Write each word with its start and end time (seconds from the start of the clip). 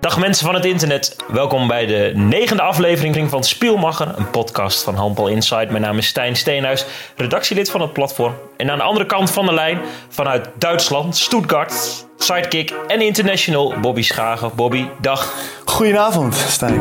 Dag 0.00 0.18
mensen 0.18 0.46
van 0.46 0.54
het 0.54 0.64
internet, 0.64 1.16
welkom 1.28 1.66
bij 1.66 1.86
de 1.86 2.12
negende 2.14 2.62
aflevering 2.62 3.30
van 3.30 3.44
Spielmacher, 3.44 4.14
een 4.16 4.30
podcast 4.30 4.82
van 4.82 4.94
Handbal 4.94 5.28
Insight. 5.28 5.70
Mijn 5.70 5.82
naam 5.82 5.98
is 5.98 6.06
Stijn 6.06 6.36
Steenhuis, 6.36 6.86
redactielid 7.16 7.70
van 7.70 7.80
het 7.80 7.92
platform. 7.92 8.34
En 8.56 8.70
aan 8.70 8.78
de 8.78 8.84
andere 8.84 9.06
kant 9.06 9.30
van 9.30 9.46
de 9.46 9.52
lijn, 9.52 9.80
vanuit 10.08 10.48
Duitsland, 10.58 11.16
Stuttgart, 11.16 12.06
sidekick 12.16 12.74
en 12.88 13.00
international, 13.00 13.74
Bobby 13.80 14.02
Schagen. 14.02 14.50
Bobby, 14.54 14.86
dag. 15.00 15.34
Goedenavond, 15.64 16.34
Stijn. 16.34 16.80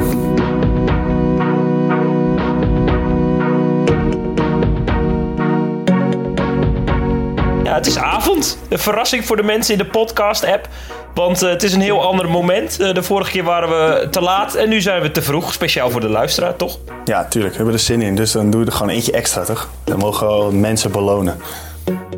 Ja, 7.64 7.76
het 7.76 7.86
is 7.86 7.98
avond. 7.98 8.58
Een 8.70 8.80
verrassing 8.80 9.26
voor 9.26 9.36
de 9.36 9.44
mensen 9.44 9.74
in 9.74 9.80
de 9.80 9.86
podcast-app. 9.86 10.68
Want 11.14 11.44
uh, 11.44 11.50
het 11.50 11.64
is 11.64 11.74
een 11.74 11.82
heel 11.82 12.08
ander 12.08 12.30
moment. 12.30 12.80
Uh, 12.80 12.94
de 12.94 13.04
vorige 13.04 13.32
keer 13.32 13.44
waren 13.44 13.70
we 13.70 14.08
te 14.10 14.22
laat 14.22 14.56
en 14.56 14.70
nu 14.70 14.82
zijn 14.82 15.02
we 15.02 15.12
te 15.12 15.22
vroeg. 15.22 15.54
Speciaal 15.54 15.90
voor 15.90 16.02
de 16.02 16.10
luisteraar, 16.10 16.56
toch? 16.56 16.78
Ja, 17.06 17.26
tuurlijk. 17.26 17.52
We 17.52 17.58
hebben 17.58 17.76
er 17.76 17.82
zin 17.82 18.02
in. 18.02 18.16
Dus 18.16 18.32
dan 18.32 18.50
doe 18.50 18.60
je 18.60 18.66
er 18.66 18.72
gewoon 18.72 18.90
eentje 18.90 19.12
extra, 19.12 19.44
toch? 19.44 19.70
Dan 19.84 19.98
mogen 19.98 20.46
we 20.48 20.54
mensen 20.54 20.92
belonen 20.92 21.38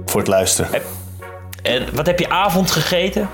voor 0.05 0.19
het 0.19 0.29
luisteren. 0.29 0.81
En 1.63 1.85
wat 1.93 2.05
heb 2.05 2.19
je 2.19 2.29
avond 2.29 2.71
gegeten? 2.71 3.29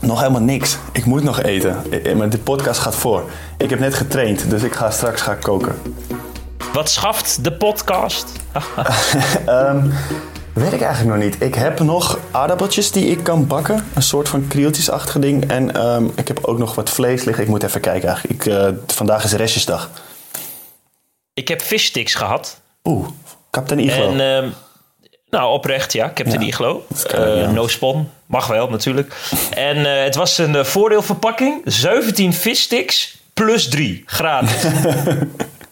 Nog 0.00 0.20
helemaal 0.20 0.40
niks. 0.40 0.78
Ik 0.92 1.04
moet 1.04 1.22
nog 1.22 1.42
eten. 1.42 1.76
Maar 2.16 2.28
de 2.28 2.38
podcast 2.38 2.80
gaat 2.80 2.94
voor. 2.94 3.22
Ik 3.58 3.70
heb 3.70 3.78
net 3.78 3.94
getraind, 3.94 4.50
dus 4.50 4.62
ik 4.62 4.72
ga 4.72 4.90
straks 4.90 5.22
gaan 5.22 5.38
koken. 5.38 5.74
Wat 6.72 6.90
schaft 6.90 7.44
de 7.44 7.52
podcast? 7.52 8.32
um, 9.48 9.92
Weet 10.52 10.72
ik 10.72 10.80
eigenlijk 10.80 11.16
nog 11.16 11.24
niet. 11.24 11.42
Ik 11.42 11.54
heb 11.54 11.80
nog 11.80 12.18
aardappeltjes 12.30 12.90
die 12.90 13.06
ik 13.06 13.22
kan 13.22 13.46
bakken. 13.46 13.84
Een 13.94 14.02
soort 14.02 14.28
van 14.28 14.46
krieltjesachtige 14.48 15.18
ding. 15.18 15.50
En 15.50 15.86
um, 15.86 16.12
ik 16.16 16.28
heb 16.28 16.44
ook 16.44 16.58
nog 16.58 16.74
wat 16.74 16.90
vlees 16.90 17.24
liggen. 17.24 17.44
Ik 17.44 17.50
moet 17.50 17.62
even 17.62 17.80
kijken 17.80 18.08
eigenlijk. 18.08 18.40
Ik, 18.40 18.52
uh, 18.52 18.68
vandaag 18.86 19.24
is 19.24 19.32
restjesdag. 19.32 19.90
Ik 21.34 21.48
heb 21.48 21.62
vissticks 21.62 22.14
gehad. 22.14 22.60
Oeh, 22.84 23.08
Captain 23.50 23.80
Iglo. 23.80 24.16
En, 24.16 24.44
uh, 24.44 24.50
nou, 25.30 25.52
oprecht, 25.52 25.92
ja. 25.92 26.12
Captain 26.14 26.40
ja. 26.40 26.46
Iglo. 26.46 26.86
Uh, 27.14 27.40
ja. 27.40 27.50
No 27.50 27.68
spon. 27.68 28.10
Mag 28.26 28.46
wel, 28.46 28.68
natuurlijk. 28.68 29.14
en 29.50 29.76
uh, 29.76 30.02
het 30.02 30.14
was 30.14 30.38
een 30.38 30.66
voordeelverpakking. 30.66 31.60
17 31.64 32.32
vissticks 32.32 33.18
plus 33.34 33.68
3. 33.68 34.02
Gratis. 34.06 34.64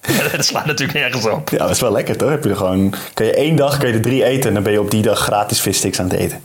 dat 0.37 0.45
slaat 0.45 0.67
natuurlijk 0.67 0.99
nergens 0.99 1.27
op. 1.27 1.49
Ja, 1.49 1.59
dat 1.59 1.71
is 1.71 1.81
wel 1.81 1.93
lekker 1.93 2.17
toch? 2.17 2.31
Heb 2.31 2.45
je 2.45 2.51
er 2.51 2.57
gewoon, 2.57 2.95
kan 3.15 3.27
je 3.27 3.35
één 3.35 3.57
dag 3.57 3.79
kan 3.79 3.89
je 3.89 3.95
er 3.95 4.01
drie 4.01 4.25
eten 4.25 4.49
en 4.49 4.55
dan 4.55 4.63
ben 4.63 4.73
je 4.73 4.81
op 4.81 4.91
die 4.91 5.03
dag 5.03 5.19
gratis 5.19 5.61
vissticks 5.61 6.01
aan 6.01 6.09
het 6.09 6.19
eten. 6.19 6.43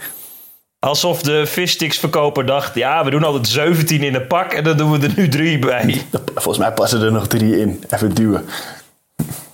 Alsof 0.79 1.21
de 1.21 1.45
vissticks-verkoper 1.45 2.45
dacht: 2.45 2.75
ja, 2.75 3.03
we 3.03 3.09
doen 3.09 3.23
altijd 3.23 3.47
17 3.47 4.03
in 4.03 4.15
een 4.15 4.27
pak 4.27 4.53
en 4.53 4.63
dan 4.63 4.77
doen 4.77 4.91
we 4.91 5.07
er 5.07 5.13
nu 5.15 5.29
drie 5.29 5.59
bij. 5.59 6.01
Volgens 6.35 6.57
mij 6.57 6.71
passen 6.71 7.01
er 7.01 7.11
nog 7.11 7.27
drie 7.27 7.59
in. 7.59 7.83
Even 7.89 8.13
duwen. 8.13 8.45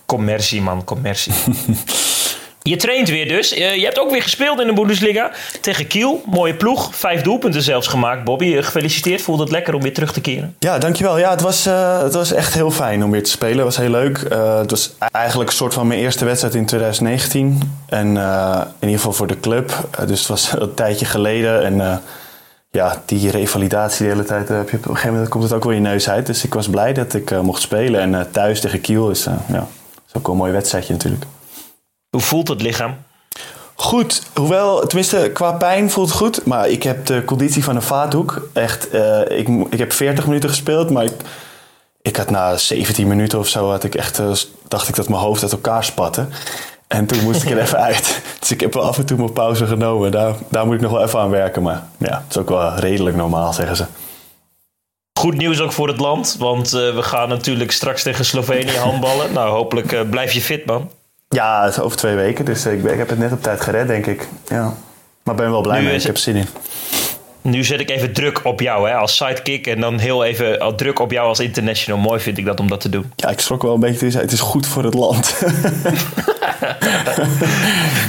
Commercie, 0.06 0.62
man, 0.62 0.84
commercie. 0.84 1.32
Je 2.62 2.76
traint 2.76 3.08
weer 3.08 3.28
dus. 3.28 3.48
Je 3.50 3.84
hebt 3.84 3.98
ook 3.98 4.10
weer 4.10 4.22
gespeeld 4.22 4.60
in 4.60 4.66
de 4.66 4.72
Bundesliga 4.72 5.30
tegen 5.60 5.86
Kiel. 5.86 6.22
Mooie 6.26 6.54
ploeg. 6.54 6.94
Vijf 6.94 7.22
doelpunten 7.22 7.62
zelfs 7.62 7.86
gemaakt. 7.86 8.24
Bobby, 8.24 8.62
gefeliciteerd. 8.62 9.22
Voelde 9.22 9.42
het 9.42 9.52
lekker 9.52 9.74
om 9.74 9.82
weer 9.82 9.94
terug 9.94 10.12
te 10.12 10.20
keren? 10.20 10.54
Ja, 10.58 10.78
dankjewel. 10.78 11.18
Ja, 11.18 11.30
het 11.30 11.40
was, 11.40 11.66
uh, 11.66 12.02
het 12.02 12.14
was 12.14 12.32
echt 12.32 12.54
heel 12.54 12.70
fijn 12.70 13.04
om 13.04 13.10
weer 13.10 13.22
te 13.22 13.30
spelen. 13.30 13.56
Het 13.56 13.64
was 13.64 13.76
heel 13.76 13.90
leuk. 13.90 14.18
Uh, 14.32 14.58
het 14.58 14.70
was 14.70 14.92
eigenlijk 15.12 15.50
een 15.50 15.56
soort 15.56 15.74
van 15.74 15.86
mijn 15.86 16.00
eerste 16.00 16.24
wedstrijd 16.24 16.54
in 16.54 16.66
2019. 16.66 17.60
En 17.86 18.06
in 18.06 18.66
ieder 18.80 18.96
geval 18.96 19.12
voor 19.12 19.26
de 19.26 19.40
club. 19.40 19.88
dus 20.06 20.18
het 20.18 20.28
was 20.28 20.52
een 20.58 20.74
tijdje 20.74 21.04
geleden. 21.04 21.62
En 21.64 22.02
ja, 22.70 23.02
die 23.06 23.30
revalidatie 23.30 24.06
de 24.06 24.12
hele 24.12 24.24
tijd, 24.24 24.48
heb 24.48 24.70
je, 24.70 24.76
op 24.76 24.84
een 24.84 24.90
gegeven 24.90 25.12
moment 25.12 25.28
komt 25.28 25.42
het 25.44 25.52
ook 25.52 25.64
wel 25.64 25.72
je 25.72 25.80
neus 25.80 26.08
uit. 26.08 26.26
Dus 26.26 26.44
ik 26.44 26.54
was 26.54 26.68
blij 26.68 26.92
dat 26.92 27.14
ik 27.14 27.42
mocht 27.42 27.62
spelen. 27.62 28.00
En 28.00 28.28
thuis 28.30 28.60
tegen 28.60 28.80
Kiel 28.80 29.10
is, 29.10 29.24
ja, 29.24 29.66
is 30.08 30.14
ook 30.14 30.26
wel 30.26 30.32
een 30.32 30.40
mooi 30.40 30.52
wedstrijdje 30.52 30.92
natuurlijk. 30.92 31.24
Hoe 32.12 32.20
voelt 32.20 32.48
het 32.48 32.62
lichaam? 32.62 32.96
Goed, 33.74 34.22
hoewel, 34.34 34.86
tenminste 34.86 35.30
qua 35.34 35.52
pijn 35.52 35.90
voelt 35.90 36.08
het 36.08 36.16
goed. 36.16 36.44
Maar 36.44 36.68
ik 36.68 36.82
heb 36.82 37.06
de 37.06 37.24
conditie 37.24 37.64
van 37.64 37.76
een 37.76 37.82
vaatdoek. 37.82 38.48
Echt, 38.52 38.94
uh, 38.94 39.20
ik, 39.38 39.48
ik 39.70 39.78
heb 39.78 39.92
40 39.92 40.26
minuten 40.26 40.48
gespeeld, 40.48 40.90
maar 40.90 41.04
ik, 41.04 41.12
ik 42.02 42.16
had 42.16 42.30
na 42.30 42.56
17 42.56 43.08
minuten 43.08 43.38
of 43.38 43.48
zo... 43.48 43.70
Had 43.70 43.84
ik 43.84 43.94
echt, 43.94 44.20
uh, 44.20 44.32
dacht 44.68 44.88
ik 44.88 44.94
dat 44.94 45.08
mijn 45.08 45.20
hoofd 45.20 45.42
uit 45.42 45.52
elkaar 45.52 45.84
spatte. 45.84 46.26
En 46.86 47.06
toen 47.06 47.22
moest 47.22 47.42
ik 47.42 47.50
er 47.50 47.60
even 47.62 47.78
uit. 47.78 48.22
Dus 48.38 48.50
ik 48.50 48.60
heb 48.60 48.74
wel 48.74 48.82
af 48.82 48.98
en 48.98 49.06
toe 49.06 49.16
mijn 49.18 49.32
pauze 49.32 49.66
genomen. 49.66 50.10
Daar, 50.10 50.34
daar 50.48 50.66
moet 50.66 50.74
ik 50.74 50.80
nog 50.80 50.92
wel 50.92 51.02
even 51.02 51.20
aan 51.20 51.30
werken. 51.30 51.62
Maar 51.62 51.82
ja, 51.98 52.22
het 52.24 52.30
is 52.30 52.38
ook 52.38 52.48
wel 52.48 52.74
redelijk 52.74 53.16
normaal, 53.16 53.52
zeggen 53.52 53.76
ze. 53.76 53.84
Goed 55.20 55.36
nieuws 55.36 55.60
ook 55.60 55.72
voor 55.72 55.88
het 55.88 56.00
land, 56.00 56.36
want 56.38 56.74
uh, 56.74 56.94
we 56.94 57.02
gaan 57.02 57.28
natuurlijk 57.28 57.72
straks 57.72 58.02
tegen 58.02 58.24
Slovenië 58.24 58.76
handballen. 58.86 59.32
nou, 59.32 59.50
hopelijk 59.50 60.10
blijf 60.10 60.32
je 60.32 60.40
fit, 60.40 60.66
man. 60.66 60.90
Ja, 61.32 61.64
het 61.64 61.72
is 61.72 61.80
over 61.80 61.96
twee 61.96 62.14
weken, 62.14 62.44
dus 62.44 62.66
ik, 62.66 62.84
ik 62.84 62.98
heb 62.98 63.08
het 63.08 63.18
net 63.18 63.32
op 63.32 63.42
tijd 63.42 63.60
gered, 63.60 63.86
denk 63.86 64.06
ik. 64.06 64.28
Ja. 64.48 64.74
Maar 65.22 65.34
ben 65.34 65.50
wel 65.50 65.60
blij 65.60 65.80
nu 65.80 65.86
mee, 65.86 65.96
ik 65.96 66.02
heb 66.02 66.16
zin 66.16 66.36
in. 66.36 66.46
Nu 67.42 67.64
zet 67.64 67.80
ik 67.80 67.90
even 67.90 68.12
druk 68.12 68.40
op 68.44 68.60
jou 68.60 68.88
hè, 68.88 68.94
als 68.94 69.16
sidekick 69.16 69.66
en 69.66 69.80
dan 69.80 69.98
heel 69.98 70.24
even 70.24 70.76
druk 70.76 70.98
op 70.98 71.10
jou 71.10 71.28
als 71.28 71.40
international. 71.40 72.00
Mooi 72.00 72.20
vind 72.20 72.38
ik 72.38 72.44
dat 72.44 72.60
om 72.60 72.68
dat 72.68 72.80
te 72.80 72.88
doen. 72.88 73.12
Ja, 73.16 73.28
ik 73.28 73.40
schrok 73.40 73.62
wel 73.62 73.74
een 73.74 73.80
beetje. 73.80 74.18
Het 74.18 74.32
is 74.32 74.40
goed 74.40 74.66
voor 74.66 74.84
het 74.84 74.94
land. 74.94 75.34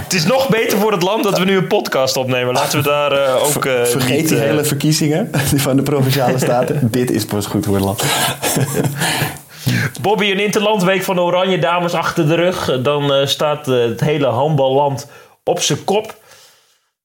het 0.03 0.13
is 0.13 0.25
nog 0.25 0.49
beter 0.49 0.77
voor 0.77 0.91
het 0.91 1.01
land 1.01 1.23
dat 1.23 1.39
we 1.39 1.45
nu 1.45 1.57
een 1.57 1.67
podcast 1.67 2.17
opnemen. 2.17 2.53
Laten 2.53 2.77
we 2.77 2.89
daar 2.89 3.11
uh, 3.13 3.35
ook. 3.35 3.65
Uh, 3.65 3.83
Vergeet 3.83 4.17
niet, 4.17 4.27
die 4.27 4.37
hele 4.37 4.63
verkiezingen 4.63 5.29
van 5.55 5.75
de 5.75 5.83
provinciale 5.83 6.39
staten. 6.39 6.87
Dit 6.91 7.11
is 7.11 7.25
pas 7.25 7.45
goed 7.45 7.65
voor 7.65 7.75
het 7.75 7.83
land. 7.83 8.03
Bobby, 10.01 10.31
een 10.31 10.39
interlandweek 10.39 11.03
van 11.03 11.15
de 11.15 11.21
Oranje 11.21 11.59
Dames 11.59 11.93
achter 11.93 12.27
de 12.27 12.35
rug. 12.35 12.81
Dan 12.81 13.13
uh, 13.13 13.25
staat 13.25 13.67
uh, 13.67 13.83
het 13.83 13.99
hele 13.99 14.27
handballand 14.27 15.07
op 15.43 15.59
zijn 15.59 15.83
kop. 15.83 16.15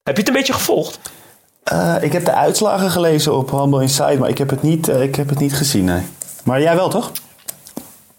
Heb 0.03 0.15
je 0.15 0.21
het 0.21 0.29
een 0.29 0.35
beetje 0.35 0.53
gevolgd? 0.53 0.99
Uh, 1.73 1.95
ik 2.01 2.13
heb 2.13 2.25
de 2.25 2.33
uitslagen 2.33 2.91
gelezen 2.91 3.37
op 3.37 3.51
Handbal 3.51 3.81
Inside, 3.81 4.19
maar 4.19 4.29
ik 4.29 4.39
heb 4.39 4.51
het 4.51 4.63
niet, 4.63 4.89
ik 4.89 5.17
heb 5.17 5.29
het 5.29 5.39
niet 5.39 5.55
gezien. 5.55 5.85
Nee. 5.85 6.03
Maar 6.45 6.61
jij 6.61 6.75
wel, 6.75 6.89
toch? 6.89 7.13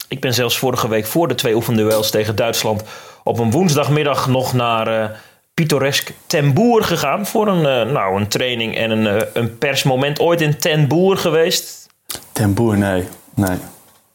Ik 0.07 0.21
ben 0.21 0.33
zelfs 0.33 0.57
vorige 0.57 0.87
week 0.87 1.05
voor 1.05 1.27
de 1.27 1.35
twee 1.35 1.55
oefenduels 1.55 2.09
tegen 2.09 2.35
Duitsland 2.35 2.83
op 3.23 3.39
een 3.39 3.51
woensdagmiddag 3.51 4.27
nog 4.27 4.53
naar 4.53 5.19
pittoresk 5.53 6.11
Ten 6.25 6.53
Boer 6.53 6.83
gegaan. 6.83 7.25
Voor 7.25 7.47
een, 7.47 7.91
nou, 7.93 8.19
een 8.19 8.27
training 8.27 8.77
en 8.77 8.91
een, 8.91 9.25
een 9.33 9.57
persmoment. 9.57 10.19
Ooit 10.19 10.41
in 10.41 10.59
Ten 10.59 10.87
Boer 10.87 11.17
geweest? 11.17 11.87
Ten 12.31 12.53
Boer, 12.53 12.77
nee. 12.77 13.07
nee. 13.35 13.57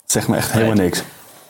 Zeg 0.04 0.28
me 0.28 0.37
echt 0.37 0.53
helemaal 0.53 0.75
niks. 0.75 1.03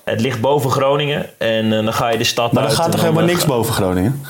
Het 0.05 0.21
ligt 0.21 0.41
boven 0.41 0.71
Groningen 0.71 1.39
en 1.39 1.65
uh, 1.65 1.85
dan 1.85 1.93
ga 1.93 2.09
je 2.09 2.19
de 2.19 2.25
stad 2.25 2.53
maar 2.53 2.63
uit. 2.63 2.73
Maar 2.73 2.79
er 2.79 2.83
gaat 2.83 2.93
toch 2.93 3.01
helemaal 3.01 3.25
niks 3.25 3.45
boven 3.45 3.75
Groningen? 3.75 4.23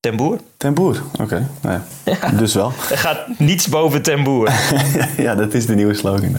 Ten 0.00 0.16
Boer? 0.16 0.38
Ten 0.56 0.74
Boer, 0.74 1.02
oké. 1.12 1.22
Okay. 1.22 1.46
Nou 1.62 1.80
ja. 2.04 2.12
ja. 2.20 2.28
Dus 2.28 2.54
wel. 2.54 2.72
Er 2.90 2.98
gaat 2.98 3.38
niets 3.38 3.68
boven 3.68 4.02
Ten 4.02 4.22
Boer. 4.22 4.52
ja, 5.16 5.34
dat 5.34 5.54
is 5.54 5.66
de 5.66 5.74
nieuwe 5.74 5.94
slogan. 5.94 6.36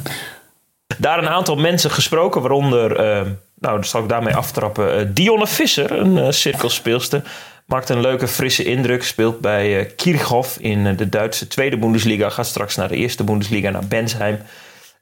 Daar 0.98 1.18
een 1.18 1.30
aantal 1.30 1.56
mensen 1.56 1.92
gesproken, 1.92 2.42
waaronder, 2.42 2.92
uh, 2.92 3.32
nou, 3.60 3.76
dat 3.76 3.88
zal 3.88 4.02
ik 4.02 4.10
daarmee 4.10 4.36
aftrappen, 4.36 5.00
uh, 5.00 5.08
Dionne 5.14 5.48
Visser, 5.48 5.92
een 5.92 6.34
cirkelspeelster. 6.34 7.22
Maakt 7.66 7.90
een 7.90 8.02
leuke, 8.02 8.28
frisse 8.28 8.64
indruk. 8.64 9.04
Speelt 9.04 9.40
bij 9.40 9.94
Kirchhoff 9.96 10.58
in 10.60 10.96
de 10.96 11.10
Duitse 11.10 11.48
tweede 11.48 11.78
Bundesliga. 11.78 12.30
Gaat 12.30 12.46
straks 12.46 12.76
naar 12.76 12.88
de 12.88 12.96
eerste 12.96 13.24
Bundesliga, 13.24 13.70
naar 13.70 13.88
Bensheim. 13.88 14.40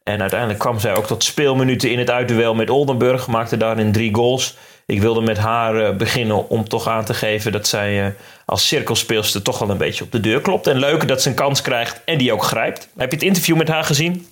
En 0.06 0.22
uiteindelijk 0.22 0.60
kwam 0.60 0.80
zij 0.80 0.96
ook 0.96 1.08
tot 1.08 1.24
speelminuten 1.24 1.92
in 1.92 2.00
het 2.00 2.10
uitduel 2.10 2.56
met 2.56 2.70
Oldenburg. 2.70 3.28
Maakte 3.28 3.58
daarin 3.58 3.92
drie 3.92 4.16
goals. 4.16 4.58
Ik 4.86 5.02
wilde 5.02 5.22
met 5.22 5.38
haar 5.38 5.76
uh, 5.76 5.96
beginnen 5.96 6.50
om 6.50 6.68
toch 6.68 6.88
aan 6.88 7.06
te 7.06 7.14
geven 7.14 7.52
dat 7.52 7.68
zij 7.68 8.06
uh, 8.06 8.12
als 8.46 8.68
cirkelspeelster 8.68 9.42
toch 9.42 9.60
wel 9.60 9.70
een 9.70 9.78
beetje 9.78 10.04
op 10.04 10.12
de 10.12 10.20
deur 10.20 10.42
klopt. 10.42 10.68
En 10.68 10.78
leuk 10.78 11.08
dat 11.08 11.22
ze 11.22 11.30
een 11.30 11.36
kans 11.36 11.62
krijgt 11.62 12.02
en 12.06 12.18
die 12.18 12.34
ook 12.34 12.44
grijpt. 12.44 12.88
Heb 12.98 13.10
je 13.10 13.16
het 13.16 13.26
interview 13.26 13.58
met 13.58 13.68
haar 13.68 13.84
gezien? 13.84 14.28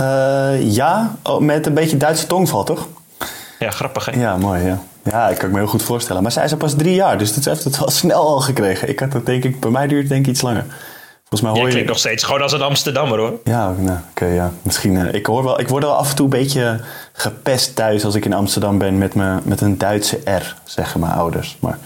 Uh, 0.00 0.72
ja, 0.72 1.16
oh, 1.22 1.40
met 1.40 1.66
een 1.66 1.74
beetje 1.74 1.96
Duitse 1.96 2.26
tongval, 2.26 2.64
toch? 2.64 2.88
Ja, 3.58 3.70
grappig 3.70 4.04
hè? 4.04 4.20
Ja, 4.20 4.36
mooi 4.36 4.64
ja. 4.64 4.82
Ja, 5.04 5.28
ik 5.28 5.38
kan 5.38 5.50
me 5.50 5.58
heel 5.58 5.66
goed 5.66 5.82
voorstellen. 5.82 6.22
Maar 6.22 6.32
zij 6.32 6.44
is 6.44 6.50
er 6.50 6.56
pas 6.56 6.74
drie 6.74 6.94
jaar, 6.94 7.18
dus 7.18 7.34
dat 7.34 7.44
heeft 7.44 7.64
het 7.64 7.78
wel 7.78 7.90
snel 8.00 8.26
al 8.26 8.40
gekregen. 8.40 8.88
Ik 8.88 9.00
had 9.00 9.12
dat 9.12 9.26
denk 9.26 9.44
ik, 9.44 9.60
bij 9.60 9.70
mij 9.70 9.86
duurt 9.86 10.00
het 10.00 10.10
denk 10.10 10.26
ik 10.26 10.32
iets 10.32 10.42
langer. 10.42 10.64
Volgens 11.30 11.50
mij 11.50 11.50
hoor 11.50 11.68
je... 11.68 11.74
klinkt 11.74 11.88
nog 11.88 11.98
steeds 11.98 12.24
gewoon 12.24 12.42
als 12.42 12.52
een 12.52 12.62
Amsterdammer 12.62 13.18
hoor. 13.18 13.40
Ja, 13.44 13.70
nou, 13.78 13.98
oké, 13.98 14.02
okay, 14.10 14.34
ja. 14.34 14.52
Misschien, 14.62 14.94
uh, 14.94 15.14
ik, 15.14 15.26
hoor 15.26 15.44
wel, 15.44 15.60
ik 15.60 15.68
word 15.68 15.82
wel 15.82 15.96
af 15.96 16.10
en 16.10 16.16
toe 16.16 16.24
een 16.24 16.30
beetje 16.30 16.80
gepest 17.12 17.76
thuis 17.76 18.04
als 18.04 18.14
ik 18.14 18.24
in 18.24 18.32
Amsterdam 18.32 18.78
ben 18.78 18.98
met, 18.98 19.14
me, 19.14 19.38
met 19.44 19.60
een 19.60 19.78
Duitse 19.78 20.16
R, 20.24 20.56
zeggen 20.64 21.00
mijn 21.00 21.12
ouders. 21.12 21.56
Maar 21.60 21.78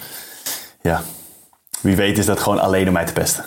ja, 0.80 1.02
wie 1.80 1.96
weet 1.96 2.18
is 2.18 2.26
dat 2.26 2.40
gewoon 2.40 2.60
alleen 2.60 2.86
om 2.86 2.92
mij 2.92 3.04
te 3.04 3.12
pesten. 3.12 3.44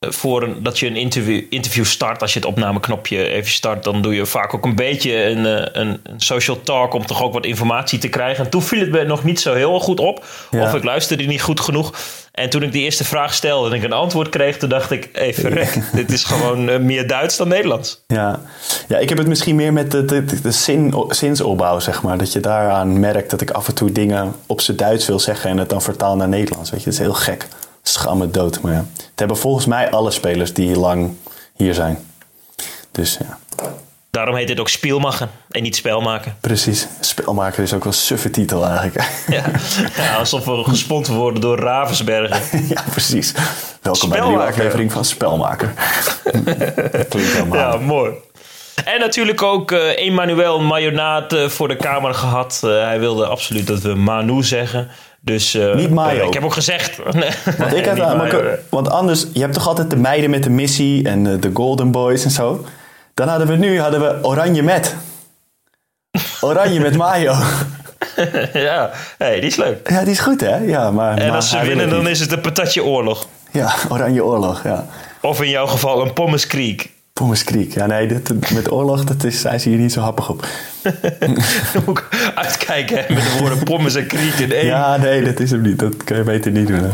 Voor 0.00 0.42
een, 0.42 0.62
dat 0.62 0.78
je 0.78 0.86
een 0.86 0.96
interview, 0.96 1.42
interview 1.50 1.84
start, 1.84 2.22
als 2.22 2.32
je 2.32 2.38
het 2.38 2.48
opnameknopje 2.48 3.28
even 3.28 3.50
start, 3.50 3.84
dan 3.84 4.02
doe 4.02 4.14
je 4.14 4.26
vaak 4.26 4.54
ook 4.54 4.64
een 4.64 4.74
beetje 4.74 5.24
een, 5.24 5.44
een, 5.80 6.00
een 6.02 6.20
social 6.20 6.62
talk 6.62 6.94
om 6.94 7.06
toch 7.06 7.22
ook 7.22 7.32
wat 7.32 7.44
informatie 7.44 7.98
te 7.98 8.08
krijgen. 8.08 8.44
En 8.44 8.50
toen 8.50 8.62
viel 8.62 8.80
het 8.80 8.90
me 8.90 9.04
nog 9.04 9.24
niet 9.24 9.40
zo 9.40 9.54
heel 9.54 9.80
goed 9.80 10.00
op, 10.00 10.24
of 10.50 10.74
ik 10.74 10.84
luisterde 10.84 11.24
niet 11.24 11.42
goed 11.42 11.60
genoeg. 11.60 11.92
En 12.32 12.50
toen 12.50 12.62
ik 12.62 12.72
die 12.72 12.82
eerste 12.82 13.04
vraag 13.04 13.34
stelde 13.34 13.70
en 13.70 13.76
ik 13.76 13.82
een 13.82 13.92
antwoord 13.92 14.28
kreeg, 14.28 14.56
toen 14.58 14.68
dacht 14.68 14.90
ik, 14.90 15.08
even 15.12 15.68
dit 15.92 16.12
is 16.12 16.24
gewoon 16.24 16.86
meer 16.86 17.06
Duits 17.06 17.36
dan 17.36 17.48
Nederlands. 17.48 18.02
Ja. 18.06 18.40
ja, 18.88 18.98
ik 18.98 19.08
heb 19.08 19.18
het 19.18 19.26
misschien 19.26 19.56
meer 19.56 19.72
met 19.72 19.90
de, 19.90 20.04
de, 20.04 20.40
de 20.42 20.50
zin, 20.50 21.04
zinsopbouw, 21.08 21.78
zeg 21.78 22.02
maar. 22.02 22.18
Dat 22.18 22.32
je 22.32 22.40
daaraan 22.40 23.00
merkt 23.00 23.30
dat 23.30 23.40
ik 23.40 23.50
af 23.50 23.68
en 23.68 23.74
toe 23.74 23.92
dingen 23.92 24.34
op 24.46 24.60
z'n 24.60 24.74
Duits 24.74 25.06
wil 25.06 25.20
zeggen 25.20 25.50
en 25.50 25.58
het 25.58 25.68
dan 25.68 25.82
vertaal 25.82 26.16
naar 26.16 26.28
Nederlands. 26.28 26.70
Weet 26.70 26.80
je, 26.80 26.84
dat 26.84 26.94
is 26.94 27.00
heel 27.00 27.14
gek 27.14 27.46
schaam 27.88 28.18
me 28.18 28.30
dood. 28.30 28.60
Maar 28.60 28.72
ja, 28.72 28.84
het 28.96 29.18
hebben 29.18 29.36
volgens 29.36 29.66
mij 29.66 29.90
alle 29.90 30.10
spelers 30.10 30.52
die 30.52 30.78
lang 30.78 31.16
hier 31.56 31.74
zijn. 31.74 31.98
Dus 32.90 33.18
ja. 33.20 33.38
Daarom 34.10 34.36
heet 34.36 34.48
dit 34.48 34.60
ook 34.60 34.68
Spielmachen 34.68 35.30
en 35.50 35.62
niet 35.62 35.76
Spelmaken. 35.76 36.36
Precies. 36.40 36.88
Spelmaker 37.00 37.62
is 37.62 37.72
ook 37.72 37.84
wel 37.84 37.92
een 37.92 37.98
suffe 37.98 38.30
titel 38.30 38.66
eigenlijk. 38.66 39.10
Ja, 39.28 39.44
ja 40.02 40.16
alsof 40.16 40.44
we 40.44 40.64
gesponsord 40.64 41.18
worden 41.18 41.40
door 41.40 41.58
Ravensbergen. 41.58 42.40
ja, 42.74 42.84
precies. 42.90 43.34
Welkom 43.82 44.08
bij 44.08 44.20
de 44.20 44.26
nieuwe 44.26 44.42
aflevering 44.42 44.92
van 44.92 45.04
Spelmaker. 45.04 45.72
Klinkt 47.08 47.32
helemaal. 47.32 47.58
Ja, 47.58 47.76
mooi. 47.76 48.12
En 48.84 49.00
natuurlijk 49.00 49.42
ook 49.42 49.70
uh, 49.70 50.06
Emmanuel 50.06 50.60
Mayonaat 50.60 51.32
uh, 51.32 51.48
voor 51.48 51.68
de 51.68 51.76
Kamer 51.76 52.14
gehad. 52.14 52.60
Uh, 52.64 52.70
hij 52.70 53.00
wilde 53.00 53.26
absoluut 53.26 53.66
dat 53.66 53.80
we 53.80 53.94
Manu 53.94 54.42
zeggen. 54.42 54.88
Dus, 55.28 55.54
uh, 55.54 55.74
niet 55.74 55.90
Mayo. 55.90 56.26
ik 56.26 56.34
heb 56.34 56.44
ook 56.44 56.52
gezegd. 56.52 56.96
want, 57.58 57.74
ik 57.74 57.86
had, 57.86 57.96
maar, 57.96 58.58
want 58.68 58.90
anders, 58.90 59.26
je 59.32 59.40
hebt 59.40 59.54
toch 59.54 59.68
altijd 59.68 59.90
de 59.90 59.96
meiden 59.96 60.30
met 60.30 60.42
de 60.42 60.50
missie 60.50 61.08
en 61.08 61.24
de, 61.24 61.38
de 61.38 61.50
Golden 61.54 61.90
Boys 61.90 62.24
en 62.24 62.30
zo. 62.30 62.64
Dan 63.14 63.28
hadden 63.28 63.46
we 63.46 63.56
nu 63.56 63.80
hadden 63.80 64.00
we 64.00 64.24
Oranje 64.24 64.62
met. 64.62 64.94
Oranje 66.40 66.80
met 66.80 66.96
Mayo. 66.96 67.34
ja, 68.52 68.90
hey, 69.18 69.40
die 69.40 69.50
is 69.50 69.56
leuk. 69.56 69.90
Ja, 69.90 70.02
die 70.02 70.12
is 70.12 70.18
goed 70.18 70.40
hè? 70.40 70.56
Ja, 70.56 70.90
maar, 70.90 71.18
en 71.18 71.30
als 71.30 71.50
ze 71.50 71.60
winnen, 71.60 71.90
dan 71.90 72.08
is 72.08 72.20
het 72.20 72.32
een 72.32 72.40
patatje 72.40 72.84
oorlog. 72.84 73.26
Ja, 73.52 73.74
Oranje 73.88 74.24
oorlog, 74.24 74.62
ja. 74.64 74.86
Of 75.20 75.42
in 75.42 75.48
jouw 75.48 75.66
geval 75.66 76.02
een 76.02 76.12
Pommes 76.12 76.46
Creek. 76.46 76.90
Pommes 77.18 77.44
Creek. 77.44 77.74
Ja, 77.74 77.86
nee, 77.86 78.06
dit, 78.06 78.52
met 78.54 78.70
oorlog, 78.70 79.04
dat 79.04 79.24
is, 79.24 79.40
zijn 79.40 79.60
ze 79.60 79.68
hier 79.68 79.78
niet 79.78 79.92
zo 79.92 80.00
happig 80.00 80.30
op. 80.30 80.46
moet 81.86 81.98
ik 81.98 82.32
uitkijken 82.34 83.14
met 83.14 83.22
de 83.22 83.36
woorden 83.38 83.64
Pommes 83.64 83.94
en 83.94 84.06
Creek 84.06 84.34
in 84.34 84.52
één. 84.52 84.66
Ja, 84.66 84.96
nee, 84.96 85.22
dat 85.22 85.40
is 85.40 85.50
hem 85.50 85.60
niet. 85.60 85.78
Dat 85.78 86.04
kan 86.04 86.16
je 86.16 86.22
beter 86.22 86.50
niet 86.50 86.66
doen. 86.66 86.92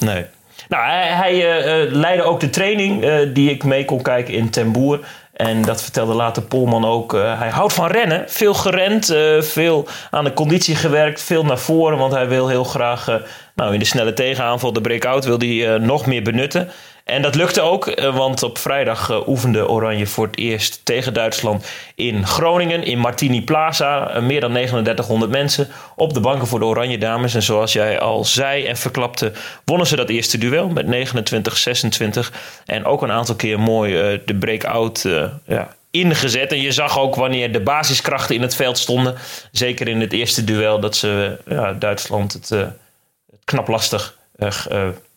Nee. 0.00 0.24
Nou, 0.68 0.84
hij, 0.84 1.08
hij 1.08 1.34
uh, 1.34 1.92
leidde 1.92 2.22
ook 2.22 2.40
de 2.40 2.50
training 2.50 3.04
uh, 3.04 3.14
die 3.34 3.50
ik 3.50 3.64
mee 3.64 3.84
kon 3.84 4.02
kijken 4.02 4.34
in 4.34 4.50
Ten 4.50 4.72
Boer. 4.72 5.00
En 5.32 5.62
dat 5.62 5.82
vertelde 5.82 6.14
later 6.14 6.42
Polman 6.42 6.84
ook. 6.84 7.14
Uh, 7.14 7.38
hij 7.38 7.50
houdt 7.50 7.72
van 7.72 7.86
rennen. 7.86 8.24
Veel 8.26 8.54
gerend, 8.54 9.14
veel 9.40 9.86
aan 10.10 10.24
de 10.24 10.32
conditie 10.32 10.76
gewerkt, 10.76 11.22
veel 11.22 11.44
naar 11.44 11.58
voren. 11.58 11.98
Want 11.98 12.12
hij 12.12 12.28
wil 12.28 12.48
heel 12.48 12.64
graag 12.64 13.20
nou, 13.54 13.72
in 13.72 13.78
de 13.78 13.84
snelle 13.84 14.12
tegenaanval, 14.12 14.72
de 14.72 14.80
breakout, 14.80 15.24
wil 15.24 15.38
hij 15.38 15.78
nog 15.78 16.06
meer 16.06 16.22
benutten. 16.22 16.68
En 17.04 17.22
dat 17.22 17.34
lukte 17.34 17.60
ook, 17.60 17.86
eh, 17.86 18.16
want 18.16 18.42
op 18.42 18.58
vrijdag 18.58 19.10
eh, 19.10 19.28
oefende 19.28 19.68
Oranje 19.68 20.06
voor 20.06 20.26
het 20.26 20.36
eerst 20.36 20.80
tegen 20.84 21.14
Duitsland 21.14 21.66
in 21.94 22.26
Groningen, 22.26 22.82
in 22.82 22.98
Martini 22.98 23.42
Plaza. 23.42 24.10
Eh, 24.10 24.22
meer 24.22 24.40
dan 24.40 24.52
3900 24.52 25.30
mensen 25.30 25.68
op 25.96 26.14
de 26.14 26.20
banken 26.20 26.46
voor 26.46 26.58
de 26.58 26.64
Oranje 26.64 26.98
Dames. 26.98 27.34
En 27.34 27.42
zoals 27.42 27.72
jij 27.72 28.00
al 28.00 28.24
zei 28.24 28.64
en 28.64 28.76
verklapte, 28.76 29.32
wonnen 29.64 29.86
ze 29.86 29.96
dat 29.96 30.08
eerste 30.08 30.38
duel 30.38 30.68
met 30.68 30.86
29-26. 30.86 32.32
En 32.66 32.84
ook 32.84 33.02
een 33.02 33.10
aantal 33.10 33.34
keer 33.34 33.60
mooi 33.60 34.20
de 34.24 34.34
breakout 34.34 35.02
ja, 35.46 35.74
ingezet. 35.90 36.52
En 36.52 36.60
je 36.60 36.72
zag 36.72 36.98
ook 36.98 37.14
wanneer 37.14 37.52
de 37.52 37.60
basiskrachten 37.60 38.34
in 38.34 38.42
het 38.42 38.56
veld 38.56 38.78
stonden. 38.78 39.14
Zeker 39.52 39.88
in 39.88 40.00
het 40.00 40.12
eerste 40.12 40.44
duel 40.44 40.80
dat 40.80 40.96
ze 40.96 41.38
ja, 41.46 41.72
Duitsland 41.72 42.32
het, 42.32 42.48
het 42.48 43.44
knap 43.44 43.68
lastig 43.68 44.16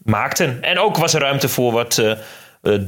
maakten. 0.04 0.58
En 0.62 0.80
ook 0.80 0.98
was 0.98 1.14
er 1.14 1.22
ruimte 1.22 1.50
voor 1.50 1.72
wat 1.72 1.98
uh, 1.98 2.12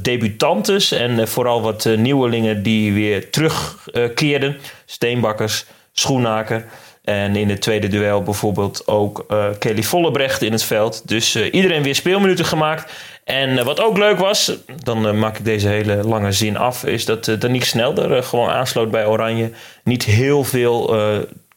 debutantes 0.02 0.92
en 0.92 1.28
vooral 1.28 1.62
wat 1.62 1.88
nieuwelingen 1.96 2.62
die 2.62 2.92
weer 2.92 3.30
terugkeerden. 3.30 4.56
Steenbakkers, 4.84 5.64
Schoenaker. 5.92 6.64
En 7.04 7.36
in 7.36 7.48
het 7.48 7.60
tweede 7.60 7.88
duel 7.88 8.22
bijvoorbeeld 8.22 8.86
ook 8.86 9.26
Kelly 9.58 9.82
Vollebrecht 9.82 10.42
in 10.42 10.52
het 10.52 10.62
veld. 10.62 11.08
Dus 11.08 11.36
iedereen 11.36 11.82
weer 11.82 11.94
speelminuten 11.94 12.44
gemaakt. 12.44 12.92
En 13.24 13.64
wat 13.64 13.80
ook 13.80 13.98
leuk 13.98 14.18
was, 14.18 14.52
dan 14.82 15.18
maak 15.18 15.38
ik 15.38 15.44
deze 15.44 15.68
hele 15.68 16.04
lange 16.04 16.32
zin 16.32 16.56
af, 16.56 16.84
is 16.84 17.04
dat 17.04 17.26
uh, 17.26 17.40
Danique 17.40 17.66
Snelder 17.66 18.22
gewoon 18.22 18.48
aansloot 18.48 18.90
bij 18.90 19.06
Oranje. 19.06 19.50
Niet 19.84 20.04
heel 20.04 20.44
veel 20.44 20.96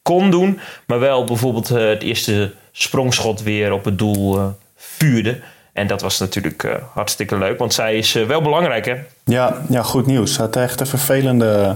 kon 0.01 0.31
doen, 0.31 0.59
maar 0.87 0.99
wel 0.99 1.23
bijvoorbeeld 1.23 1.67
het 1.67 2.03
eerste 2.03 2.51
sprongschot 2.71 3.43
weer 3.43 3.71
op 3.71 3.85
het 3.85 3.97
doel 3.97 4.55
vuurde. 4.97 5.41
En 5.73 5.87
dat 5.87 6.01
was 6.01 6.19
natuurlijk 6.19 6.63
uh, 6.63 6.75
hartstikke 6.93 7.37
leuk, 7.37 7.57
want 7.57 7.73
zij 7.73 7.97
is 7.97 8.15
uh, 8.15 8.25
wel 8.25 8.41
belangrijk, 8.41 8.85
hè? 8.85 8.95
Ja, 9.23 9.61
ja, 9.69 9.81
goed 9.81 10.05
nieuws. 10.05 10.37
Had 10.37 10.55
echt 10.55 10.79
een 10.79 10.87
vervelende, 10.87 11.75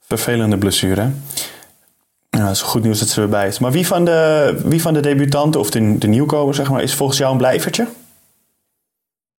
vervelende 0.00 0.58
blessure. 0.58 1.10
Ja, 2.30 2.50
is 2.50 2.62
goed 2.62 2.82
nieuws 2.82 2.98
dat 2.98 3.08
ze 3.08 3.20
erbij 3.20 3.46
is. 3.46 3.58
Maar 3.58 3.72
wie 3.72 3.86
van 3.86 4.04
de, 4.04 4.60
wie 4.64 4.82
van 4.82 4.94
de 4.94 5.00
debutanten 5.00 5.60
of 5.60 5.70
de, 5.70 5.98
de 5.98 6.06
nieuwkomer, 6.06 6.54
zeg 6.54 6.70
maar, 6.70 6.82
is 6.82 6.94
volgens 6.94 7.18
jou 7.18 7.32
een 7.32 7.38
blijvertje? 7.38 7.86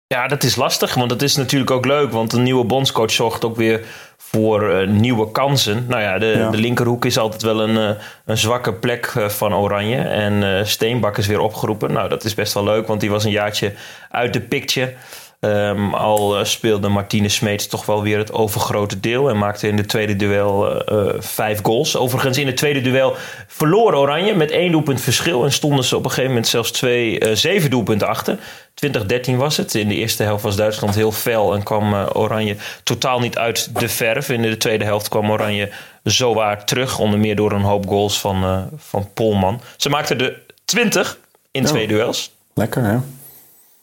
Ja, 0.07 0.29
dat 0.29 0.43
is 0.43 0.57
lastig, 0.57 0.95
want 0.95 1.11
het 1.11 1.23
is 1.23 1.37
natuurlijk 1.37 1.71
ook 1.71 1.87
leuk. 1.87 2.13
Want 2.13 2.33
een 2.33 2.43
nieuwe 2.43 2.65
bondscoach 2.65 3.11
zorgt 3.11 3.45
ook 3.45 3.57
weer 3.57 3.87
voor 4.31 4.71
uh, 4.71 4.89
nieuwe 4.89 5.31
kansen. 5.31 5.85
Nou 5.89 6.03
ja 6.03 6.19
de, 6.19 6.27
ja. 6.27 6.51
de, 6.51 6.57
linkerhoek 6.57 7.05
is 7.05 7.19
altijd 7.19 7.43
wel 7.43 7.61
een, 7.61 7.77
uh, 7.77 7.91
een 8.25 8.39
zwakke 8.39 8.73
plek 8.73 9.13
uh, 9.17 9.29
van 9.29 9.55
Oranje. 9.55 9.97
En 9.97 10.67
Steenbak 10.67 11.19
is 11.19 11.27
weer 11.27 11.41
opgeroepen. 11.41 11.93
Nou, 11.93 12.09
dat 12.09 12.25
is 12.25 12.35
best 12.35 12.55
wel 12.55 12.65
leuk, 12.65 12.87
want 12.87 13.01
die 13.01 13.11
was 13.11 13.25
een 13.25 13.31
jaartje 13.31 13.73
uit 14.11 14.33
de 14.33 14.41
picture. 14.41 14.95
Um, 15.41 15.95
al 15.95 16.45
speelde 16.45 16.89
Martine 16.89 17.29
Smeets 17.29 17.67
toch 17.67 17.87
wel 17.87 18.03
weer 18.03 18.19
het 18.19 18.33
overgrote 18.33 19.01
deel. 19.01 19.29
En 19.29 19.39
maakte 19.39 19.69
in 19.69 19.77
de 19.77 19.87
tweede 19.87 20.17
duel 20.17 20.83
vijf 21.19 21.61
goals. 21.63 21.97
Overigens 21.97 22.39
in 22.39 22.47
het 22.47 22.57
tweede 22.57 22.81
duel 22.81 23.17
verloor 23.47 23.95
Oranje 23.95 24.35
met 24.35 24.51
één 24.51 24.73
doelpunt 24.73 25.01
verschil. 25.01 25.45
En 25.45 25.53
stonden 25.53 25.85
ze 25.85 25.97
op 25.97 26.05
een 26.05 26.11
gegeven 26.11 26.31
moment 26.31 26.49
zelfs 26.49 26.71
twee, 26.71 27.37
zeven 27.37 27.71
doelpunten 27.71 28.09
achter. 28.09 28.39
2013 28.75 29.37
was 29.37 29.57
het. 29.57 29.75
In 29.75 29.89
de 29.89 29.95
eerste 29.95 30.23
helft 30.23 30.43
was 30.43 30.57
Duitsland 30.57 30.95
heel 30.95 31.13
fel 31.13 31.55
en 31.55 31.63
kwam 31.63 31.95
uh, 31.95 32.07
Oranje 32.13 32.57
totaal 32.83 33.21
niet 33.21 33.39
uit 33.39 33.81
de 33.81 33.89
verf. 33.89 34.29
In 34.29 34.43
de 34.43 34.57
tweede 34.57 34.85
helft 34.85 35.09
kwam 35.09 35.31
Oranje 35.31 35.71
zo 36.05 36.35
waar 36.35 36.65
terug, 36.65 36.99
onder 36.99 37.19
meer 37.19 37.37
door 37.37 37.53
een 37.53 37.63
hoop 37.63 37.87
goals 37.87 38.21
van, 38.21 38.71
van 38.77 39.09
Polman. 39.15 39.61
Ze 39.77 39.89
maakten 39.89 40.19
de 40.19 40.37
20 40.65 41.19
in 41.51 41.65
twee 41.65 41.83
oh, 41.83 41.89
duels. 41.89 42.33
Lekker 42.55 42.85
hè? 42.85 42.99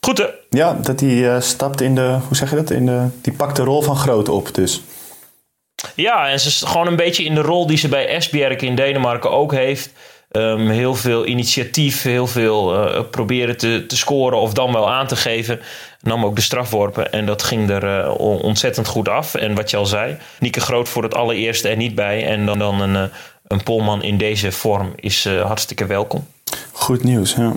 Goed 0.06 0.18
hè? 0.18 0.26
Ja, 0.50 0.72
dat 0.82 1.00
hij 1.00 1.10
uh, 1.10 1.40
stapt 1.40 1.80
in 1.80 1.94
de, 1.94 2.18
hoe 2.26 2.36
zeg 2.36 2.50
je 2.50 2.56
dat? 2.56 2.70
In 2.70 2.86
de, 2.86 3.06
die 3.22 3.32
pakt 3.32 3.56
de 3.56 3.62
rol 3.62 3.82
van 3.82 3.96
groot 3.96 4.28
op 4.28 4.54
dus. 4.54 4.82
Ja, 5.94 6.28
en 6.28 6.40
ze 6.40 6.48
is 6.48 6.62
gewoon 6.66 6.86
een 6.86 6.96
beetje 6.96 7.24
in 7.24 7.34
de 7.34 7.40
rol 7.40 7.66
die 7.66 7.76
ze 7.76 7.88
bij 7.88 8.08
Esbjerg 8.08 8.60
in 8.60 8.74
Denemarken 8.74 9.30
ook 9.30 9.52
heeft. 9.52 9.92
Um, 10.30 10.68
heel 10.68 10.94
veel 10.94 11.26
initiatief, 11.26 12.02
heel 12.02 12.26
veel 12.26 12.74
uh, 12.74 13.00
proberen 13.10 13.56
te, 13.56 13.84
te 13.86 13.96
scoren 13.96 14.38
of 14.38 14.52
dan 14.52 14.72
wel 14.72 14.90
aan 14.90 15.06
te 15.06 15.16
geven. 15.16 15.60
Nam 16.00 16.24
ook 16.24 16.36
de 16.36 16.42
strafworpen 16.42 17.12
en 17.12 17.26
dat 17.26 17.42
ging 17.42 17.70
er 17.70 18.06
uh, 18.06 18.14
ontzettend 18.18 18.86
goed 18.86 19.08
af. 19.08 19.34
En 19.34 19.54
wat 19.54 19.70
je 19.70 19.76
al 19.76 19.86
zei, 19.86 20.16
Nieke 20.38 20.60
Groot 20.60 20.88
voor 20.88 21.02
het 21.02 21.14
allereerste 21.14 21.68
er 21.68 21.76
niet 21.76 21.94
bij. 21.94 22.26
En 22.26 22.46
dan, 22.46 22.58
dan 22.58 22.80
een, 22.80 23.10
een 23.46 23.62
Polman 23.62 24.02
in 24.02 24.18
deze 24.18 24.52
vorm 24.52 24.92
is 24.96 25.28
hartstikke 25.28 25.86
welkom. 25.86 26.26
Goed 26.72 27.04
nieuws, 27.04 27.34
ja. 27.34 27.52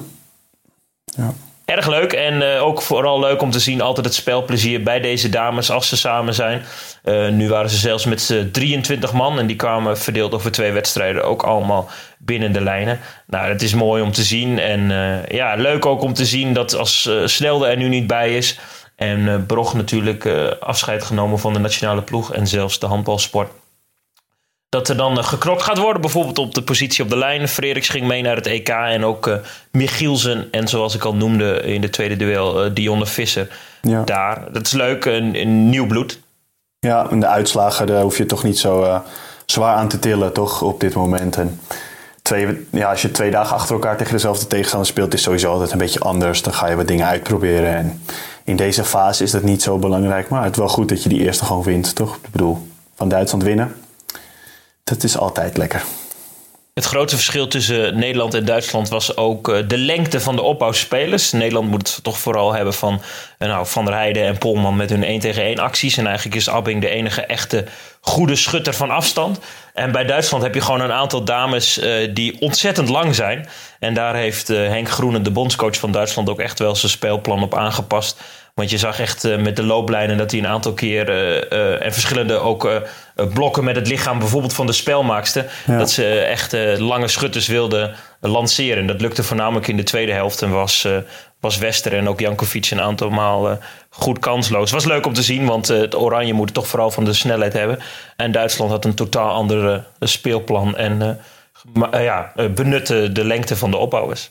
ja. 1.06 1.34
Erg 1.70 1.88
leuk 1.88 2.14
en 2.14 2.34
uh, 2.42 2.64
ook 2.64 2.82
vooral 2.82 3.20
leuk 3.20 3.42
om 3.42 3.52
te 3.52 3.60
zien 3.60 3.82
altijd 3.82 4.06
het 4.06 4.16
spelplezier 4.16 4.84
bij 4.84 5.00
deze 5.00 5.30
dames 5.30 5.72
als 5.72 5.90
ze 5.90 5.98
samen 5.98 6.34
zijn. 6.34 6.62
Uh, 7.04 7.30
nu 7.30 7.50
waren 7.50 7.70
ze 7.70 7.78
zelfs 7.78 8.06
met 8.06 8.34
23 8.52 9.14
man 9.14 9.40
en 9.40 9.48
die 9.48 9.56
kwamen 9.56 9.98
verdeeld 9.98 10.34
over 10.34 10.52
twee 10.52 10.72
wedstrijden 10.72 11.24
ook 11.24 11.44
allemaal 11.44 11.90
binnen 12.18 12.52
de 12.52 12.62
lijnen. 12.62 13.00
Nou, 13.26 13.48
het 13.48 13.62
is 13.62 13.74
mooi 13.74 14.04
om 14.04 14.12
te 14.12 14.24
zien 14.24 14.60
en 14.60 14.90
uh, 14.90 15.26
ja, 15.26 15.56
leuk 15.56 15.86
ook 15.86 16.02
om 16.02 16.14
te 16.14 16.26
zien 16.26 16.54
dat 16.54 16.76
als 16.76 17.10
Snelde 17.26 17.68
er 17.68 17.78
nu 17.78 17.88
niet 17.88 18.08
bij 18.08 18.36
is 18.38 18.60
en 18.96 19.46
Brog 19.46 19.74
natuurlijk 19.74 20.28
afscheid 20.60 21.04
genomen 21.04 21.40
van 21.40 21.54
de 21.54 21.60
nationale 21.60 22.02
ploeg 22.02 22.34
en 22.34 22.48
zelfs 22.48 22.80
de 22.80 22.86
handbalsport 22.86 23.52
dat 24.70 24.90
er 24.90 24.98
dan 24.98 25.18
uh, 25.18 25.24
geknokt 25.24 25.62
gaat 25.62 25.78
worden. 25.78 26.02
Bijvoorbeeld 26.02 26.38
op 26.38 26.54
de 26.54 26.62
positie 26.62 27.04
op 27.04 27.10
de 27.10 27.18
lijn. 27.18 27.48
Frederiks 27.48 27.90
ging 27.90 28.08
mee 28.08 28.22
naar 28.22 28.36
het 28.36 28.46
EK. 28.46 28.70
En 28.70 29.06
ook 29.06 29.28
uh, 29.28 29.36
Michielsen. 29.72 30.48
En 30.52 30.68
zoals 30.68 30.96
ik 30.96 31.04
al 31.04 31.16
noemde 31.16 31.62
in 31.62 31.82
de 31.82 31.90
tweede 31.90 32.16
duel, 32.16 32.66
uh, 32.66 32.72
Dionne 32.74 33.06
Visser. 33.06 33.60
Ja. 33.82 34.04
Daar. 34.04 34.52
Dat 34.52 34.66
is 34.66 34.72
leuk. 34.72 35.06
Een, 35.06 35.42
een, 35.42 35.70
nieuw 35.70 35.88
bloed. 35.88 36.20
Ja, 36.80 37.10
en 37.10 37.20
de 37.20 37.28
uitslagen, 37.28 37.88
daar 37.88 38.02
hoef 38.02 38.18
je 38.18 38.26
toch 38.26 38.44
niet 38.44 38.60
zo 38.60 39.04
zwaar 39.46 39.76
aan 39.76 39.88
te 39.88 40.00
tillen, 40.00 40.34
toch? 40.34 40.62
Op 40.62 40.80
dit 40.80 40.94
moment. 40.94 41.38
En 41.38 41.60
twee, 42.22 42.68
ja, 42.72 42.90
als 42.90 43.02
je 43.02 43.12
twee 43.12 43.32
dagen 43.32 43.56
achter 43.56 43.76
elkaar 43.76 43.98
tegen 43.98 44.14
dezelfde 44.14 44.48
tegenstander 44.48 44.88
speelt, 44.88 45.14
is 45.14 45.22
sowieso 45.22 45.52
altijd 45.52 45.72
een 45.72 45.78
beetje 45.78 46.00
anders. 46.00 46.42
Dan 46.42 46.54
ga 46.54 46.68
je 46.68 46.76
wat 46.76 46.88
dingen 46.88 47.06
uitproberen. 47.06 47.76
En 47.76 48.02
in 48.44 48.56
deze 48.56 48.84
fase 48.84 49.24
is 49.24 49.32
dat 49.32 49.44
niet 49.44 49.62
zo 49.62 49.78
belangrijk. 49.78 50.30
Maar 50.30 50.44
het 50.44 50.52
is 50.52 50.58
wel 50.58 50.68
goed 50.68 50.90
dat 50.90 51.04
je 51.04 51.10
die 51.10 51.22
eerste 51.22 51.46
gewoon 51.46 51.64
wint, 51.64 51.96
toch? 51.96 52.16
Ik 52.16 52.32
bedoel, 52.32 52.68
van 52.96 53.10
Duitsland 53.10 53.44
winnen, 53.44 53.76
dat 54.90 55.04
is 55.04 55.18
altijd 55.18 55.58
lekker. 55.58 55.84
Het 56.80 56.88
grote 56.88 57.16
verschil 57.16 57.48
tussen 57.48 57.98
Nederland 57.98 58.34
en 58.34 58.46
Duitsland 58.46 58.90
was 58.90 59.18
ook 59.18 59.50
eh, 59.50 59.68
de 59.68 59.78
lengte 59.78 60.20
van 60.20 60.36
de 60.36 60.42
opbouwspelers. 60.42 61.32
Nederland 61.32 61.70
moet 61.70 61.96
het 61.96 62.04
toch 62.04 62.18
vooral 62.18 62.54
hebben 62.54 62.74
van 62.74 63.02
eh, 63.38 63.48
nou, 63.48 63.66
Van 63.68 63.86
der 63.86 63.94
Heijden 63.94 64.24
en 64.24 64.38
Polman 64.38 64.76
met 64.76 64.90
hun 64.90 65.04
1 65.04 65.20
tegen 65.20 65.44
1 65.44 65.60
acties. 65.60 65.98
En 65.98 66.06
eigenlijk 66.06 66.36
is 66.36 66.50
Abbing 66.50 66.82
de 66.82 66.90
enige 66.90 67.22
echte 67.22 67.66
goede 68.02 68.36
schutter 68.36 68.74
van 68.74 68.90
afstand. 68.90 69.40
En 69.74 69.92
bij 69.92 70.06
Duitsland 70.06 70.44
heb 70.44 70.54
je 70.54 70.62
gewoon 70.62 70.82
een 70.82 70.92
aantal 70.92 71.24
dames 71.24 71.78
uh, 71.78 72.14
die 72.14 72.42
ontzettend 72.42 72.90
lang 72.90 73.16
zijn. 73.16 73.48
En 73.80 73.94
daar 73.94 74.16
heeft 74.16 74.48
Henk 74.48 74.90
Groenen, 74.90 75.24
de 75.24 75.32
bondscoach 75.32 75.78
van 75.78 75.92
Duitsland, 75.92 76.30
ook 76.30 76.40
echt 76.40 76.60
wel 76.60 76.76
zijn 76.76 76.92
speelplan 76.92 77.44
op 77.44 77.56
aangepast. 77.56 78.20
Want 78.56 78.70
je 78.70 78.78
zag 78.78 79.00
echt 79.00 79.38
met 79.38 79.56
de 79.56 79.64
looplijnen 79.64 80.18
dat 80.18 80.32
hij 80.32 80.40
een 80.40 80.48
aantal 80.48 80.74
keer 80.74 81.10
en 81.82 81.94
verschillende 81.94 82.38
ook 82.38 82.70
blokken 83.34 83.64
met 83.64 83.76
het 83.76 83.88
lichaam, 83.88 84.20
bijvoorbeeld 84.20 84.54
van 84.54 84.66
de 84.66 84.72
spelmaakster, 84.72 85.52
ja. 85.66 85.78
dat 85.78 85.92
ze 85.92 86.20
echt 86.20 86.54
lange 86.80 87.08
schutters 87.08 87.48
wilden 87.48 87.96
lanceren. 88.20 88.88
Dat 88.88 89.02
lukte 89.02 89.24
voornamelijk 89.24 89.68
in 89.68 89.78
de 89.78 89.84
tweede 89.84 90.12
helft 90.12 90.42
en 90.42 90.52
was, 90.52 90.88
was 91.40 91.58
Wester 91.58 91.94
en 91.94 92.10
ook 92.10 92.20
Jankovic 92.20 92.72
een 92.72 92.82
aantal 92.82 93.10
maal 93.10 93.58
goed 93.90 94.20
kansloos. 94.20 94.72
Was 94.72 94.86
leuk 94.86 95.06
om 95.06 95.14
te 95.14 95.24
zien, 95.24 95.46
want 95.46 95.68
het 95.68 95.96
Oranje 95.96 96.34
moet 96.34 96.46
het 96.46 96.54
toch 96.54 96.68
vooral 96.68 96.92
van 96.92 97.06
de 97.06 97.14
snelheid 97.14 97.54
hebben. 97.54 97.80
En 98.16 98.32
Duitsland 98.32 98.72
had 98.72 98.86
een 98.86 98.94
totaal 98.94 99.32
ander 99.32 99.86
speelplan 100.00 100.78
en 100.78 101.20
ja, 101.92 102.32
benutte 102.56 103.12
de 103.12 103.26
lengte 103.26 103.56
van 103.56 103.72
de 103.72 103.78
opbouwers. 103.78 104.30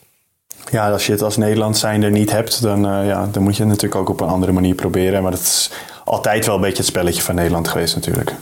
Ja, 0.71 0.91
als 0.91 1.07
je 1.07 1.13
het 1.13 1.23
als 1.23 1.37
Nederland 1.37 1.79
zijnde 1.79 2.11
niet 2.11 2.31
hebt, 2.31 2.63
dan, 2.63 3.07
ja, 3.07 3.29
dan 3.33 3.43
moet 3.43 3.57
je 3.57 3.63
het 3.63 3.71
natuurlijk 3.71 4.01
ook 4.01 4.09
op 4.09 4.21
een 4.21 4.29
andere 4.29 4.53
manier 4.53 4.75
proberen. 4.75 5.23
Maar 5.23 5.31
dat 5.31 5.41
is 5.41 5.71
altijd 6.05 6.47
wel 6.47 6.55
een 6.55 6.61
beetje 6.61 6.77
het 6.77 6.87
spelletje 6.87 7.23
van 7.23 7.35
Nederland 7.35 7.69
geweest 7.69 7.95
natuurlijk. 7.95 8.35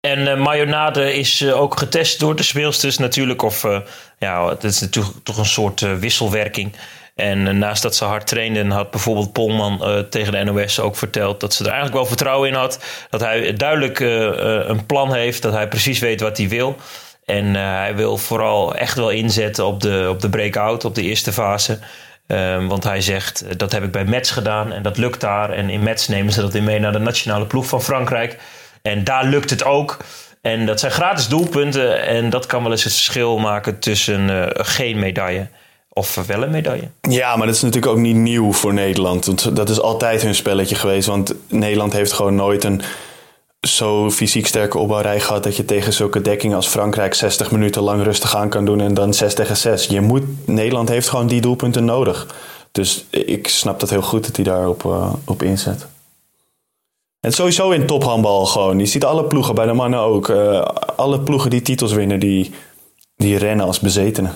En 0.00 0.18
uh, 0.18 0.36
Mayonade 0.36 1.14
is 1.14 1.40
uh, 1.40 1.60
ook 1.60 1.78
getest 1.78 2.20
door 2.20 2.36
de 2.36 2.42
speelsters 2.42 2.98
natuurlijk. 2.98 3.42
Of 3.42 3.66
ja, 4.18 4.48
het 4.48 4.64
is 4.64 4.80
natuurlijk 4.80 5.16
toch 5.22 5.38
een 5.38 5.44
soort 5.44 5.80
wisselwerking. 5.80 6.72
En 7.14 7.58
naast 7.58 7.82
dat 7.82 7.96
ze 7.96 8.04
hard 8.04 8.26
trainden, 8.26 8.70
had 8.70 8.90
bijvoorbeeld 8.90 9.32
Polman 9.32 10.06
tegen 10.10 10.32
de 10.32 10.44
NOS 10.44 10.80
ook 10.80 10.96
verteld 10.96 11.40
dat 11.40 11.54
ze 11.54 11.60
er 11.62 11.70
eigenlijk 11.70 11.96
wel 11.96 12.06
vertrouwen 12.06 12.48
in 12.48 12.54
had. 12.54 12.84
Dat 13.10 13.20
hij 13.20 13.52
duidelijk 13.52 14.00
een 14.68 14.86
plan 14.86 15.14
heeft, 15.14 15.42
dat 15.42 15.52
hij 15.52 15.68
precies 15.68 15.98
weet 15.98 16.20
wat 16.20 16.36
hij 16.36 16.48
wil. 16.48 16.76
En 17.24 17.54
hij 17.54 17.96
wil 17.96 18.16
vooral 18.16 18.74
echt 18.74 18.96
wel 18.96 19.10
inzetten 19.10 19.66
op 19.66 19.80
de, 19.80 20.06
op 20.10 20.20
de 20.20 20.28
breakout, 20.28 20.84
op 20.84 20.94
de 20.94 21.02
eerste 21.02 21.32
fase. 21.32 21.78
Um, 22.26 22.68
want 22.68 22.84
hij 22.84 23.00
zegt, 23.00 23.58
dat 23.58 23.72
heb 23.72 23.82
ik 23.82 23.92
bij 23.92 24.04
Metz 24.04 24.32
gedaan 24.32 24.72
en 24.72 24.82
dat 24.82 24.96
lukt 24.96 25.20
daar. 25.20 25.50
En 25.50 25.70
in 25.70 25.82
Metz 25.82 26.06
nemen 26.06 26.32
ze 26.32 26.40
dat 26.40 26.54
in 26.54 26.64
mee 26.64 26.78
naar 26.78 26.92
de 26.92 26.98
nationale 26.98 27.46
ploeg 27.46 27.66
van 27.66 27.82
Frankrijk. 27.82 28.38
En 28.86 29.04
daar 29.04 29.24
lukt 29.24 29.50
het 29.50 29.64
ook. 29.64 29.96
En 30.40 30.66
dat 30.66 30.80
zijn 30.80 30.92
gratis 30.92 31.28
doelpunten. 31.28 32.06
En 32.06 32.30
dat 32.30 32.46
kan 32.46 32.62
wel 32.62 32.70
eens 32.72 32.84
het 32.84 32.92
verschil 32.92 33.38
maken 33.38 33.78
tussen 33.78 34.28
uh, 34.28 34.46
geen 34.52 34.98
medaille 34.98 35.48
of 35.88 36.14
wel 36.26 36.42
een 36.42 36.50
medaille. 36.50 36.88
Ja, 37.00 37.36
maar 37.36 37.46
dat 37.46 37.56
is 37.56 37.62
natuurlijk 37.62 37.92
ook 37.92 37.98
niet 37.98 38.16
nieuw 38.16 38.52
voor 38.52 38.74
Nederland. 38.74 39.26
Want 39.26 39.56
dat 39.56 39.68
is 39.68 39.80
altijd 39.80 40.22
hun 40.22 40.34
spelletje 40.34 40.74
geweest. 40.74 41.06
Want 41.06 41.34
Nederland 41.48 41.92
heeft 41.92 42.12
gewoon 42.12 42.34
nooit 42.34 42.64
een 42.64 42.82
zo 43.60 44.10
fysiek 44.10 44.46
sterke 44.46 44.78
opbouwrij 44.78 45.20
gehad 45.20 45.42
dat 45.42 45.56
je 45.56 45.64
tegen 45.64 45.92
zulke 45.92 46.20
dekkingen 46.20 46.56
als 46.56 46.66
Frankrijk 46.66 47.14
60 47.14 47.50
minuten 47.50 47.82
lang 47.82 48.02
rustig 48.02 48.36
aan 48.36 48.48
kan 48.48 48.64
doen 48.64 48.80
en 48.80 48.94
dan 48.94 49.14
6 49.14 49.34
tegen 49.34 49.56
6. 49.56 49.86
Je 49.86 50.00
moet, 50.00 50.22
Nederland 50.46 50.88
heeft 50.88 51.08
gewoon 51.08 51.26
die 51.26 51.40
doelpunten 51.40 51.84
nodig. 51.84 52.26
Dus 52.72 53.04
ik 53.10 53.48
snap 53.48 53.80
dat 53.80 53.90
heel 53.90 54.02
goed 54.02 54.26
dat 54.26 54.36
hij 54.36 54.44
daarop 54.44 54.84
uh, 54.84 55.12
op 55.24 55.42
inzet. 55.42 55.86
En 57.26 57.32
sowieso 57.32 57.70
in 57.70 57.86
tophandbal 57.86 58.46
gewoon. 58.46 58.78
Je 58.78 58.86
ziet 58.86 59.04
alle 59.04 59.24
ploegen, 59.24 59.54
bij 59.54 59.66
de 59.66 59.72
mannen 59.72 60.00
ook. 60.00 60.28
Uh, 60.28 60.60
alle 60.96 61.20
ploegen 61.20 61.50
die 61.50 61.62
titels 61.62 61.92
winnen, 61.92 62.20
die, 62.20 62.50
die 63.16 63.36
rennen 63.36 63.66
als 63.66 63.80
bezetenen. 63.80 64.34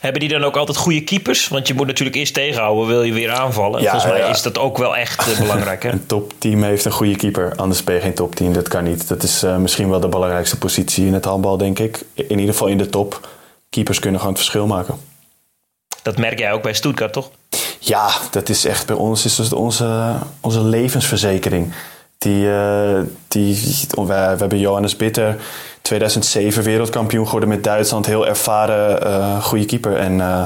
Hebben 0.00 0.20
die 0.20 0.28
dan 0.28 0.44
ook 0.44 0.56
altijd 0.56 0.76
goede 0.76 1.04
keepers? 1.04 1.48
Want 1.48 1.68
je 1.68 1.74
moet 1.74 1.86
natuurlijk 1.86 2.16
eerst 2.16 2.34
tegenhouden, 2.34 2.86
wil 2.86 3.02
je 3.02 3.12
weer 3.12 3.30
aanvallen. 3.30 3.82
Ja, 3.82 3.90
Volgens 3.90 4.12
mij 4.12 4.20
ja. 4.20 4.28
is 4.28 4.42
dat 4.42 4.58
ook 4.58 4.78
wel 4.78 4.96
echt 4.96 5.28
uh, 5.28 5.38
belangrijk. 5.46 5.82
Hè? 5.82 5.90
een 5.90 6.06
topteam 6.06 6.62
heeft 6.62 6.84
een 6.84 6.92
goede 6.92 7.16
keeper. 7.16 7.52
Anders 7.56 7.84
ben 7.84 7.94
je 7.94 8.00
geen 8.00 8.14
topteam. 8.14 8.52
Dat 8.52 8.68
kan 8.68 8.84
niet. 8.84 9.08
Dat 9.08 9.22
is 9.22 9.44
uh, 9.44 9.56
misschien 9.56 9.90
wel 9.90 10.00
de 10.00 10.08
belangrijkste 10.08 10.58
positie 10.58 11.06
in 11.06 11.14
het 11.14 11.24
handbal, 11.24 11.56
denk 11.56 11.78
ik. 11.78 12.04
In 12.14 12.38
ieder 12.38 12.52
geval 12.54 12.68
in 12.68 12.78
de 12.78 12.88
top. 12.88 13.28
Keepers 13.70 13.98
kunnen 13.98 14.20
gewoon 14.20 14.34
het 14.34 14.44
verschil 14.44 14.66
maken. 14.66 14.98
Dat 16.04 16.18
merk 16.18 16.38
jij 16.38 16.52
ook 16.52 16.62
bij 16.62 16.72
Stuttgart, 16.72 17.12
toch? 17.12 17.30
Ja, 17.78 18.10
dat 18.30 18.48
is 18.48 18.64
echt 18.64 18.86
bij 18.86 18.96
ons 18.96 19.24
is 19.24 19.36
dat 19.36 19.52
onze, 19.52 20.14
onze 20.40 20.60
levensverzekering. 20.60 21.72
Die, 22.18 22.44
uh, 22.44 23.00
die, 23.28 23.54
we, 23.90 24.04
we 24.04 24.12
hebben 24.12 24.58
Johannes 24.58 24.96
Bitter 24.96 25.36
2007 25.82 26.62
wereldkampioen 26.62 27.24
geworden 27.24 27.48
met 27.48 27.64
Duitsland. 27.64 28.06
Heel 28.06 28.26
ervaren, 28.26 29.06
uh, 29.06 29.44
goede 29.44 29.64
keeper. 29.64 29.96
En 29.96 30.12
uh, 30.12 30.44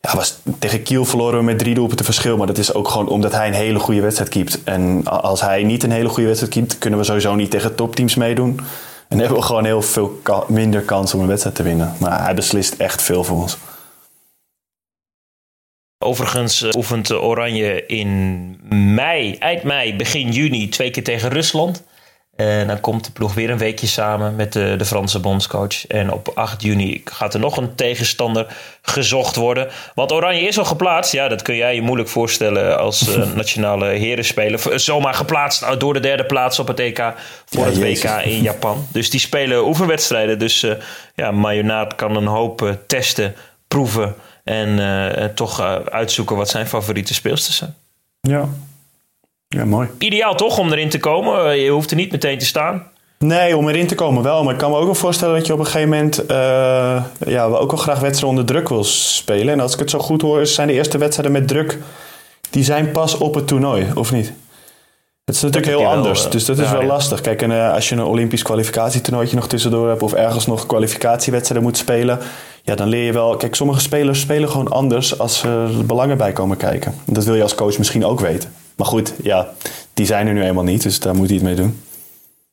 ja, 0.00 0.14
was, 0.14 0.38
tegen 0.58 0.82
Kiel 0.82 1.04
verloren 1.04 1.38
we 1.38 1.44
met 1.44 1.58
drie 1.58 1.74
doelpunten 1.74 2.04
verschil. 2.04 2.36
Maar 2.36 2.46
dat 2.46 2.58
is 2.58 2.74
ook 2.74 2.88
gewoon 2.88 3.08
omdat 3.08 3.32
hij 3.32 3.46
een 3.46 3.54
hele 3.54 3.78
goede 3.78 4.00
wedstrijd 4.00 4.30
keept. 4.30 4.64
En 4.64 5.04
als 5.04 5.40
hij 5.40 5.62
niet 5.62 5.82
een 5.82 5.92
hele 5.92 6.08
goede 6.08 6.26
wedstrijd 6.26 6.52
keept, 6.52 6.78
kunnen 6.78 6.98
we 6.98 7.04
sowieso 7.04 7.34
niet 7.34 7.50
tegen 7.50 7.74
topteams 7.74 8.14
meedoen. 8.14 8.60
En 9.08 9.18
hebben 9.18 9.38
we 9.38 9.44
gewoon 9.44 9.64
heel 9.64 9.82
veel 9.82 10.20
minder 10.48 10.80
kans 10.80 11.14
om 11.14 11.20
een 11.20 11.26
wedstrijd 11.26 11.56
te 11.56 11.62
winnen. 11.62 11.92
Maar 11.98 12.24
hij 12.24 12.34
beslist 12.34 12.74
echt 12.74 13.02
veel 13.02 13.24
voor 13.24 13.40
ons. 13.40 13.58
Overigens 16.02 16.62
oefent 16.76 17.12
Oranje 17.12 17.86
in 17.86 18.60
mei, 18.94 19.36
eind 19.38 19.62
mei, 19.62 19.96
begin 19.96 20.32
juni 20.32 20.68
twee 20.68 20.90
keer 20.90 21.04
tegen 21.04 21.30
Rusland. 21.30 21.82
En 22.36 22.66
dan 22.66 22.80
komt 22.80 23.04
de 23.04 23.12
ploeg 23.12 23.34
weer 23.34 23.50
een 23.50 23.58
weekje 23.58 23.86
samen 23.86 24.36
met 24.36 24.52
de, 24.52 24.74
de 24.78 24.84
Franse 24.84 25.20
bondscoach. 25.20 25.86
En 25.86 26.12
op 26.12 26.32
8 26.34 26.62
juni 26.62 27.00
gaat 27.04 27.34
er 27.34 27.40
nog 27.40 27.56
een 27.56 27.74
tegenstander 27.74 28.56
gezocht 28.82 29.36
worden. 29.36 29.68
Want 29.94 30.12
Oranje 30.12 30.40
is 30.40 30.58
al 30.58 30.64
geplaatst. 30.64 31.12
Ja, 31.12 31.28
dat 31.28 31.42
kun 31.42 31.56
jij 31.56 31.74
je 31.74 31.82
moeilijk 31.82 32.08
voorstellen 32.08 32.78
als 32.78 33.08
uh, 33.08 33.32
nationale 33.34 33.84
herenspeler. 33.84 34.80
Zomaar 34.80 35.14
geplaatst 35.14 35.80
door 35.80 35.92
de 35.94 36.00
derde 36.00 36.26
plaats 36.26 36.58
op 36.58 36.68
het 36.68 36.80
EK 36.80 37.12
voor 37.44 37.64
ja, 37.64 37.70
het 37.70 37.78
WK 37.78 38.24
in 38.24 38.42
Japan. 38.42 38.86
Dus 38.92 39.10
die 39.10 39.20
spelen 39.20 39.66
oefenwedstrijden. 39.66 40.38
Dus 40.38 40.62
uh, 40.62 40.72
ja, 41.14 41.30
Mayonaat 41.30 41.94
kan 41.94 42.16
een 42.16 42.26
hoop 42.26 42.62
uh, 42.62 42.70
testen, 42.86 43.34
proeven 43.68 44.14
en 44.44 45.32
toch 45.34 45.60
uitzoeken 45.90 46.36
wat 46.36 46.48
zijn 46.48 46.66
favoriete 46.66 47.14
speelsters 47.14 47.56
zijn. 47.56 47.74
Ja, 48.20 48.48
ja, 49.48 49.64
mooi. 49.64 49.88
Ideaal 49.98 50.34
toch 50.34 50.58
om 50.58 50.72
erin 50.72 50.88
te 50.88 50.98
komen? 50.98 51.60
Je 51.60 51.70
hoeft 51.70 51.90
er 51.90 51.96
niet 51.96 52.12
meteen 52.12 52.38
te 52.38 52.44
staan. 52.44 52.86
Nee, 53.18 53.56
om 53.56 53.68
erin 53.68 53.86
te 53.86 53.94
komen 53.94 54.22
wel. 54.22 54.44
Maar 54.44 54.52
ik 54.52 54.58
kan 54.58 54.70
me 54.70 54.76
ook 54.76 54.84
wel 54.84 54.94
voorstellen 54.94 55.36
dat 55.36 55.46
je 55.46 55.52
op 55.52 55.58
een 55.58 55.64
gegeven 55.64 55.88
moment... 55.88 56.30
Uh, 56.30 57.04
ja, 57.26 57.44
ook 57.44 57.70
wel 57.70 57.80
graag 57.80 58.00
wedstrijden 58.00 58.28
onder 58.28 58.44
druk 58.44 58.68
wil 58.68 58.84
spelen. 58.84 59.54
En 59.54 59.60
als 59.60 59.72
ik 59.72 59.78
het 59.78 59.90
zo 59.90 59.98
goed 59.98 60.22
hoor, 60.22 60.46
zijn 60.46 60.68
de 60.68 60.74
eerste 60.74 60.98
wedstrijden 60.98 61.32
met 61.32 61.48
druk... 61.48 61.78
die 62.50 62.64
zijn 62.64 62.90
pas 62.90 63.14
op 63.18 63.34
het 63.34 63.46
toernooi, 63.46 63.86
of 63.94 64.12
niet? 64.12 64.32
Het 65.24 65.34
is 65.34 65.42
natuurlijk 65.42 65.78
heel 65.78 65.90
anders, 65.90 66.22
wel, 66.22 66.30
dus 66.30 66.44
dat 66.44 66.58
is 66.58 66.64
ja, 66.64 66.72
wel 66.72 66.80
ja. 66.80 66.86
lastig. 66.86 67.20
Kijk, 67.20 67.42
en, 67.42 67.50
uh, 67.50 67.72
als 67.72 67.88
je 67.88 67.94
een 67.94 68.04
Olympisch 68.04 68.42
kwalificatietoernooitje 68.42 69.36
nog 69.36 69.48
tussendoor 69.48 69.88
hebt... 69.88 70.02
of 70.02 70.12
ergens 70.12 70.46
nog 70.46 70.66
kwalificatiewedstrijden 70.66 71.68
moet 71.68 71.76
spelen... 71.76 72.18
ja, 72.62 72.74
dan 72.74 72.88
leer 72.88 73.04
je 73.04 73.12
wel... 73.12 73.36
Kijk, 73.36 73.54
sommige 73.54 73.80
spelers 73.80 74.20
spelen 74.20 74.48
gewoon 74.48 74.68
anders 74.68 75.18
als 75.18 75.42
er 75.42 75.86
belangen 75.86 76.16
bij 76.16 76.32
komen 76.32 76.56
kijken. 76.56 76.94
Dat 77.04 77.24
wil 77.24 77.34
je 77.34 77.42
als 77.42 77.54
coach 77.54 77.78
misschien 77.78 78.04
ook 78.04 78.20
weten. 78.20 78.52
Maar 78.76 78.86
goed, 78.86 79.14
ja, 79.22 79.48
die 79.94 80.06
zijn 80.06 80.26
er 80.26 80.32
nu 80.32 80.42
eenmaal 80.42 80.64
niet, 80.64 80.82
dus 80.82 81.00
daar 81.00 81.14
moet 81.14 81.26
hij 81.26 81.36
het 81.36 81.44
mee 81.44 81.54
doen. 81.54 81.82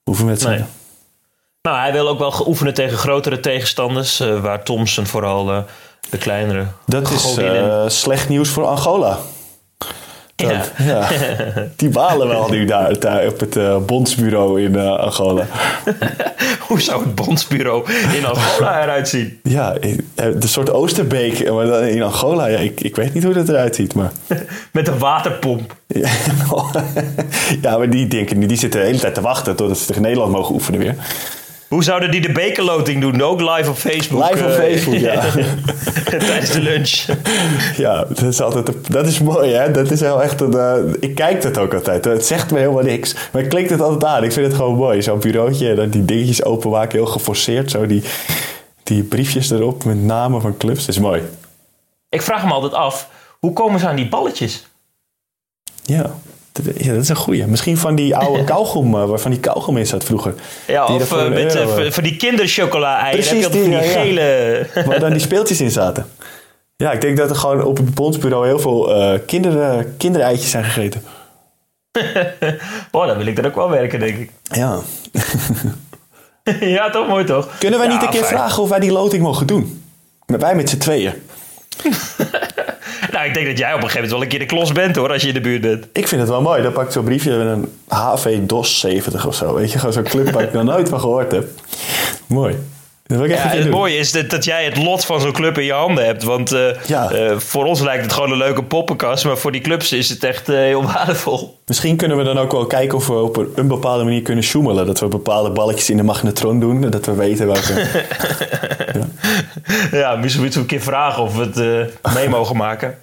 Oefenwedstrijden. 0.05 0.61
Nee. 0.61 0.77
Nou, 1.61 1.77
hij 1.77 1.91
wil 1.91 2.07
ook 2.07 2.19
wel 2.19 2.47
oefenen 2.47 2.73
tegen 2.73 2.97
grotere 2.97 3.39
tegenstanders, 3.39 4.21
uh, 4.21 4.41
waar 4.41 4.63
Thompson 4.63 5.05
vooral 5.05 5.51
uh, 5.51 5.59
de 6.09 6.17
kleinere. 6.17 6.65
Dat 6.85 7.11
is 7.11 8.01
slecht 8.01 8.29
nieuws 8.29 8.49
voor 8.49 8.65
Angola. 8.65 9.17
Dat, 10.47 10.71
ja. 10.77 10.85
ja. 10.85 11.07
Die 11.75 11.89
balen 11.89 12.27
wel 12.27 12.49
nu 12.49 12.65
daar, 12.65 12.99
daar 12.99 13.27
op 13.27 13.39
het 13.39 13.55
uh, 13.55 13.77
bondsbureau 13.85 14.61
in 14.61 14.73
uh, 14.73 14.97
Angola. 14.97 15.45
Hoe 16.67 16.81
zou 16.81 17.03
het 17.03 17.15
bondsbureau 17.15 17.91
in 18.17 18.25
Angola 18.25 18.83
eruit 18.83 19.09
zien? 19.09 19.39
Ja, 19.43 19.73
de 20.15 20.47
soort 20.47 20.71
Oosterbeek, 20.71 21.51
maar 21.51 21.65
dan 21.65 21.83
in 21.83 22.03
Angola. 22.03 22.45
Ja, 22.45 22.57
ik, 22.57 22.81
ik 22.81 22.95
weet 22.95 23.13
niet 23.13 23.23
hoe 23.23 23.33
dat 23.33 23.49
eruit 23.49 23.75
ziet, 23.75 23.93
maar... 23.93 24.11
Met 24.71 24.87
een 24.87 24.97
waterpomp. 24.97 25.75
Ja, 25.87 26.09
ja, 27.61 27.77
maar 27.77 27.89
die 27.89 28.07
denken 28.07 28.47
die 28.47 28.57
zitten 28.57 28.79
de 28.79 28.85
hele 28.85 28.99
tijd 28.99 29.13
te 29.13 29.21
wachten 29.21 29.55
totdat 29.55 29.77
ze 29.77 29.85
tegen 29.85 30.01
Nederland 30.01 30.31
mogen 30.31 30.55
oefenen 30.55 30.79
weer. 30.79 30.95
Hoe 31.69 31.83
zouden 31.83 32.11
die 32.11 32.21
de 32.21 32.31
bekerloting 32.31 33.01
doen? 33.01 33.21
Ook 33.21 33.41
live 33.41 33.69
op 33.69 33.75
Facebook. 33.77 34.29
Live 34.29 34.43
op 34.43 34.49
eh, 34.49 34.55
Facebook, 34.55 34.95
ja. 34.95 35.23
tijdens 36.27 36.51
de 36.51 36.61
lunch. 36.61 37.05
Ja, 37.77 38.03
dat 38.05 38.21
is 38.21 38.41
altijd 38.41 38.91
dat 38.91 39.07
is 39.07 39.19
mooi, 39.19 39.51
hè? 39.53 39.71
Dat 39.71 39.91
is 39.91 39.99
heel 39.99 40.23
echt 40.23 40.41
een. 40.41 40.53
eh, 40.53 40.75
ik 40.99 41.15
kijk 41.15 41.43
het 41.43 41.57
ook 41.57 41.73
altijd. 41.73 42.05
Het 42.05 42.25
zegt 42.25 42.51
me 42.51 42.59
helemaal 42.59 42.83
niks, 42.83 43.15
maar 43.31 43.41
ik 43.41 43.49
klik 43.49 43.69
het 43.69 43.81
altijd 43.81 44.03
aan. 44.03 44.23
Ik 44.23 44.31
vind 44.31 44.45
het 44.45 44.55
gewoon 44.55 44.75
mooi. 44.75 45.01
Zo'n 45.01 45.19
bureautje 45.19 45.69
en 45.69 45.75
dan 45.75 45.89
die 45.89 46.05
dingetjes 46.05 46.43
openmaken, 46.43 46.97
heel 46.97 47.05
geforceerd. 47.07 47.71
Zo 47.71 47.85
die, 47.85 48.03
die 48.83 49.03
briefjes 49.03 49.49
erop 49.49 49.83
met 49.83 50.03
namen 50.03 50.41
van 50.41 50.57
clubs. 50.57 50.79
Dat 50.79 50.95
is 50.95 50.99
mooi. 51.01 51.21
Ik 52.09 52.21
vraag 52.21 52.45
me 52.45 52.51
altijd 52.51 52.73
af, 52.73 53.09
hoe 53.39 53.53
komen 53.53 53.79
ze 53.79 53.87
aan 53.87 53.95
die 53.95 54.09
balletjes? 54.09 54.67
Ja. 55.83 56.15
Dat, 56.63 56.83
ja, 56.83 56.93
dat 56.93 57.01
is 57.01 57.09
een 57.09 57.15
goeie. 57.15 57.45
Misschien 57.47 57.77
van 57.77 57.95
die 57.95 58.15
oude 58.15 58.43
kauwgom, 58.53 58.95
eh, 58.95 59.05
waarvan 59.05 59.31
die 59.31 59.39
kauwgom 59.39 59.77
in 59.77 59.87
zat 59.87 60.03
vroeger. 60.03 60.33
Ja, 60.67 60.85
Die 60.85 60.95
of 60.95 61.29
met 61.29 61.55
euro, 61.55 61.77
eh, 61.77 61.91
van 61.91 62.03
die 62.03 62.15
kinderchocola-eieren. 62.17 63.27
Precies 63.27 63.49
die 63.49 63.61
die, 63.63 63.69
ja. 63.71 63.81
gele... 63.81 64.65
Waar 64.85 64.99
dan 64.99 65.11
die 65.11 65.19
speeltjes 65.21 65.61
in 65.61 65.71
zaten. 65.71 66.05
Ja, 66.75 66.91
ik 66.91 67.01
denk 67.01 67.17
dat 67.17 67.29
er 67.29 67.35
gewoon 67.35 67.63
op 67.63 67.77
het 67.77 67.93
bondsbureau 67.93 68.45
heel 68.47 68.59
veel 68.59 68.91
kinder, 69.25 69.85
kindereitjes 69.97 70.49
zijn 70.49 70.63
gegeten. 70.63 71.03
Oh, 72.91 73.07
dan 73.07 73.17
wil 73.17 73.25
ik 73.25 73.37
er 73.37 73.45
ook 73.45 73.55
wel 73.55 73.69
werken, 73.69 73.99
denk 73.99 74.17
ik. 74.17 74.31
Ja. 74.43 74.79
ja, 76.59 76.89
toch 76.89 77.07
mooi 77.07 77.23
toch? 77.25 77.47
Kunnen 77.59 77.79
wij 77.79 77.87
Ja, 77.87 77.93
niet 77.93 78.03
een 78.03 78.09
keer 78.09 78.23
fijn. 78.23 78.33
vragen 78.37 78.63
of 78.63 78.69
wij 78.69 78.79
die 78.79 78.91
loting 78.91 79.23
mogen 79.23 79.47
doen? 79.47 79.83
Met 80.25 80.41
wij 80.41 80.55
met 80.55 80.69
z'n 80.69 80.77
tweeën. 80.77 81.13
Nou, 83.19 83.31
ik 83.31 83.37
denk 83.37 83.47
dat 83.47 83.57
jij 83.57 83.73
op 83.73 83.83
een 83.83 83.89
gegeven 83.89 84.01
moment 84.09 84.11
wel 84.11 84.21
een 84.21 84.27
keer 84.27 84.39
de 84.39 84.55
klos 84.55 84.71
bent 84.71 84.95
hoor, 84.95 85.11
als 85.11 85.21
je 85.21 85.27
in 85.27 85.33
de 85.33 85.41
buurt 85.41 85.61
bent. 85.61 85.87
Ik 85.93 86.07
vind 86.07 86.21
het 86.21 86.29
wel 86.29 86.41
mooi. 86.41 86.61
Dan 86.61 86.71
pak 86.71 86.85
ik 86.85 86.91
zo'n 86.91 87.03
briefje 87.03 87.37
met 87.37 87.47
een 87.47 87.71
HV 87.87 88.37
DOS 88.39 88.79
70 88.79 89.27
of 89.27 89.35
zo. 89.35 89.53
Weet 89.53 89.71
je, 89.71 89.77
gewoon 89.77 89.93
zo'n 89.93 90.03
club 90.03 90.31
waar 90.31 90.43
ik 90.43 90.53
nog 90.53 90.63
nooit 90.63 90.89
van 90.89 90.99
gehoord 90.99 91.31
heb. 91.31 91.47
Mooi. 92.27 92.55
Dat 93.03 93.29
Ja, 93.29 93.35
het 93.35 93.61
doen. 93.61 93.71
mooie 93.71 93.97
is 93.97 94.11
dat, 94.11 94.29
dat 94.29 94.43
jij 94.43 94.63
het 94.65 94.77
lot 94.77 95.05
van 95.05 95.21
zo'n 95.21 95.31
club 95.31 95.57
in 95.57 95.63
je 95.65 95.73
handen 95.73 96.05
hebt. 96.05 96.23
Want 96.23 96.51
eh, 96.51 96.61
Ja. 96.85 97.11
eh, 97.11 97.37
voor 97.37 97.65
ons 97.65 97.79
lijkt 97.81 98.03
het 98.03 98.13
gewoon 98.13 98.31
een 98.31 98.37
leuke 98.37 98.63
poppenkast. 98.63 99.25
Maar 99.25 99.37
voor 99.37 99.51
die 99.51 99.61
clubs 99.61 99.91
is 99.91 100.09
het 100.09 100.23
echt 100.23 100.49
eh, 100.49 100.55
heel 100.55 100.83
waardevol. 100.93 101.59
Misschien 101.65 101.95
kunnen 101.95 102.17
we 102.17 102.23
dan 102.23 102.37
ook 102.37 102.51
wel 102.51 102.65
kijken 102.65 102.97
of 102.97 103.07
we 103.07 103.13
op 103.13 103.37
een, 103.55 103.67
bepaalde 103.67 104.03
manier 104.03 104.21
kunnen 104.21 104.43
sjoemelen. 104.43 104.85
Dat 104.85 104.99
we 104.99 105.07
bepaalde 105.07 105.49
balletjes 105.49 105.89
in 105.89 105.97
de 105.97 106.03
magnetron 106.03 106.59
doen. 106.59 106.89
Dat 106.89 107.05
we 107.05 107.13
weten 107.13 107.45
welke... 107.47 107.73
Ja, 109.91 110.15
misschien 110.15 110.41
moeten 110.43 110.59
we 110.61 110.65
een 110.65 110.77
keer 110.77 110.81
vragen 110.81 111.23
of 111.23 111.35
we 111.35 111.41
het 112.03 112.13
mee 112.13 112.29
mogen 112.29 112.55
maken. 112.55 112.97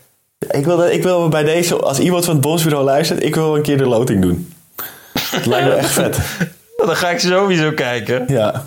Ik, 0.51 0.65
wil, 0.65 0.77
dat- 0.77 0.91
ik 0.91 1.03
wil 1.03 1.29
bij 1.29 1.45
deze, 1.45 1.77
als 1.77 1.99
iemand 1.99 2.25
van 2.25 2.35
het 2.35 2.43
bondsbureau 2.43 2.85
luistert, 2.85 3.23
ik 3.23 3.35
wil 3.35 3.57
een 3.57 3.63
keer 3.63 3.79
de 3.79 3.87
loting 3.87 4.23
doen. 4.23 4.53
Het 5.31 5.47
lijkt 5.47 5.67
me 5.69 5.73
echt 5.75 5.91
vet. 5.91 6.19
Nou, 6.77 6.89
Dan 6.89 6.97
ga 6.99 7.11
ik 7.11 7.19
sowieso 7.19 7.73
kijken. 7.73 8.25
Ja. 8.29 8.65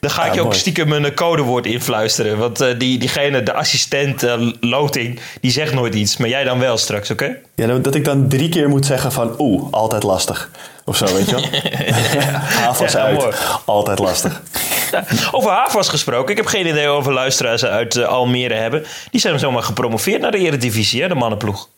Dan 0.00 0.10
ga 0.10 0.24
ik 0.26 0.34
je 0.34 0.40
ook 0.40 0.46
mooi. 0.46 0.58
stiekem 0.58 0.92
een 0.92 1.14
codewoord 1.14 1.66
influisteren. 1.66 2.38
Want 2.38 2.60
eh, 2.60 2.78
die, 2.78 2.98
diegene, 2.98 3.42
de 3.42 3.52
assistent 3.52 4.22
eh, 4.22 4.50
loting, 4.60 5.20
die 5.40 5.50
zegt 5.50 5.74
nooit 5.74 5.94
iets. 5.94 6.16
Maar 6.16 6.28
jij 6.28 6.44
dan 6.44 6.58
wel 6.58 6.76
straks, 6.76 7.10
oké? 7.10 7.36
ja, 7.54 7.66
dat- 7.66 7.84
dat 7.84 7.94
ik 7.94 8.04
dan 8.04 8.28
drie 8.28 8.48
keer 8.48 8.68
moet 8.68 8.86
zeggen 8.86 9.12
van 9.12 9.34
oeh, 9.38 9.72
altijd 9.72 10.02
lastig. 10.02 10.50
Of 10.84 10.96
zo, 10.96 11.04
weet 11.14 11.28
je 11.28 11.34
wel. 11.34 11.44
Havas 12.62 12.92
Ja, 12.92 12.98
uit, 12.98 13.18
mooi. 13.18 13.32
altijd 13.64 13.98
lastig. 13.98 14.42
Over 15.32 15.50
HAVAS 15.50 15.88
gesproken. 15.88 16.30
Ik 16.30 16.36
heb 16.36 16.46
geen 16.46 16.66
idee 16.66 16.88
we 17.02 17.12
luisteraars 17.12 17.64
uit 17.64 17.96
eh, 17.96 18.04
Almere 18.04 18.54
hebben. 18.54 18.84
Die 19.10 19.20
zijn 19.20 19.38
zomaar 19.38 19.62
gepromoveerd 19.62 20.20
naar 20.20 20.30
de 20.30 20.38
Eredivisie, 20.38 21.02
hè, 21.02 21.08
de 21.08 21.14
mannenploeg. 21.14 21.68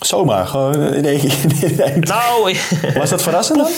Zomaar, 0.00 0.46
gewoon 0.46 0.94
in 0.94 1.04
één 1.04 1.20
keer. 1.20 1.98
Nou, 1.98 2.56
Was 2.98 3.10
dat 3.10 3.22
verrassend 3.22 3.58
dan? 3.58 3.70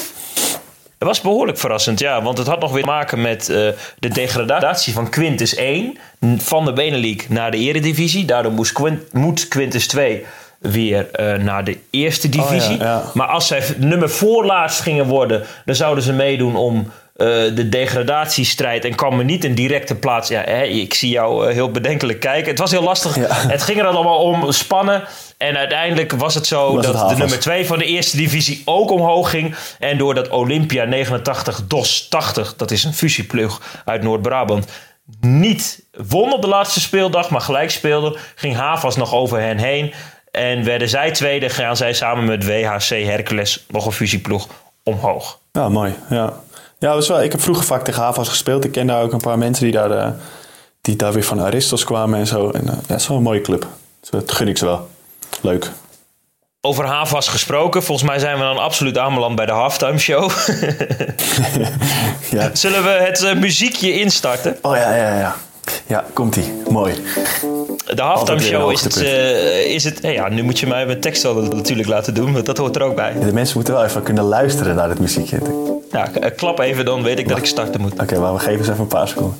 Het 0.99 1.09
was 1.09 1.21
behoorlijk 1.21 1.59
verrassend, 1.59 1.99
ja. 1.99 2.23
Want 2.23 2.39
het 2.39 2.47
had 2.47 2.61
nog 2.61 2.73
weer 2.73 2.83
te 2.83 2.89
maken 2.89 3.21
met 3.21 3.49
eh, 3.49 3.69
de 3.99 4.09
degradatie 4.09 4.93
van 4.93 5.11
Quintus 5.11 5.55
1 5.55 5.99
van 6.37 6.65
de 6.65 6.73
Benelink 6.73 7.29
naar 7.29 7.51
de 7.51 7.57
Eredivisie. 7.57 8.25
Daardoor 8.25 8.53
moest 8.53 8.73
Quint, 8.73 9.13
moet 9.13 9.49
Quintus 9.49 9.87
2 9.87 10.25
weer 10.59 11.11
eh, 11.11 11.35
naar 11.35 11.65
de 11.65 11.79
eerste 11.91 12.29
divisie. 12.29 12.75
Oh 12.75 12.81
ja, 12.81 12.85
ja. 12.85 13.03
Maar 13.15 13.27
als 13.27 13.47
zij 13.47 13.63
nummer 13.77 14.11
voorlaatst 14.11 14.81
gingen 14.81 15.07
worden, 15.07 15.47
dan 15.65 15.75
zouden 15.75 16.05
ze 16.05 16.13
meedoen 16.13 16.57
om 16.57 16.91
eh, 17.19 17.27
de 17.55 17.69
degradatiestrijd 17.69 18.85
en 18.85 18.95
kwam 18.95 19.19
er 19.19 19.25
niet 19.25 19.45
een 19.45 19.55
directe 19.55 19.95
plaats. 19.95 20.29
Ja, 20.29 20.43
hè, 20.45 20.63
ik 20.63 20.95
zie 20.95 21.11
jou 21.11 21.47
eh, 21.47 21.55
heel 21.55 21.71
bedenkelijk 21.71 22.21
kijken. 22.21 22.51
Het 22.51 22.59
was 22.59 22.71
heel 22.71 22.83
lastig. 22.83 23.17
Ja. 23.17 23.27
Het 23.55 23.63
ging 23.63 23.79
er 23.79 23.87
allemaal 23.87 24.19
om 24.19 24.53
spannen. 24.53 25.05
En 25.37 25.57
uiteindelijk 25.57 26.13
was 26.13 26.35
het 26.35 26.47
zo 26.47 26.75
Was 26.75 26.87
het 26.87 26.95
dat 26.95 27.09
de 27.09 27.17
nummer 27.17 27.41
2 27.41 27.67
van 27.67 27.79
de 27.79 27.85
eerste 27.85 28.17
divisie 28.17 28.63
ook 28.65 28.91
omhoog 28.91 29.31
ging. 29.31 29.55
En 29.79 29.99
doordat 29.99 30.29
Olympia 30.29 30.85
89 30.85 31.67
DOS 31.67 32.09
80, 32.09 32.57
dat 32.57 32.71
is 32.71 32.85
een 32.85 32.95
fusieploeg 32.95 33.63
uit 33.85 34.03
Noord-Brabant, 34.03 34.67
niet 35.21 35.83
won 36.09 36.33
op 36.33 36.43
de 36.43 36.49
laatste 36.49 36.81
speeldag, 36.81 37.31
maar 37.31 37.41
gelijk 37.41 37.71
speelde, 37.71 38.19
ging 38.35 38.57
Havas 38.57 38.97
nog 38.97 39.15
over 39.15 39.41
hen 39.41 39.59
heen. 39.59 39.95
En 40.31 40.65
werden 40.65 40.89
zij 40.89 41.11
tweede, 41.11 41.49
gaan 41.49 41.77
zij 41.77 41.93
samen 41.93 42.25
met 42.25 42.45
WHC 42.45 42.89
Hercules, 42.89 43.65
nog 43.69 43.87
een 43.87 43.93
fusieploeg, 43.93 44.49
omhoog. 44.83 45.39
Ja, 45.53 45.69
mooi. 45.69 45.95
Ja, 46.11 46.33
ja 46.79 46.95
was 46.95 47.09
wel, 47.09 47.23
ik 47.23 47.33
heb 47.33 47.41
vroeger 47.41 47.65
vaak 47.65 47.85
tegen 47.85 48.03
Havas 48.03 48.29
gespeeld. 48.29 48.65
Ik 48.65 48.73
ken 48.73 48.87
daar 48.87 49.03
ook 49.03 49.13
een 49.13 49.21
paar 49.21 49.39
mensen 49.39 49.65
die 49.65 49.73
daar, 49.73 49.91
eh, 49.91 50.11
die 50.81 50.97
daar 50.97 51.13
weer 51.13 51.25
van 51.25 51.41
Aristos 51.41 51.85
kwamen 51.85 52.19
en 52.19 52.27
zo. 52.27 52.51
En, 52.51 52.69
eh, 52.69 52.75
ja, 52.87 52.93
het 52.93 53.01
is 53.01 53.09
wel 53.09 53.17
een 53.17 53.23
mooie 53.23 53.41
club. 53.41 53.67
Dus 54.01 54.11
Dat 54.11 54.33
gun 54.33 54.49
ik 54.49 54.59
ze 54.59 54.65
wel. 54.65 54.89
Leuk. 55.41 55.71
Over 56.61 56.85
Havas 56.87 57.29
gesproken, 57.29 57.83
volgens 57.83 58.09
mij 58.09 58.19
zijn 58.19 58.37
we 58.37 58.43
dan 58.43 58.59
absoluut 58.59 58.99
aanbeland 58.99 59.37
bij 59.37 59.47
de 59.47 59.53
halftime 59.53 59.99
show. 59.99 60.31
Ja. 62.31 62.51
Zullen 62.55 62.83
we 62.83 62.91
het 62.91 63.23
eh, 63.23 63.35
muziekje 63.35 63.93
instarten? 64.01 64.59
Oh 64.63 64.77
ja, 64.77 64.95
ja, 64.95 65.19
ja. 65.19 65.37
Ja, 65.87 66.05
komt-ie. 66.13 66.53
Mooi. 66.71 66.95
De 67.95 68.03
halftime 68.03 68.41
show 68.41 68.73
is 68.73 68.83
het, 68.83 68.97
eh, 69.03 69.75
is 69.75 69.85
het 69.85 70.01
eh, 70.01 70.13
ja, 70.13 70.29
nu 70.29 70.43
moet 70.43 70.59
je 70.59 70.67
mij 70.67 70.87
mijn 70.87 71.01
tekst 71.01 71.23
wel 71.23 71.35
natuurlijk 71.35 71.89
laten 71.89 72.15
doen, 72.15 72.33
want 72.33 72.47
dat 72.47 72.59
hoort 72.59 72.77
er 72.77 72.83
ook 72.83 72.95
bij. 72.95 73.13
De 73.21 73.33
mensen 73.33 73.57
moeten 73.57 73.75
wel 73.75 73.85
even 73.85 74.03
kunnen 74.03 74.25
luisteren 74.25 74.75
naar 74.75 74.89
het 74.89 74.99
muziekje. 74.99 75.37
Oké, 75.41 75.53
Ja, 75.99 76.13
eh, 76.13 76.37
klap 76.37 76.59
even, 76.59 76.85
dan 76.85 77.03
weet 77.03 77.19
ik 77.19 77.29
dat 77.29 77.39
ik 77.39 77.47
starten 77.47 77.81
moet. 77.81 77.97
maar 77.97 78.33
we 78.33 78.39
geven 78.39 78.65
ze 78.65 78.71
even 78.71 78.83
een 78.83 78.89
paar 78.89 79.09
seconden. 79.09 79.37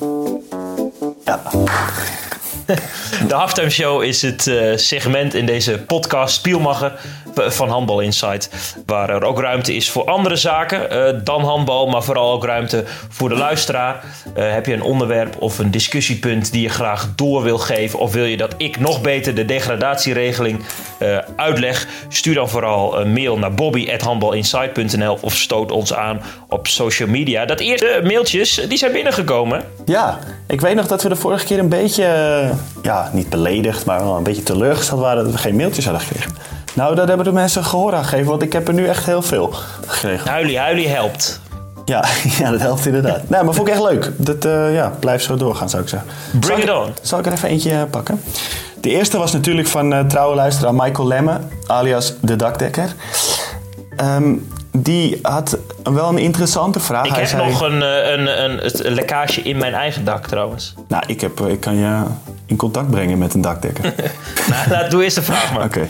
Ja. 1.25 1.41
De 3.27 3.33
halftime 3.33 3.69
show 3.69 4.03
is 4.03 4.21
het 4.21 4.51
segment 4.75 5.33
in 5.33 5.45
deze 5.45 5.79
podcast 5.79 6.35
Spielmacher 6.35 6.99
van 7.47 7.69
Handbal 7.69 7.99
Insight. 7.99 8.49
Waar 8.85 9.09
er 9.09 9.23
ook 9.23 9.39
ruimte 9.39 9.75
is 9.75 9.89
voor 9.89 10.05
andere 10.05 10.35
zaken 10.35 10.89
eh, 10.89 11.19
dan 11.23 11.41
handbal, 11.41 11.87
maar 11.87 12.03
vooral 12.03 12.31
ook 12.31 12.45
ruimte 12.45 12.83
voor 13.09 13.29
de 13.29 13.35
luisteraar. 13.35 14.03
Eh, 14.35 14.51
heb 14.51 14.65
je 14.65 14.73
een 14.73 14.81
onderwerp 14.81 15.41
of 15.41 15.59
een 15.59 15.71
discussiepunt 15.71 16.51
die 16.51 16.61
je 16.61 16.69
graag 16.69 17.07
door 17.15 17.43
wil 17.43 17.57
geven, 17.57 17.99
of 17.99 18.13
wil 18.13 18.23
je 18.23 18.37
dat 18.37 18.53
ik 18.57 18.79
nog 18.79 19.01
beter 19.01 19.35
de 19.35 19.45
degradatieregeling 19.45 20.59
eh, 20.97 21.17
uitleg? 21.35 21.87
Stuur 22.07 22.33
dan 22.33 22.49
vooral 22.49 22.99
een 22.99 23.13
mail 23.13 23.37
naar 23.37 23.53
bobby.handbalinsight.nl 23.53 25.17
of 25.21 25.35
stoot 25.35 25.71
ons 25.71 25.93
aan 25.93 26.21
op 26.49 26.67
social 26.67 27.09
media. 27.09 27.45
Dat 27.45 27.59
eerste 27.59 28.01
mailtjes, 28.03 28.65
die 28.67 28.77
zijn 28.77 28.91
binnengekomen. 28.91 29.63
Ja, 29.85 30.19
ik 30.47 30.61
weet 30.61 30.75
nog 30.75 30.87
dat 30.87 31.03
we 31.03 31.09
de 31.09 31.15
vorige 31.15 31.45
keer 31.45 31.59
een 31.59 31.69
beetje, 31.69 32.03
ja, 32.81 33.09
niet 33.13 33.29
beledigd, 33.29 33.85
maar 33.85 34.03
wel 34.03 34.17
een 34.17 34.23
beetje 34.23 34.43
teleurgesteld 34.43 34.99
waren 34.99 35.23
dat 35.23 35.31
we 35.31 35.37
geen 35.37 35.55
mailtjes 35.55 35.85
hadden 35.85 36.03
gekregen. 36.03 36.31
Nou, 36.73 36.95
dat 36.95 37.07
hebben 37.07 37.25
de 37.25 37.31
mensen 37.31 37.63
gehoor 37.63 37.93
aan 37.95 38.03
gegeven, 38.03 38.25
want 38.25 38.41
ik 38.41 38.53
heb 38.53 38.67
er 38.67 38.73
nu 38.73 38.87
echt 38.87 39.05
heel 39.05 39.21
veel 39.21 39.53
gekregen. 39.87 40.29
Huilie, 40.29 40.59
huilie 40.59 40.87
helpt. 40.87 41.39
Ja, 41.85 42.05
ja 42.39 42.51
dat 42.51 42.59
helpt 42.59 42.85
inderdaad. 42.85 43.29
Nou, 43.29 43.45
maar 43.45 43.53
vond 43.53 43.67
ik 43.67 43.73
echt 43.73 43.83
leuk. 43.83 44.11
Dat, 44.15 44.45
eh, 44.45 44.73
ja, 44.73 44.93
blijf 44.99 45.21
zo 45.21 45.35
doorgaan, 45.35 45.69
zou 45.69 45.83
ik 45.83 45.89
zeggen. 45.89 46.09
Bring 46.39 46.63
Zal 46.63 46.81
it 46.83 46.87
on. 46.87 46.93
Zal 47.01 47.19
ik 47.19 47.25
er 47.25 47.31
even 47.31 47.49
eentje 47.49 47.71
eh, 47.71 47.81
pakken? 47.89 48.21
De 48.81 48.89
eerste 48.89 49.17
was 49.17 49.31
natuurlijk 49.31 49.67
van 49.67 49.93
eh, 49.93 49.99
trouwe 49.99 50.35
luisteraar 50.35 50.73
Michael 50.75 51.07
Lemme, 51.07 51.39
alias 51.67 52.13
de 52.21 52.35
dakdekker. 52.35 52.93
Ehm, 53.95 54.35
die 54.71 55.19
had 55.21 55.57
wel 55.83 56.09
een 56.09 56.17
interessante 56.17 56.79
vraag. 56.79 57.05
Ik 57.05 57.11
Hij 57.11 57.19
heb 57.19 57.29
zei, 57.29 57.49
nog 57.49 57.61
een, 57.61 57.81
een, 58.13 58.87
een 58.87 58.93
lekkage 58.93 59.41
in 59.41 59.57
mijn 59.57 59.73
eigen 59.73 60.05
dak 60.05 60.27
trouwens. 60.27 60.73
Nou, 60.87 61.03
ik, 61.07 61.21
heb, 61.21 61.39
ik 61.39 61.59
kan 61.59 61.75
je 61.75 62.03
in 62.45 62.55
contact 62.55 62.89
brengen 62.89 63.17
met 63.17 63.33
een 63.33 63.41
dakdekker. 63.41 63.83
nou, 64.49 64.69
laat, 64.69 64.91
doe 64.91 65.03
eerst 65.03 65.15
de 65.15 65.21
vraag 65.21 65.53
maar. 65.53 65.63
Oké. 65.69 65.87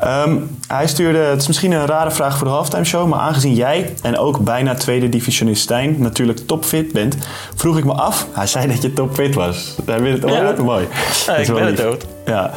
Ehm, 0.00 0.36
hij 0.66 0.86
stuurde, 0.86 1.18
het 1.18 1.40
is 1.40 1.46
misschien 1.46 1.72
een 1.72 1.86
rare 1.86 2.10
vraag 2.10 2.36
voor 2.38 2.46
de 2.46 2.52
halftime 2.52 2.84
show, 2.84 3.08
maar 3.08 3.18
aangezien 3.18 3.54
jij 3.54 3.94
en 4.02 4.18
ook 4.18 4.38
bijna 4.40 4.74
tweede 4.74 5.08
divisionist 5.08 5.62
Stijn 5.62 5.96
natuurlijk 5.98 6.46
topfit 6.46 6.92
bent, 6.92 7.16
vroeg 7.54 7.78
ik 7.78 7.84
me 7.84 7.92
af, 7.92 8.26
hij 8.32 8.46
zei 8.46 8.66
dat 8.66 8.82
je 8.82 8.92
topfit 8.92 9.34
was. 9.34 9.76
Hij 9.84 10.00
wil 10.02 10.12
het 10.12 10.28
Ja. 10.28 10.54
mooi. 10.62 10.86
Is 11.10 11.48
ik 11.48 11.54
ben 11.54 11.66
het 11.66 11.84
ook. 11.84 12.00
Ja. 12.26 12.50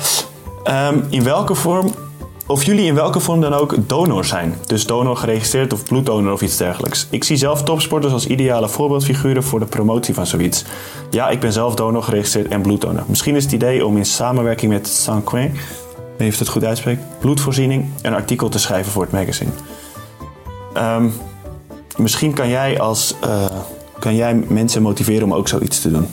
Ehm, 0.64 0.98
in 1.10 1.24
welke 1.24 1.56
vorm, 1.56 1.94
of 2.48 2.64
jullie 2.64 2.86
in 2.86 2.96
welke 2.96 3.20
vorm 3.20 3.42
dan 3.42 3.54
ook 3.54 3.76
donor 3.88 4.26
zijn. 4.26 4.56
Dus 4.66 4.86
donor 4.86 5.18
geregistreerd 5.18 5.74
of 5.74 5.84
bloeddonor 5.84 6.34
of 6.34 6.42
iets 6.42 6.58
dergelijks. 6.58 7.08
Ik 7.10 7.24
zie 7.24 7.38
zelf 7.38 7.64
topsporters 7.64 8.14
als 8.14 8.28
ideale 8.28 8.70
voorbeeldfiguren 8.70 9.44
voor 9.44 9.60
de 9.60 9.66
promotie 9.66 10.14
van 10.14 10.26
zoiets. 10.28 10.64
Ja, 11.10 11.30
ik 11.30 11.40
ben 11.40 11.54
zelf 11.54 11.76
donor 11.76 12.04
geregistreerd 12.04 12.48
en 12.48 12.62
bloeddonor. 12.62 13.04
Misschien 13.08 13.36
is 13.36 13.44
het 13.44 13.52
idee 13.52 13.86
om 13.86 13.98
in 13.98 14.06
samenwerking 14.06 14.72
met 14.72 14.88
Sanquin, 14.88 15.56
weet 16.18 16.28
niet 16.30 16.40
het 16.40 16.48
goed 16.48 16.64
uitspreek, 16.64 17.00
bloedvoorziening, 17.20 17.86
een 18.02 18.14
artikel 18.14 18.50
te 18.50 18.60
schrijven 18.60 18.92
voor 18.92 19.02
het 19.02 19.12
magazine. 19.12 19.52
Ehm, 20.74 21.10
misschien 21.98 22.34
kan 22.34 22.50
jij 22.50 22.80
als 22.80 23.16
eh, 23.22 23.46
kan 24.00 24.16
jij 24.16 24.34
mensen 24.34 24.82
motiveren 24.82 25.24
om 25.24 25.34
ook 25.34 25.48
zoiets 25.48 25.82
te 25.82 25.92
doen? 25.92 26.08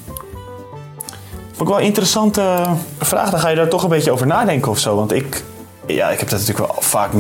Vond 1.61 1.73
ik 1.73 1.77
wel 1.77 1.79
een 1.79 1.91
interessante 1.95 2.63
vraag. 2.99 3.31
Dan 3.31 3.41
ga 3.41 3.49
je 3.49 3.57
daar 3.57 3.69
toch 3.69 3.83
een 3.83 3.89
beetje 3.89 4.11
over 4.11 4.27
nadenken 4.27 4.71
of 4.71 4.79
zo. 4.79 4.97
Want 4.97 5.13
ik, 5.13 5.45
ja, 5.87 6.11
ik 6.11 6.19
heb 6.19 6.29
dat 6.29 6.39
natuurlijk 6.39 6.73
wel 6.73 6.83
vaak 6.83 7.11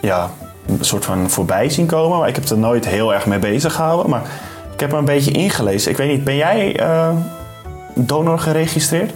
ja, 0.00 0.30
een 0.66 0.78
soort 0.80 1.04
van 1.04 1.30
voorbij 1.30 1.70
zien 1.70 1.86
komen. 1.86 2.18
Maar 2.18 2.28
ik 2.28 2.34
heb 2.34 2.48
er 2.48 2.58
nooit 2.58 2.86
heel 2.86 3.14
erg 3.14 3.26
mee 3.26 3.38
bezig 3.38 3.74
gehouden. 3.74 4.10
Maar 4.10 4.22
ik 4.72 4.80
heb 4.80 4.90
me 4.90 4.98
een 4.98 5.04
beetje 5.04 5.30
ingelezen. 5.30 5.90
Ik 5.90 5.96
weet 5.96 6.08
niet, 6.08 6.24
ben 6.24 6.36
jij 6.36 6.76
eh, 6.76 7.08
donor 7.94 8.38
geregistreerd? 8.38 9.12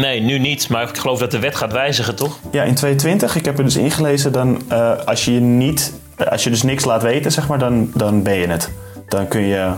Nee, 0.00 0.20
nu 0.20 0.38
niet. 0.38 0.68
Maar 0.68 0.88
ik 0.88 0.96
geloof 0.98 1.18
dat 1.18 1.30
de 1.30 1.38
wet 1.38 1.56
gaat 1.56 1.72
wijzigen, 1.72 2.14
toch? 2.16 2.38
Ja, 2.50 2.62
in 2.62 2.74
2020. 2.74 3.36
Ik 3.36 3.44
heb 3.44 3.58
er 3.58 3.64
dus 3.64 3.76
ingelezen. 3.76 4.32
Dan, 4.32 4.60
eh, 4.68 4.90
als, 5.04 5.24
je 5.24 5.30
niet, 5.40 5.92
als 6.30 6.44
je 6.44 6.50
dus 6.50 6.62
niks 6.62 6.84
laat 6.84 7.02
weten, 7.02 7.32
zeg 7.32 7.48
maar, 7.48 7.58
dan, 7.58 7.90
dan 7.94 8.22
ben 8.22 8.34
je 8.34 8.46
het. 8.46 8.70
Dan, 9.08 9.28
kun 9.28 9.40
je, 9.40 9.70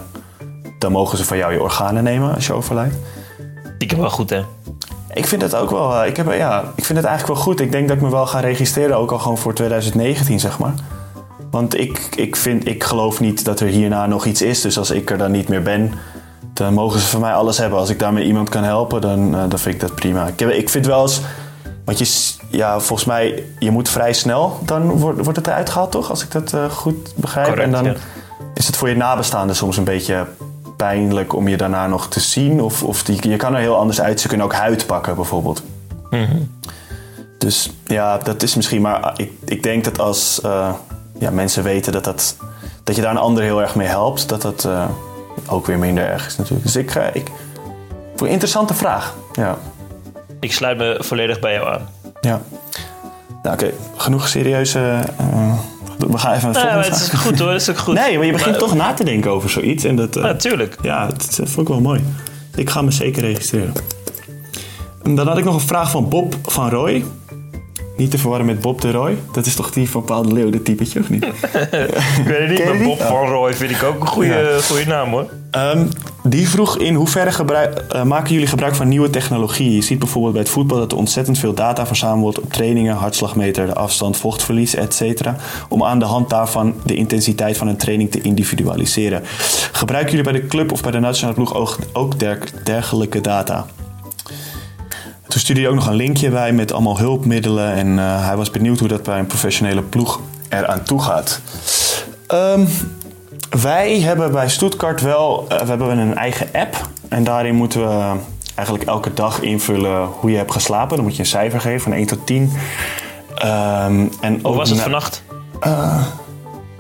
dan 0.78 0.92
mogen 0.92 1.18
ze 1.18 1.24
van 1.24 1.37
jou 1.37 1.52
je 1.52 1.62
organen 1.62 2.04
nemen 2.04 2.35
als 2.35 2.46
je 2.46 2.52
overlijdt. 2.52 2.94
Ik 3.78 3.90
heb 3.90 3.98
wel 4.00 4.11
goed, 4.11 4.31
hè? 4.31 4.42
Ik 5.12 5.26
vind 5.26 5.42
het 5.42 5.54
ook 5.54 5.70
wel. 5.70 5.94
eh, 6.02 6.09
Ik, 6.09 6.16
heb, 6.16 6.33
ja, 6.33 6.61
ik 6.76 6.85
vind 6.85 6.98
het 6.98 7.07
eigenlijk 7.07 7.37
wel 7.38 7.44
goed. 7.44 7.61
Ik 7.61 7.72
denk 7.72 7.88
dat 7.88 7.96
ik 7.96 8.02
me 8.02 8.11
wel 8.11 8.26
ga 8.26 8.40
registreren, 8.40 8.96
ook 8.96 9.12
al 9.12 9.18
gewoon 9.18 9.38
voor 9.38 9.54
2019, 9.54 10.40
zeg 10.40 10.59
maar. 10.59 10.74
Want 11.50 11.78
ik, 11.78 11.98
ik, 12.16 12.37
vind, 12.37 12.66
ik 12.66 12.85
geloof 12.85 13.20
niet 13.20 13.44
dat 13.44 13.61
er 13.61 13.66
hierna 13.66 14.07
nog 14.07 14.24
iets 14.24 14.42
is. 14.42 14.61
Dus 14.61 14.78
als 14.78 14.90
ik 14.90 15.11
er 15.11 15.18
dan 15.18 15.31
niet 15.31 15.48
meer 15.48 15.62
ben, 15.62 15.92
dan 16.59 16.75
mogen 16.75 17.01
ze 17.01 17.07
van 17.07 17.21
mij 17.21 17.33
alles 17.33 17.59
hebben. 17.59 17.79
Als 17.79 17.90
ik 17.90 17.99
daarmee 17.99 18.25
iemand 18.25 18.49
kan 18.49 18.62
helpen, 18.64 19.01
dan, 19.01 19.35
eh, 19.35 19.40
dan 19.49 19.59
vind 19.59 19.75
ik 19.75 19.81
dat 19.81 19.94
prima. 19.94 20.27
Ik, 20.27 20.38
heb- 20.38 20.51
ik 20.51 20.68
vind 20.68 20.87
wel 20.87 21.03
eens. 21.03 21.21
Want 21.85 21.99
je, 21.99 22.35
ja, 22.49 22.81
volgens 22.81 23.09
mij, 23.09 23.44
je 23.59 23.71
moet 23.71 23.88
vrij 23.88 24.12
snel, 24.12 24.59
dan 24.64 24.90
wordt, 24.90 25.25
wordt 25.25 25.38
het 25.38 25.47
eruit 25.47 25.71
gehaald, 25.71 25.90
toch? 25.90 26.11
Als 26.11 26.23
ik 26.23 26.31
dat 26.31 26.53
eh, 26.53 26.71
goed 26.71 27.12
begrijp. 27.16 27.47
Correct, 27.47 27.66
en 27.66 27.73
dan 27.73 27.85
ja. 27.85 27.94
is 28.55 28.66
het 28.66 28.77
voor 28.77 28.88
je 28.88 28.97
nabestaanden 28.97 29.57
soms 29.57 29.77
een 29.77 29.85
beetje 29.85 30.27
pijnlijk 30.77 31.35
om 31.35 31.49
je 31.49 31.57
daarna 31.57 31.87
nog 31.87 32.09
te 32.09 32.21
zien. 32.21 32.62
Of, 32.62 32.83
of 32.83 33.03
die, 33.03 33.29
je 33.31 33.37
kan 33.37 33.55
er 33.55 33.61
heel 33.61 33.77
anders 33.77 34.01
uit. 34.01 34.21
Ze 34.21 34.29
kunnen 34.29 34.47
ook 34.47 34.55
huid 34.55 34.87
pakken, 34.87 35.14
bijvoorbeeld. 35.14 35.62
Dus 37.38 37.71
ja, 37.85 38.18
dat 38.18 38.42
is 38.42 38.55
misschien. 38.55 38.81
Maar 38.83 39.12
ik, 39.16 39.33
ik 39.44 39.62
denk 39.62 39.85
dat 39.85 39.99
als 40.01 40.40
eh, 40.40 40.73
ja, 41.18 41.31
mensen 41.31 41.62
weten 41.62 41.92
dat, 41.92 42.05
dat, 42.05 42.37
dat 42.85 42.97
je 42.97 43.03
daar 43.03 43.11
een 43.11 43.16
ander 43.18 43.42
heel 43.42 43.61
erg 43.61 43.75
mee 43.75 43.88
helpt, 43.88 44.29
dat 44.29 44.42
dat 44.42 44.64
eh, 44.64 44.85
ook 45.46 45.66
weer 45.66 45.79
minder 45.79 46.05
erg 46.05 46.27
is 46.27 46.37
natuurlijk. 46.37 46.62
Dus 46.66 46.77
ik, 46.77 46.90
ga 46.90 47.03
ik 47.12 47.31
voor 48.16 48.27
een 48.27 48.33
interessante 48.33 48.74
vraag. 48.74 49.14
Ja. 49.33 49.59
Ik 50.40 50.53
sluit 50.53 50.79
me 50.79 50.96
volledig 51.01 51.40
bij 51.40 51.53
jou 51.53 51.68
aan. 51.72 51.88
ja. 52.20 52.40
Nou, 53.42 53.55
oké, 53.55 53.72
genoeg 53.96 54.29
serieuze. 54.29 54.79
eh, 55.16 55.53
we 55.98 56.18
gaan 56.18 56.35
even 56.35 56.53
naar 56.53 56.62
de 56.62 56.68
Ja, 56.68 56.77
het 56.83 56.94
is 56.96 57.09
goed 57.09 57.38
hoor, 57.38 57.51
het 57.53 57.61
is 57.61 57.70
ook 57.70 57.79
goed. 57.79 57.94
Nee, 57.94 58.16
maar 58.16 58.27
je 58.27 58.33
begint 58.33 58.51
Maar- 58.51 58.59
toch 58.68 58.74
na 58.74 58.94
te 58.94 59.05
denken 59.05 59.31
over 59.31 59.51
zoiets. 59.51 59.85
En 59.85 59.96
dat, 59.96 60.16
eh, 60.16 60.22
Natuurlijk. 60.22 60.77
ja, 60.83 61.07
dat, 61.07 61.18
dat 61.37 61.48
vond 61.48 61.59
ik 61.59 61.68
wel 61.68 61.81
mooi. 61.81 62.05
Ik 62.55 62.70
ga 62.70 62.83
me 62.83 62.90
zeker 62.90 63.22
registreren. 63.22 63.72
En 65.03 65.14
dan 65.14 65.27
had 65.27 65.38
ik 65.38 65.44
nog 65.44 65.55
een 65.55 65.61
vraag 65.61 65.90
van 65.90 66.09
Bob 66.09 66.35
van 66.42 66.70
Roy. 66.70 67.05
Niet 67.98 68.11
te 68.11 68.18
verwarren 68.18 68.46
met 68.46 68.61
Bob 68.61 68.80
de 68.80 68.90
Roy. 68.90 69.16
Dat 69.32 69.46
is 69.46 69.54
toch 69.54 69.70
die 69.70 69.90
van 69.90 70.04
Paul 70.04 70.22
de 70.22 70.32
Leeuw, 70.32 70.50
dat 70.50 70.64
typetje, 70.64 71.00
of 71.00 71.11
niet? 71.11 71.24
Ik 72.20 72.24
weet 72.24 72.38
het 72.38 72.48
niet, 72.48 72.64
maar? 72.64 72.78
Bob 72.82 73.00
van 73.00 73.26
Roy 73.28 73.54
vind 73.54 73.70
ik 73.70 73.82
ook 73.82 74.00
een 74.00 74.06
goede, 74.06 74.58
goede 74.62 74.87
naam 74.87 75.11
hoor. 75.11 75.26
Ehm, 75.50 75.87
die 76.22 76.48
vroeg 76.48 76.78
in 76.78 76.94
hoeverre 76.94 77.32
gebruik, 77.32 77.78
eh, 77.88 78.02
maken 78.02 78.32
jullie 78.32 78.46
gebruik 78.46 78.74
van 78.74 78.88
nieuwe 78.88 79.11
technologie? 79.11 79.74
Je 79.74 79.82
ziet 79.82 79.98
bijvoorbeeld 79.98 80.32
bij 80.32 80.42
het 80.42 80.50
voetbal 80.50 80.78
dat 80.78 80.92
er 80.92 80.98
ontzettend 80.98 81.38
veel 81.38 81.54
data 81.54 81.87
verzameld 81.87 82.20
wordt 82.22 82.40
op 82.40 82.52
trainingen, 82.52 82.94
hartslagmeter, 82.96 83.66
de 83.66 83.74
afstand, 83.74 84.16
vochtverlies, 84.16 84.74
etc. 84.74 85.20
Om 85.68 85.84
aan 85.84 85.98
de 85.98 86.04
hand 86.04 86.30
daarvan 86.30 86.74
de 86.84 86.94
intensiteit 86.94 87.56
van 87.56 87.68
een 87.68 87.76
training 87.76 88.11
te 88.11 88.20
individualiseren. 88.20 89.22
Gebruiken 89.72 90.16
jullie 90.16 90.32
bij 90.32 90.40
de 90.40 90.46
club 90.46 90.72
of 90.72 90.82
bij 90.82 90.92
de 90.92 91.00
nationale 91.00 91.34
ploeg 91.34 91.54
ook, 91.54 91.78
ook 91.92 92.18
der- 92.18 92.50
dergelijke 92.64 93.20
data? 93.20 93.66
Toen 95.29 95.41
stuurde 95.41 95.61
hij 95.61 95.71
ook 95.71 95.77
nog 95.77 95.87
een 95.87 95.95
linkje 95.95 96.31
bij 96.31 96.53
met 96.53 96.73
allemaal 96.73 96.99
hulpmiddelen. 96.99 97.73
En 97.73 97.99
eh, 97.99 98.27
hij 98.27 98.37
was 98.37 98.51
benieuwd 98.51 98.79
hoe 98.79 98.88
dat 98.88 99.03
bij 99.03 99.19
een 99.19 99.27
professionele 99.27 99.83
ploeg 99.83 100.21
eraan 100.49 100.83
toe 100.83 101.03
gaat. 101.03 101.41
Ehm, 102.27 102.67
wij 103.62 104.01
hebben 104.01 104.33
bij 104.33 104.49
Stuttgart 104.49 105.01
wel 105.01 105.45
eh, 105.49 105.59
we 105.61 105.67
hebben 105.67 105.99
een 105.99 106.14
eigen 106.17 106.47
app. 106.53 106.88
En 107.09 107.25
daarin 107.25 107.55
moeten 107.55 107.81
we 107.88 108.17
eigenlijk 108.55 108.88
elke 108.88 109.14
dag 109.14 109.41
invullen 109.41 110.05
hoe 110.07 110.31
je 110.31 110.37
hebt 110.37 110.53
geslapen. 110.53 110.97
Dan 110.97 111.05
moet 111.05 111.14
je 111.17 111.21
een 111.23 111.29
cijfer 111.29 111.61
geven 111.61 111.81
van 111.81 111.93
1 111.93 112.07
tot 112.07 112.27
10. 112.27 112.53
Ehm, 113.35 114.07
en 114.21 114.38
Hoe 114.43 114.55
was 114.57 114.69
het 114.69 114.79
na- 114.79 114.83
vannacht? 114.85 115.23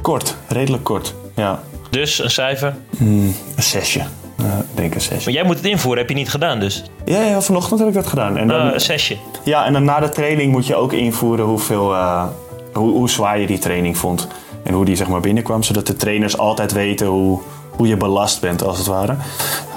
Kort, 0.02 0.36
redelijk 0.48 0.84
kort. 0.84 1.14
Ja, 1.34 1.60
Dus 1.90 2.18
een 2.22 2.30
cijfer. 2.30 2.76
een 2.98 3.34
zesje. 3.56 4.02
Ik 4.38 4.44
denk 4.74 4.94
een 4.94 5.00
zesje. 5.00 5.24
Maar 5.24 5.34
jij 5.34 5.44
moet 5.44 5.56
het 5.56 5.64
invoeren, 5.66 5.98
heb 5.98 6.08
je 6.08 6.14
niet 6.14 6.30
gedaan 6.30 6.60
dus. 6.60 6.84
Ja, 7.04 7.20
ja, 7.22 7.40
vanochtend 7.40 7.78
heb 7.78 7.88
ik 7.88 7.94
dat 7.94 8.06
gedaan. 8.06 8.36
En 8.36 8.48
dan, 8.48 8.66
Eh, 8.66 8.72
een 8.72 8.80
zesje. 8.80 9.16
Ja, 9.44 9.64
en 9.66 9.72
dan 9.72 9.84
na 9.84 10.00
de 10.00 10.08
training 10.08 10.52
moet 10.52 10.66
je 10.66 10.74
ook 10.76 10.92
invoeren 10.92 11.44
hoeveel, 11.44 11.94
eh, 11.94 12.24
hoe, 12.72 12.90
hoe 12.92 13.10
zwaar 13.10 13.38
je 13.38 13.46
die 13.46 13.58
training 13.58 13.96
vond. 13.96 14.28
En 14.62 14.74
hoe 14.74 14.84
die 14.84 14.96
zeg 14.96 15.08
maar 15.08 15.20
binnenkwam, 15.20 15.62
zodat 15.62 15.86
de 15.86 15.96
trainers 15.96 16.38
altijd 16.38 16.72
weten 16.72 17.06
hoe, 17.06 17.38
hoe 17.70 17.88
je 17.88 17.96
belast 17.96 18.40
bent, 18.40 18.62
als 18.64 18.78
het 18.78 18.86
ware. 18.86 19.16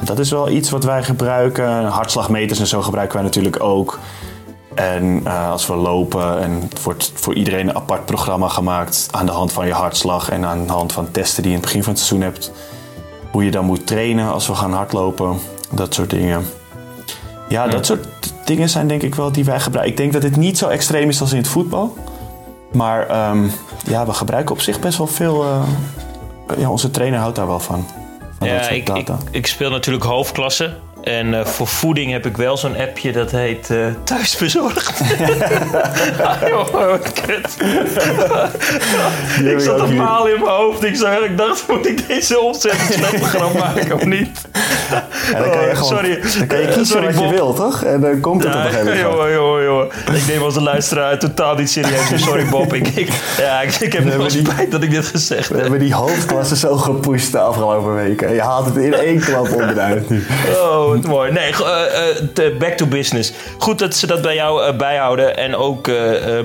Dat 0.04 0.20
is 0.20 0.32
wel 0.32 0.50
iets 0.50 0.70
wat 0.70 0.84
wij 0.84 1.04
gebruiken. 1.04 1.86
Hartslagmeters 1.86 2.60
en 2.60 2.68
zo 2.68 2.82
gebruiken 2.82 3.16
wij 3.16 3.26
natuurlijk 3.26 3.64
ook. 3.64 4.00
En 4.74 5.22
eh, 5.24 5.52
als 5.52 5.68
we 5.68 5.76
lopen, 5.76 6.42
en 6.42 6.52
het 6.70 6.84
wordt 6.84 7.12
voor 7.16 7.34
iedereen 7.34 7.68
een 7.70 7.76
apart 7.76 8.06
programma 8.06 8.48
gemaakt 8.48 9.08
aan 9.12 9.26
de 9.26 9.32
hand 9.32 9.52
van 9.52 9.66
je 9.68 9.74
hartslag 9.74 10.30
en 10.30 10.46
aan 10.46 10.66
de 10.66 10.74
hand 10.74 10.92
van 10.94 11.12
testen 11.12 11.44
die 11.44 11.52
je 11.52 11.58
in 11.58 11.62
het 11.64 11.72
begin 11.72 11.84
van 11.84 11.94
het 11.94 12.02
seizoen 12.02 12.28
hebt. 12.30 12.52
Hoe 13.32 13.44
je 13.46 13.52
dan 13.52 13.66
moet 13.66 13.88
trainen 13.88 14.32
als 14.32 14.48
we 14.48 14.56
gaan 14.56 14.74
hardlopen, 14.74 15.38
dat 15.72 15.94
soort 15.94 16.10
dingen. 16.10 16.46
Ja, 17.50 17.68
dat 17.68 17.86
soort 17.86 18.08
dingen 18.46 18.70
zijn 18.70 18.88
denk 18.88 19.02
ik 19.02 19.16
wel 19.16 19.32
die 19.32 19.46
wij 19.46 19.60
gebruiken. 19.60 19.92
Ik 19.94 19.98
denk 19.98 20.14
dat 20.14 20.24
het 20.24 20.36
niet 20.36 20.58
zo 20.58 20.68
extreem 20.68 21.10
is 21.10 21.22
als 21.22 21.32
in 21.32 21.38
het 21.38 21.48
voetbal. 21.48 21.98
Maar 22.72 23.08
ehm, 23.08 23.48
ja, 23.86 24.06
we 24.06 24.14
gebruiken 24.14 24.56
op 24.56 24.62
zich 24.62 24.80
best 24.80 24.98
wel 24.98 25.08
veel. 25.08 25.44
eh, 25.44 25.62
ja, 26.58 26.70
onze 26.70 26.92
trainer 26.92 27.20
houdt 27.20 27.36
daar 27.36 27.48
wel 27.48 27.60
van. 27.60 27.86
Ja, 28.40 28.70
ik, 28.70 28.90
ik, 28.90 29.08
ik 29.32 29.48
speel 29.48 29.70
natuurlijk 29.70 30.04
hoofdklasse. 30.06 30.78
En 31.04 31.34
eh, 31.34 31.46
voor 31.46 31.68
voeding 31.68 32.12
heb 32.12 32.26
ik 32.26 32.38
wel 32.38 32.58
zo'n 32.58 32.78
appje 32.78 33.12
dat 33.12 33.32
heet 33.32 33.70
eh, 33.70 33.78
Thuisbezorgd. 34.04 35.02
ah, 36.24 36.48
joh, 36.48 36.94
kut. 37.26 37.58
ik 39.46 39.60
zat 39.60 39.80
een 39.80 39.96
paal 39.98 40.28
in 40.28 40.40
mijn 40.40 40.52
hoofd. 40.52 40.84
Ik, 40.84 40.96
zag, 40.96 41.20
ik 41.20 41.38
dacht, 41.38 41.68
moet 41.68 41.88
ik 41.88 42.08
deze 42.08 42.40
ontzettend 42.40 43.24
grap 43.24 43.54
maken 43.54 43.96
of 43.96 44.06
niet? 44.06 44.42
Ja, 45.32 45.40
dan 45.40 45.50
kan 45.52 45.62
je 45.62 45.70
Oh, 45.70 45.76
gewoon, 45.78 45.94
sorry. 45.94 46.20
Dan 46.38 46.48
kan 46.48 46.60
je 46.60 46.66
kiezen 46.66 46.86
Sorry, 46.86 47.14
wat 47.14 47.24
je 47.24 47.30
wil, 47.30 47.54
toch? 47.54 47.84
En 47.84 48.02
dan 48.02 48.20
komt 48.20 48.44
het 48.44 48.56
op 48.56 48.60
een 48.60 48.66
gegeven 48.70 48.86
moment. 48.86 49.02
jongen, 49.02 49.32
jongen, 49.34 49.64
jongen. 49.64 49.88
Ik 50.14 50.28
neem 50.28 50.42
onze 50.42 50.62
luisteraar 50.62 51.20
totaal 51.20 51.56
niet 51.56 51.70
serieus. 51.70 52.10
Sorry 52.24 52.46
Bob, 52.50 52.74
ik, 52.74 52.88
ik, 52.88 53.10
ja, 53.38 53.62
ik, 53.62 53.76
ik 53.76 53.94
heb 53.94 54.04
wel 54.04 54.30
spijt 54.30 54.72
dat 54.72 54.84
ik 54.84 54.92
dit 54.92 55.06
gezegd 55.06 55.48
We 55.48 55.54
heb. 55.54 55.62
hebben 55.62 55.80
die 55.80 55.94
hoofdklasse 55.94 56.56
zo 56.56 56.78
gepusht 56.78 57.32
de 57.32 57.40
afgelopen 57.40 57.96
weken. 57.96 58.34
Je 58.34 58.42
haalt 58.42 58.66
het 58.66 58.76
in 58.76 58.94
één 58.94 59.20
klap 59.20 59.52
onderuit 59.54 60.10
nu. 60.10 60.24
Oh, 60.56 60.91
mooi. 61.00 61.32
Nee, 61.32 61.52
eh, 61.52 62.46
eh, 62.46 62.58
back 62.58 62.74
to 62.74 62.86
business. 62.86 63.34
Goed 63.58 63.80
dat 63.80 63.96
ze 63.96 64.08
dat 64.08 64.22
bij 64.22 64.36
jou 64.36 64.64
eh, 64.64 64.78
bijhouden. 64.78 65.38
En 65.38 65.56
ook 65.56 65.90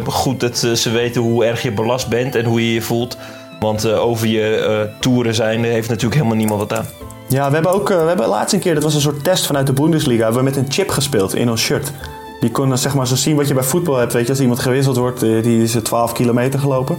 goed 0.07 0.41
dat 0.41 0.59
ze 0.59 0.91
weten 0.91 1.23
hoe 1.23 1.45
erg 1.45 1.63
je 1.63 1.73
belast 1.73 2.09
bent 2.09 2.35
en 2.35 2.45
hoe 2.45 2.67
je 2.67 2.75
je 2.75 2.83
voelt. 2.83 3.17
Want 3.61 3.91
over 3.91 4.27
je 4.27 4.89
toeren 5.01 5.35
zijn 5.35 5.65
heeft 5.65 5.89
natuurlijk 5.89 6.15
helemaal 6.15 6.37
niemand 6.37 6.61
wat 6.61 6.79
aan. 6.79 6.87
Ja, 7.29 7.49
we 7.49 7.55
hebben 7.55 7.73
ook 7.73 7.89
we 7.89 7.95
hebben 7.95 8.29
laatst 8.29 8.55
een 8.55 8.61
keer, 8.61 8.75
dat 8.75 8.83
was 8.83 8.95
een 8.95 9.01
soort 9.01 9.25
test 9.25 9.47
vanuit 9.47 9.67
de 9.67 9.73
Bundesliga, 9.73 10.23
hebben 10.23 10.45
we 10.45 10.49
met 10.49 10.57
een 10.57 10.73
chip 10.73 10.91
gespeeld 10.91 11.35
in 11.35 11.51
ons 11.51 11.63
shirt. 11.63 11.93
Die 12.41 12.51
kon 12.51 12.69
dan 12.69 12.79
zeg 12.79 12.95
maar 12.95 13.07
zo 13.07 13.15
zien 13.15 13.37
wat 13.37 13.49
je 13.49 13.55
bij 13.55 13.63
voetbal 13.63 13.97
hebt. 13.97 14.13
Weet 14.13 14.25
je, 14.25 14.31
als 14.31 14.41
iemand 14.41 14.61
gewisseld 14.61 14.97
wordt, 14.97 15.21
die 15.21 15.63
is 15.63 15.75
eh, 15.75 15.83
12 15.83 16.13
kilometer 16.13 16.61
gelopen. 16.61 16.97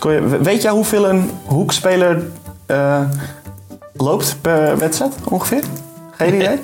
Je, 0.00 0.38
weet 0.42 0.62
jij 0.62 0.70
hoeveel 0.70 1.08
een 1.08 1.30
hoekspeler 1.44 2.22
loopt 3.96 4.36
per 4.40 4.78
wedstrijd 4.78 5.14
ongeveer? 5.28 5.62
Geen 6.18 6.34
idee? 6.34 6.58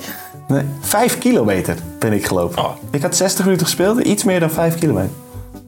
Nee, 0.49 0.63
5 0.81 1.19
kilometer 1.19 1.77
ben 1.99 2.13
ik 2.13 2.27
gelopen. 2.27 2.59
Oh. 2.65 2.71
Ik 2.91 3.03
had 3.03 3.17
60 3.17 3.45
minuten 3.45 3.67
gespeeld, 3.67 3.99
iets 4.01 4.25
meer 4.25 4.41
dan 4.41 4.51
5 4.51 4.75
kilometer. 4.79 5.11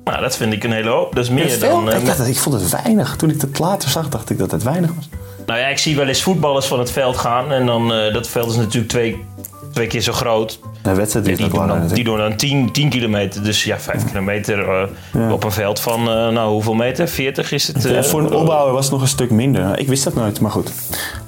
Nou, 0.05 0.21
dat 0.21 0.37
vind 0.37 0.53
ik 0.53 0.64
een 0.64 0.73
hele 0.73 0.90
hoop. 0.90 1.14
Dat 1.14 1.25
is 1.25 1.31
meer 1.31 1.59
dan... 1.59 1.90
eh, 1.90 1.99
ik, 1.99 2.07
dacht, 2.07 2.18
dat- 2.18 2.27
ik 2.27 2.38
vond 2.38 2.61
het 2.61 2.83
weinig. 2.83 3.16
Toen 3.16 3.31
ik 3.31 3.40
het 3.40 3.59
later 3.59 3.88
zag, 3.90 4.09
dacht 4.09 4.31
ik 4.31 4.38
dat 4.38 4.51
het 4.51 4.62
weinig 4.62 4.90
was. 4.97 5.09
Nou 5.47 5.59
ja, 5.61 5.66
ik 5.66 5.79
zie 5.79 5.97
wel 5.97 6.07
eens 6.07 6.23
voetballers 6.23 6.66
van 6.66 6.79
het 6.79 6.90
veld 6.90 7.16
gaan. 7.16 7.53
En 7.53 7.66
dan, 7.66 7.92
eh, 7.95 8.12
dat 8.14 8.29
veld 8.29 8.51
is 8.51 8.57
natuurlijk 8.57 8.88
twee, 8.88 9.25
twee 9.73 9.87
keer 9.87 10.01
zo 10.01 10.12
groot. 10.12 10.59
De 10.83 10.95
wedstrijd 10.95 11.25
Die, 11.27 11.37
is 11.37 11.45
ook 11.45 11.51
doen 11.55 11.66
dan, 11.66 11.87
die 11.87 12.05
doen 12.05 12.16
dan 12.18 12.37
10, 12.37 12.73
10 12.73 12.88
kilometer. 12.88 13.42
Dus 13.45 13.64
ja, 13.64 13.79
5 13.79 14.05
kilometer 14.07 14.68
eh, 14.68 14.88
Ja. 15.12 15.33
op 15.33 15.45
een 15.45 15.53
veld 15.53 15.81
van, 15.81 16.03
nou 16.05 16.53
hoeveel 16.53 16.75
meter? 16.75 17.09
40 17.09 17.53
is 17.53 17.66
het? 17.66 18.07
Voor 18.07 18.21
een 18.21 18.33
opbouwer 18.35 18.73
was 18.75 18.85
het 18.85 18.92
nog 18.92 19.03
een 19.03 19.09
stuk 19.09 19.31
minder. 19.31 19.79
Ik 19.79 19.88
wist 19.88 20.05
dat 20.05 20.14
nooit, 20.14 20.40
maar 20.40 20.51
goed. 20.51 20.73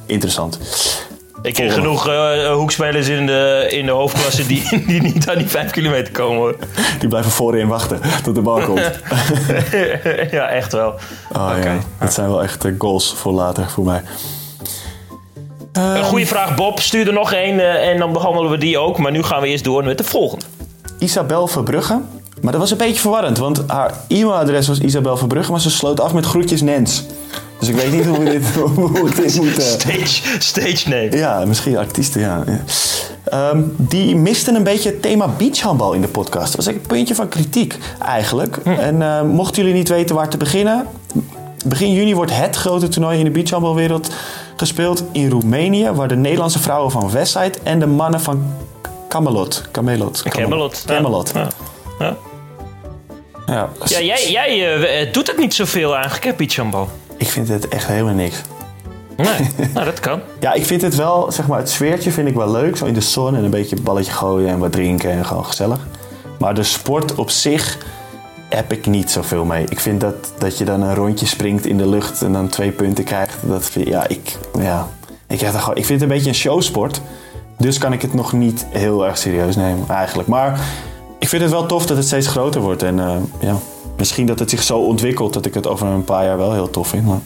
Interessant. 0.07 0.59
Ik 1.45 1.55
ken 1.55 1.71
genoeg 1.71 2.09
eh, 2.09 2.53
hoekspelers 2.53 3.09
in 3.09 3.27
de, 3.27 3.67
in 3.71 3.87
de 3.87 3.93
hoofdklasse 3.93 4.47
die, 4.47 4.69
die 4.87 5.03
niet 5.03 5.29
aan 5.29 5.39
die 5.39 5.47
5 5.49 5.71
kilometer 5.71 6.13
komen. 6.13 6.37
hoor. 6.37 6.57
Die 6.99 7.09
blijven 7.09 7.31
voorin 7.31 7.69
wachten 7.69 8.01
tot 8.23 8.35
de 8.35 8.41
bal 8.41 8.61
komt. 8.61 8.81
ja, 10.31 10.49
echt 10.49 10.73
wel. 10.73 10.95
Oh, 11.33 11.53
Oké. 11.57 11.69
ja. 11.69 11.79
Dat 12.01 12.13
zijn 12.13 12.29
wel 12.29 12.43
echt 12.43 12.65
eh, 12.65 12.73
goals 12.79 13.15
voor 13.17 13.33
later 13.33 13.71
voor 13.71 13.85
mij. 13.85 14.03
Een 15.73 16.05
goede 16.05 16.27
vraag, 16.27 16.55
Bob. 16.55 16.81
Stuur 16.81 17.07
er 17.07 17.13
nog 17.13 17.33
één 17.33 17.61
eh, 17.61 17.89
en 17.89 17.99
dan 17.99 18.13
behandelen 18.13 18.51
we 18.51 18.59
die 18.59 18.79
ook. 18.79 18.99
Maar 18.99 19.13
nu 19.13 19.23
gaan 19.23 19.41
we 19.41 19.49
eerst 19.49 19.65
door 19.65 19.85
met 19.85 19.99
de 19.99 20.05
volgende. 20.05 20.45
Isabel 20.99 21.47
Verbrugge. 21.47 22.01
Maar 22.41 22.53
dat 22.53 22.61
was 22.61 22.71
een 22.71 22.77
beetje 22.77 23.01
verwarrend, 23.01 23.39
want 23.39 23.65
haar 23.67 23.95
e-mailadres 24.09 24.69
was 24.69 24.81
Isabel 24.81 25.17
Verbrugge, 25.17 25.51
maar 25.51 25.61
ze 25.61 25.71
sloot 25.71 26.01
af 26.01 26.13
met 26.13 26.27
groetjes 26.27 26.63
Nens. 26.63 27.05
Dus 27.59 27.69
ik 27.69 27.75
weet 27.75 27.93
niet 27.93 28.05
hoe 28.05 28.19
we 28.19 28.31
dit, 28.31 28.55
hoe 28.75 28.93
we 28.93 29.15
dit 29.23 29.41
moeten... 29.41 29.63
Stage, 29.63 30.23
stage 30.39 30.89
name. 30.89 31.17
Ja, 31.17 31.45
misschien 31.45 31.77
artiesten, 31.77 32.21
ja. 32.21 32.45
Ehm, 33.25 33.63
die 33.77 34.17
misten 34.17 34.55
een 34.55 34.63
beetje 34.63 34.91
het 34.91 35.03
thema 35.03 35.29
beachhandbal 35.29 35.93
in 35.93 36.01
de 36.01 36.09
podcast. 36.09 36.57
Dat 36.57 36.65
was 36.65 36.75
een 36.75 36.81
puntje 36.81 37.15
van 37.15 37.29
kritiek, 37.29 37.79
eigenlijk. 38.03 38.57
En 38.57 39.03
eh, 39.03 39.23
mochten 39.23 39.63
jullie 39.63 39.79
niet 39.79 39.89
weten 39.89 40.15
waar 40.15 40.29
te 40.29 40.37
beginnen... 40.37 40.87
Begin 41.67 41.93
juni 41.93 42.15
wordt 42.15 42.37
het 42.37 42.57
grote 42.57 42.89
toernooi 42.89 43.19
in 43.19 43.25
de 43.25 43.31
beachhandbalwereld 43.31 44.11
gespeeld 44.57 45.05
in 45.13 45.31
Roemenië... 45.31 45.91
waar 45.91 46.09
de 46.09 46.17
Nederlandse 46.17 46.59
vrouwen 46.59 46.91
van 46.91 47.11
Westside 47.11 47.59
en 47.63 47.79
de 47.79 47.87
mannen 47.87 48.21
van 48.21 48.53
Camelot... 49.09 49.63
Camelot. 49.71 50.23
Camelot. 50.23 50.83
Camelot. 50.87 51.33
Ja. 51.35 51.49
Ja. 51.99 52.17
Ja. 53.47 53.69
Ja, 53.85 54.01
jij, 54.01 54.31
jij 54.31 54.79
eh, 54.87 55.13
doet 55.13 55.27
het 55.27 55.39
niet 55.39 55.55
zoveel 55.55 55.95
eigenlijk, 55.95 56.25
hè, 56.25 56.33
beachhandbal? 56.33 56.89
Ik 57.17 57.29
vind 57.29 57.49
het 57.49 57.69
echt 57.69 57.87
helemaal 57.87 58.15
niks. 58.15 58.41
Nee, 59.17 59.49
nou 59.75 59.85
dat 59.85 60.01
kan. 60.01 60.21
Ja, 60.41 60.53
ik 60.53 60.65
vind 60.65 60.83
het 60.83 60.95
wel, 60.95 61.33
zeg 61.33 61.47
maar, 61.47 61.59
het 61.59 61.71
sfeertje 61.71 62.11
vind 62.11 62.29
ik 62.29 62.35
wel 62.35 62.51
leuk. 62.51 62.77
Zo 62.77 62.85
in 62.85 62.95
de 62.95 63.01
zon 63.01 63.37
en 63.37 63.45
een 63.45 63.51
beetje 63.51 63.81
balletje 63.81 64.13
gooien 64.13 64.49
en 64.49 64.59
wat 64.59 64.73
drinken 64.73 65.11
en 65.11 65.25
gewoon 65.25 65.45
gezellig. 65.45 65.87
Maar 66.39 66.55
de 66.55 66.63
sport 66.63 67.15
op 67.15 67.31
zich 67.31 67.79
heb 68.49 68.73
ik 68.73 68.87
niet 68.87 69.11
zoveel 69.11 69.45
mee. 69.45 69.65
Ik 69.69 69.81
vind 69.81 70.01
dat, 70.01 70.33
dat 70.39 70.59
je 70.59 70.65
dan 70.65 70.83
een 70.83 70.95
rondje 70.95 71.27
springt 71.27 71.67
in 71.67 71.79
de 71.79 71.89
lucht 71.89 72.23
en 72.23 72.33
dan 72.33 72.49
twee 72.49 72.71
punten 72.71 73.05
krijgt. 73.05 73.37
Dat 73.43 73.65
vind, 73.65 73.89
ja, 73.89 74.09
ik, 74.09 74.39
ja, 74.59 74.89
ik, 75.29 75.41
heb 75.41 75.55
gewoon, 75.55 75.77
ik 75.77 75.85
vind 75.85 76.01
het 76.01 76.11
een 76.11 76.17
beetje 76.17 76.31
een 76.31 76.37
showsport. 76.37 77.01
Dus 77.59 77.79
kan 77.79 77.93
ik 77.93 78.03
het 78.03 78.15
nog 78.15 78.33
niet 78.33 78.67
heel 78.71 79.07
erg 79.07 79.19
serieus 79.19 79.57
nemen, 79.57 79.89
eigenlijk. 79.89 80.29
Maar 80.29 80.61
ik 81.19 81.29
vind 81.29 81.43
het 81.43 81.51
wel 81.51 81.67
tof 81.67 81.87
dat 81.87 81.97
het 81.97 82.07
steeds 82.07 82.27
groter 82.27 82.61
wordt. 82.61 82.83
En 82.83 82.99
eh, 82.99 83.17
ja, 83.41 83.57
misschien 83.97 84.27
dat 84.27 84.39
het 84.39 84.51
zich 84.51 84.63
zo 84.63 84.79
ontwikkelt 84.79 85.33
dat 85.33 85.47
ik 85.47 85.55
het 85.55 85.67
over 85.67 85.87
een 85.87 86.05
paar 86.05 86.25
jaar 86.25 86.37
wel 86.37 86.53
heel 86.53 86.71
tof 86.71 86.89
vind. 86.89 87.07
Maar 87.07 87.21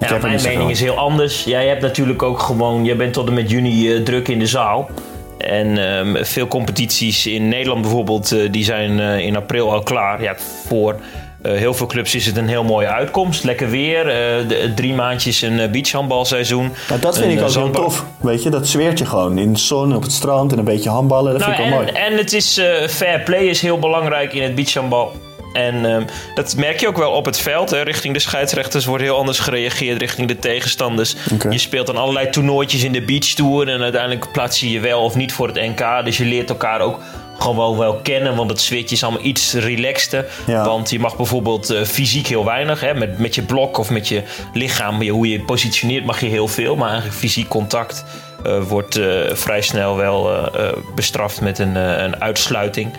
Ja, 0.00 0.18
mijn 0.22 0.42
mening 0.42 0.70
is 0.70 0.80
heel 0.80 0.96
anders. 0.96 1.44
Jij 1.44 1.66
hebt 1.68 1.82
natuurlijk 1.82 2.22
ook 2.22 2.38
gewoon, 2.38 2.84
jij 2.84 2.96
bent 2.96 3.12
tot 3.12 3.28
en 3.28 3.34
met 3.34 3.50
juni 3.50 3.94
eh, 3.94 4.02
druk 4.02 4.28
in 4.28 4.38
de 4.38 4.46
zaal. 4.46 4.88
En 5.38 5.78
ehm, 5.98 6.24
veel 6.24 6.48
competities 6.48 7.26
in 7.26 7.48
Nederland 7.48 7.80
bijvoorbeeld, 7.80 8.32
eh, 8.32 8.52
die 8.52 8.64
zijn 8.64 9.00
eh, 9.00 9.18
in 9.18 9.36
april 9.36 9.72
al 9.72 9.82
klaar. 9.82 10.22
Ja, 10.22 10.34
voor 10.66 10.96
heel 11.42 11.74
veel 11.74 11.86
clubs 11.86 12.14
is 12.14 12.26
het 12.26 12.36
een 12.36 12.48
heel 12.48 12.64
mooie 12.64 12.86
uitkomst. 12.86 13.44
Lekker 13.44 13.70
weer, 13.70 14.04
de, 14.48 14.72
drie 14.74 14.94
maandjes 14.94 15.42
een 15.42 15.70
beachhandbalseizoen. 15.70 16.72
Nou, 16.88 17.00
dat 17.00 17.18
vind 17.18 17.30
Een, 17.32 17.38
ik 17.38 17.44
ook 17.44 17.54
heel 17.54 17.70
tof. 17.70 18.04
Weet 18.20 18.42
je, 18.42 18.50
dat 18.50 18.68
zweertje 18.68 19.06
gewoon. 19.06 19.38
In 19.38 19.52
de 19.52 19.58
zon, 19.58 19.96
op 19.96 20.02
het 20.02 20.12
strand 20.12 20.52
en 20.52 20.58
een 20.58 20.64
beetje 20.64 20.90
handballen. 20.90 21.32
Dat 21.32 21.40
Nou, 21.40 21.54
vind 21.54 21.66
ik 21.66 21.74
wel 21.74 21.82
mooi. 21.82 21.92
en, 21.96 22.16
het 22.16 22.32
is 22.32 22.60
fair 22.88 23.20
play 23.20 23.44
is 23.44 23.60
heel 23.60 23.78
belangrijk 23.78 24.32
in 24.32 24.42
het 24.42 24.54
beachhandbal. 24.54 25.12
En 25.54 25.84
ehm, 25.84 26.02
dat 26.34 26.56
merk 26.56 26.80
je 26.80 26.88
ook 26.88 26.96
wel 26.96 27.10
op 27.10 27.24
het 27.24 27.38
veld. 27.38 27.70
Hè. 27.70 27.80
Richting 27.82 28.14
de 28.14 28.20
scheidsrechters 28.20 28.84
wordt 28.84 29.02
heel 29.02 29.16
anders 29.16 29.38
gereageerd. 29.38 30.00
Richting 30.00 30.28
de 30.28 30.38
tegenstanders. 30.38 31.16
Je 31.52 31.58
speelt 31.58 31.86
dan 31.86 31.96
allerlei 31.96 32.30
toernooitjes 32.30 32.82
in 32.84 32.92
de 32.92 33.02
beach 33.02 33.26
tour. 33.26 33.68
En 33.68 33.82
uiteindelijk 33.82 34.32
plaats 34.32 34.60
je 34.60 34.70
je 34.70 34.80
wel 34.80 35.02
of 35.02 35.14
niet 35.14 35.32
voor 35.32 35.46
het 35.46 35.56
NK. 35.56 36.04
Dus 36.04 36.16
je 36.16 36.24
leert 36.24 36.48
elkaar 36.50 36.80
ook 36.80 37.00
gewoon 37.38 37.78
wel 37.78 37.94
kennen. 38.02 38.36
Want 38.36 38.50
het 38.50 38.60
sfeertje 38.60 38.94
is 38.94 39.02
allemaal 39.02 39.24
iets 39.24 39.52
relaxter. 39.54 40.26
Ja. 40.46 40.64
Want 40.64 40.90
je 40.90 40.98
mag 40.98 41.16
bijvoorbeeld 41.16 41.70
eh, 41.70 41.82
fysiek 41.82 42.26
heel 42.26 42.44
weinig. 42.44 42.80
Hè. 42.80 42.94
Met, 42.94 43.18
met 43.18 43.34
je 43.34 43.42
blok 43.42 43.78
of 43.78 43.90
met 43.90 44.08
je 44.08 44.22
lichaam. 44.52 45.02
je- 45.02 45.10
Hoe 45.10 45.26
je 45.28 45.32
je 45.38 45.44
positioneert 45.44 46.04
mag 46.04 46.20
je 46.20 46.26
heel 46.26 46.48
veel. 46.48 46.76
Maar 46.76 46.88
eigenlijk 46.88 47.18
fysiek 47.18 47.48
contact 47.48 48.04
eh, 48.44 48.62
wordt 48.62 48.96
eh, 48.96 49.06
vrij 49.32 49.60
snel 49.62 49.96
wel 49.96 50.50
bestraft 50.94 51.40
met 51.40 51.58
een, 51.58 51.74
een 51.76 52.20
uitsluiting. 52.22 52.90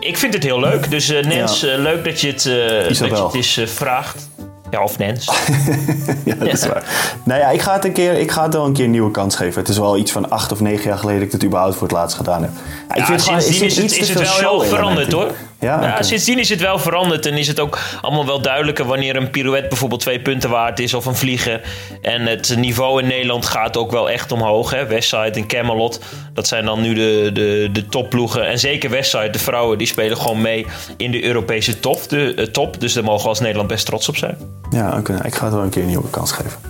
Ik 0.00 0.16
vind 0.16 0.34
het 0.34 0.42
heel 0.42 0.60
leuk. 0.60 0.90
Dus 0.90 1.08
eh, 1.08 1.24
Nens, 1.24 1.60
Ja. 1.60 1.68
eh, 1.68 1.78
leuk 1.78 2.04
dat 2.04 2.20
je 2.20 2.26
het, 2.26 2.46
eh, 2.46 2.52
dat 2.88 2.98
je 2.98 3.04
het 3.24 3.34
eens 3.34 3.60
vraagt. 3.64 4.28
Ja, 4.70 4.82
of 4.82 4.98
Nens. 4.98 5.24
Ja, 6.24 6.34
dat 6.34 6.52
is 6.52 6.66
waar. 6.66 6.84
Nou 7.24 7.40
ja, 7.40 7.48
ik 7.48 7.60
ga, 7.60 7.72
het 7.72 7.84
een 7.84 7.92
keer, 7.92 8.12
ik 8.12 8.30
ga 8.30 8.42
het 8.42 8.54
wel 8.54 8.64
een 8.66 8.72
keer 8.72 8.84
een 8.84 8.90
nieuwe 8.90 9.10
kans 9.10 9.36
geven. 9.36 9.60
Het 9.60 9.68
is 9.68 9.78
wel 9.78 9.96
iets 9.96 10.12
van 10.12 10.30
acht 10.30 10.52
of 10.52 10.60
negen 10.60 10.84
jaar 10.88 10.98
geleden 10.98 11.18
dat 11.20 11.26
ik 11.28 11.32
het 11.34 11.44
überhaupt 11.44 11.74
voor 11.74 11.82
het 11.88 11.96
laatst 11.96 12.16
gedaan 12.16 12.42
heb. 12.42 12.50
Ja, 12.88 12.94
ik 12.94 13.00
Ja, 13.00 13.06
vind 13.06 13.22
gewoon- 13.22 13.38
is 13.38 13.46
het, 13.60 13.92
is 13.98 14.08
het 14.08 14.18
wel 14.38 14.38
heel 14.38 14.60
veranderd 14.68 15.12
hoor. 15.12 15.30
Ja, 15.60 16.02
sindsdien 16.02 16.38
is 16.38 16.48
het 16.48 16.60
wel 16.60 16.78
veranderd 16.78 17.26
en 17.26 17.36
is 17.36 17.48
het 17.48 17.60
ook 17.60 17.78
allemaal 18.00 18.26
wel 18.26 18.40
duidelijker 18.42 18.84
wanneer 18.84 19.16
een 19.16 19.30
pirouette 19.30 19.68
bijvoorbeeld 19.68 20.00
twee 20.00 20.20
punten 20.20 20.50
waard 20.50 20.78
is 20.78 20.94
of 20.94 21.06
een 21.06 21.16
vlieger. 21.16 21.60
En 22.02 22.26
het 22.26 22.56
niveau 22.56 23.02
in 23.02 23.08
Nederland 23.08 23.46
gaat 23.46 23.76
ook 23.76 23.90
wel 23.90 24.10
echt 24.10 24.32
omhoog. 24.32 24.70
Hè. 24.70 24.86
Westside 24.86 25.30
en 25.30 25.46
Camelot, 25.46 26.00
dat 26.32 26.46
zijn 26.46 26.64
dan 26.64 26.80
nu 26.80 26.94
de, 26.94 27.30
de, 27.32 27.68
de 27.72 27.86
topploegen. 27.86 28.48
En 28.48 28.58
zeker 28.58 28.90
Westside, 28.90 29.30
de 29.30 29.38
vrouwen, 29.38 29.78
die 29.78 29.86
spelen 29.86 30.16
gewoon 30.16 30.40
mee 30.40 30.66
in 30.96 31.10
de 31.10 31.24
Europese 31.24 31.80
top. 31.80 32.08
De, 32.08 32.34
eh, 32.34 32.44
top 32.44 32.80
dus 32.80 32.92
daar 32.92 33.04
mogen 33.04 33.22
we 33.22 33.28
als 33.28 33.40
Nederland 33.40 33.68
best 33.68 33.86
trots 33.86 34.08
op 34.08 34.16
zijn. 34.16 34.36
Ja, 34.70 34.98
oké. 34.98 35.20
ik 35.24 35.34
ga 35.34 35.44
het 35.44 35.54
wel 35.54 35.62
een 35.62 35.70
keer 35.70 35.82
een 35.82 35.88
nieuwe 35.88 36.10
kans 36.10 36.32
geven. 36.32 36.60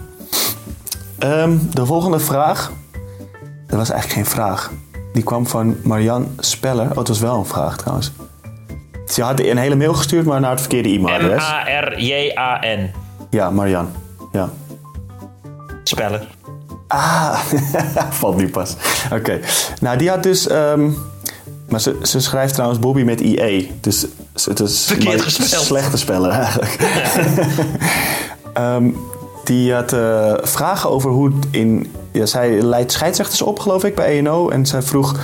Ehm, 1.18 1.58
de 1.70 1.86
volgende 1.86 2.18
vraag. 2.18 2.72
Dat 3.66 3.78
was 3.78 3.90
eigenlijk 3.90 4.20
geen 4.20 4.34
vraag. 4.34 4.70
Die 5.12 5.22
kwam 5.22 5.46
van 5.46 5.76
Marian 5.82 6.28
Speller. 6.38 6.90
Oh, 6.90 6.96
het 6.96 7.08
was 7.08 7.18
wel 7.18 7.36
een 7.36 7.46
vraag 7.46 7.76
trouwens. 7.76 8.12
Ze 9.10 9.22
had 9.22 9.40
een 9.40 9.56
hele 9.56 9.74
mail 9.76 9.94
gestuurd, 9.94 10.24
maar 10.26 10.40
naar 10.40 10.50
het 10.50 10.60
verkeerde 10.60 10.88
e-mailadres. 10.88 11.42
M-A-R-J-A-N. 11.48 12.90
Ja, 13.30 13.50
Marian. 13.50 13.88
Ja. 14.32 14.48
Speller. 15.84 16.26
Ah, 16.86 17.38
valt 18.20 18.36
nu 18.36 18.48
pas. 18.48 18.76
Oké. 19.12 19.40
Nou, 19.80 19.98
die 19.98 20.08
had 20.08 20.22
dus... 20.22 20.48
ehm, 20.48 20.90
maar 21.68 21.80
ze, 21.80 21.98
ze 22.02 22.20
schrijft 22.20 22.52
trouwens 22.54 22.80
Bobby 22.80 23.02
met 23.02 23.20
IE. 23.20 23.70
Dus 23.80 24.06
het 24.44 24.60
is 24.60 24.84
Verkeerd 24.84 25.20
gespeld. 25.22 25.64
slechte 25.64 25.96
speller 25.96 26.30
eigenlijk. 26.30 26.76
Ehm, 28.52 28.90
die 29.44 29.72
had 29.74 29.92
eh, 29.92 30.34
vragen 30.42 30.90
over 30.90 31.10
hoe 31.10 31.26
het 31.26 31.46
in... 31.50 31.92
Ja, 32.12 32.26
zij 32.26 32.50
leidt 32.62 32.92
scheidsrechters 32.92 33.42
op, 33.42 33.58
geloof 33.58 33.84
ik, 33.84 33.94
bij 33.94 34.18
ENO. 34.18 34.48
En 34.48 34.66
zij 34.66 34.82
vroeg... 34.82 35.16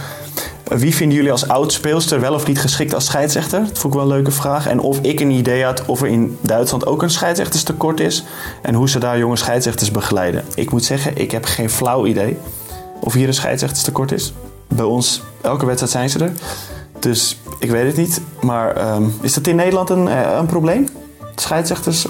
Wie 0.75 0.95
vinden 0.95 1.17
jullie 1.17 1.33
als 1.33 1.49
oud-speelster 1.49 2.21
wel 2.21 2.35
of 2.35 2.47
niet 2.47 2.61
geschikt 2.61 2.95
als 2.95 3.05
scheidsrechter? 3.05 3.61
Dat 3.61 3.79
vond 3.79 3.95
ik 3.95 4.01
wel 4.01 4.09
een 4.09 4.15
leuke 4.17 4.31
vraag. 4.31 4.67
En 4.67 4.81
of 4.81 4.99
ik 5.01 5.21
een 5.21 5.31
idee 5.31 5.65
had 5.65 5.83
of 5.87 6.01
er 6.01 6.09
in 6.09 6.39
Duitsland 6.41 6.87
ook 6.87 7.03
een 7.03 7.11
scheidsrechterstekort 7.11 8.01
is. 8.01 8.25
En 8.63 8.75
hoe 8.75 8.89
ze 8.89 8.99
daar 8.99 9.19
jonge 9.19 9.37
scheidsrechters 9.37 9.91
begeleiden. 9.91 10.45
Ik 10.55 10.71
moet 10.71 10.85
zeggen, 10.85 11.17
ik 11.17 11.31
heb 11.31 11.45
geen 11.45 11.71
flauw 11.71 12.07
idee 12.07 12.37
of 13.01 13.13
hier 13.13 13.29
een 13.29 13.35
scheidsrechterstekort 13.35 14.13
is. 14.13 14.33
Bij 14.69 14.85
ons, 14.85 15.23
elke 15.43 15.67
wedstrijd 15.67 15.93
zijn 15.93 16.11
ze 16.11 16.19
er. 16.19 16.33
Dus 17.01 17.39
ik 17.59 17.71
weet 17.71 17.87
het 17.87 17.97
niet. 17.97 18.21
Maar 18.41 18.77
ehm, 18.77 19.05
is 19.21 19.35
dat 19.35 19.47
in 19.47 19.57
Nederland 19.57 19.91
een, 19.91 20.09
eh, 20.09 20.37
een 20.39 20.47
probleem? 20.47 20.89
Scheidsrechters? 21.37 22.07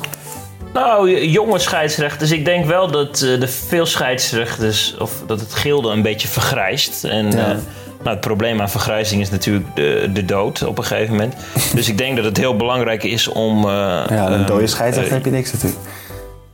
Nou, 0.72 1.26
jonge 1.28 1.58
scheidsrechters. 1.58 2.30
Ik 2.30 2.44
denk 2.44 2.66
wel 2.66 2.90
dat 2.90 3.20
eh, 3.22 3.40
de 3.40 3.48
veel 3.48 3.86
scheidsrechters, 3.86 4.96
of 4.98 5.12
dat 5.26 5.40
het 5.40 5.54
gilde 5.54 5.88
een 5.88 6.02
beetje 6.02 6.28
vergrijst. 6.28 7.04
En 7.04 7.32
Ja. 7.32 7.50
eh, 7.50 7.56
nou, 8.06 8.16
het 8.18 8.26
probleem 8.26 8.60
aan 8.60 8.70
vergrijzing 8.70 9.20
is 9.20 9.30
natuurlijk 9.30 9.66
de, 9.74 10.10
de 10.12 10.24
dood 10.24 10.62
op 10.62 10.78
een 10.78 10.84
gegeven 10.84 11.10
moment. 11.14 11.34
dus 11.74 11.88
ik 11.88 11.98
denk 11.98 12.16
dat 12.16 12.24
het 12.24 12.36
heel 12.36 12.56
belangrijk 12.56 13.02
is 13.04 13.28
om 13.28 13.56
eh, 13.58 13.70
Ja, 13.70 14.26
een 14.30 14.40
eh, 14.40 14.46
dode 14.46 14.66
scheidsrechter 14.66 15.12
eh, 15.16 15.22
heb 15.22 15.24
je 15.32 15.36
niks 15.36 15.52
natuurlijk. 15.52 15.80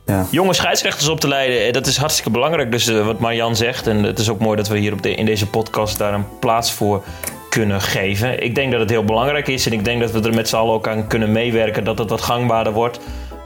Ja. 0.05 0.25
jonge 0.29 0.53
scheidsrechters 0.53 1.07
op 1.07 1.19
te 1.19 1.27
leiden. 1.27 1.65
eh, 1.65 1.73
Dat 1.73 1.87
is 1.87 1.97
hartstikke 1.97 2.29
belangrijk. 2.29 2.71
Dus 2.71 2.87
wat 2.87 3.19
Marjan 3.19 3.55
zegt, 3.55 3.87
en 3.87 4.03
het 4.03 4.19
is 4.19 4.29
ook 4.29 4.39
mooi 4.39 4.57
dat 4.57 4.67
we 4.67 4.77
hier 4.77 4.93
op 4.93 5.01
de, 5.01 5.15
in 5.15 5.25
deze 5.25 5.47
podcast 5.47 5.97
daar 5.97 6.13
een 6.13 6.25
plaats 6.39 6.71
voor 6.71 7.03
kunnen 7.49 7.81
geven. 7.81 8.43
Ik 8.43 8.55
denk 8.55 8.71
dat 8.71 8.79
het 8.79 8.89
heel 8.89 9.03
belangrijk 9.03 9.47
is 9.47 9.65
en 9.65 9.71
ik 9.73 9.85
denk 9.85 10.01
dat 10.01 10.11
we 10.11 10.21
er 10.21 10.33
met 10.33 10.49
z'n 10.49 10.55
allen 10.55 10.73
ook 10.73 10.87
aan 10.87 11.07
kunnen 11.07 11.31
meewerken 11.31 11.83
dat 11.83 11.97
het 11.97 12.09
wat 12.09 12.21
gangbaarder 12.21 12.73
wordt. 12.73 12.99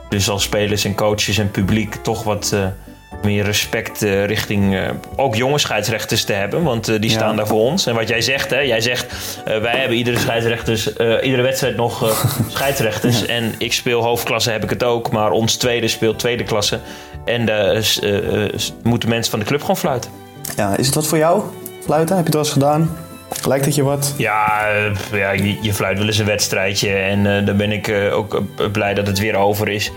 Dus 0.08 0.28
als 0.30 0.42
spelers 0.42 0.84
en 0.84 0.94
coaches 0.94 1.38
en 1.38 1.50
publiek 1.50 1.94
toch 1.94 2.22
wat 2.22 2.56
meer 3.22 3.44
respect 3.44 4.02
eh, 4.02 4.24
richting 4.24 4.76
eh, 4.76 4.90
ook 5.16 5.34
jonge 5.34 5.58
scheidsrechters 5.58 6.24
te 6.24 6.32
hebben. 6.32 6.62
Want 6.62 6.88
eh, 6.88 7.00
die 7.00 7.10
Ja. 7.10 7.16
staan 7.16 7.36
daar 7.36 7.46
voor 7.46 7.60
ons. 7.60 7.86
En 7.86 7.94
wat 7.94 8.08
jij 8.08 8.20
zegt, 8.20 8.50
hè, 8.50 8.58
jij 8.60 8.80
zegt 8.80 9.06
wij 9.44 9.76
hebben 9.78 9.96
iedere 9.96 10.18
scheidsrechters, 10.18 10.86
iedere 11.22 11.42
wedstrijd 11.42 11.76
nog 11.76 12.18
scheidsrechters. 12.48 13.26
En 13.26 13.54
ik 13.58 13.72
speel 13.72 14.02
hoofdklasse, 14.02 14.50
heb 14.50 14.62
ik 14.62 14.70
het 14.70 14.84
ook. 14.84 15.10
Maar 15.10 15.30
ons 15.30 15.56
tweede 15.56 15.88
speelt 15.88 16.18
tweede 16.18 16.44
klasse. 16.44 16.78
En 17.24 17.44
moeten 18.82 19.08
mensen 19.08 19.30
van 19.30 19.38
de 19.40 19.46
club 19.46 19.60
gewoon 19.60 19.76
fluiten. 19.76 20.10
ja, 20.56 20.76
is 20.76 20.86
het 20.86 20.94
wat 20.94 21.06
voor 21.06 21.18
jou? 21.18 21.42
Fluiten? 21.84 22.16
Heb 22.16 22.26
je 22.26 22.32
het 22.32 22.34
wel 22.34 22.42
eens 22.42 22.52
gedaan? 22.52 22.96
Lijkt 23.46 23.64
het 23.64 23.74
je 23.74 23.82
wat? 23.82 24.14
Ja, 24.16 24.68
eh, 24.68 25.18
ja 25.18 25.30
je, 25.30 25.56
je 25.60 25.74
fluit 25.74 25.98
wel 25.98 26.06
eens 26.06 26.18
een 26.18 26.26
wedstrijdje. 26.26 26.92
En 26.92 27.36
eh, 27.36 27.46
dan 27.46 27.56
ben 27.56 27.72
ik 27.72 27.88
eh, 27.88 28.16
ook 28.16 28.42
blij 28.72 28.94
dat 28.94 29.06
het 29.06 29.18
weer 29.18 29.36
over 29.36 29.68
is. 29.68 29.90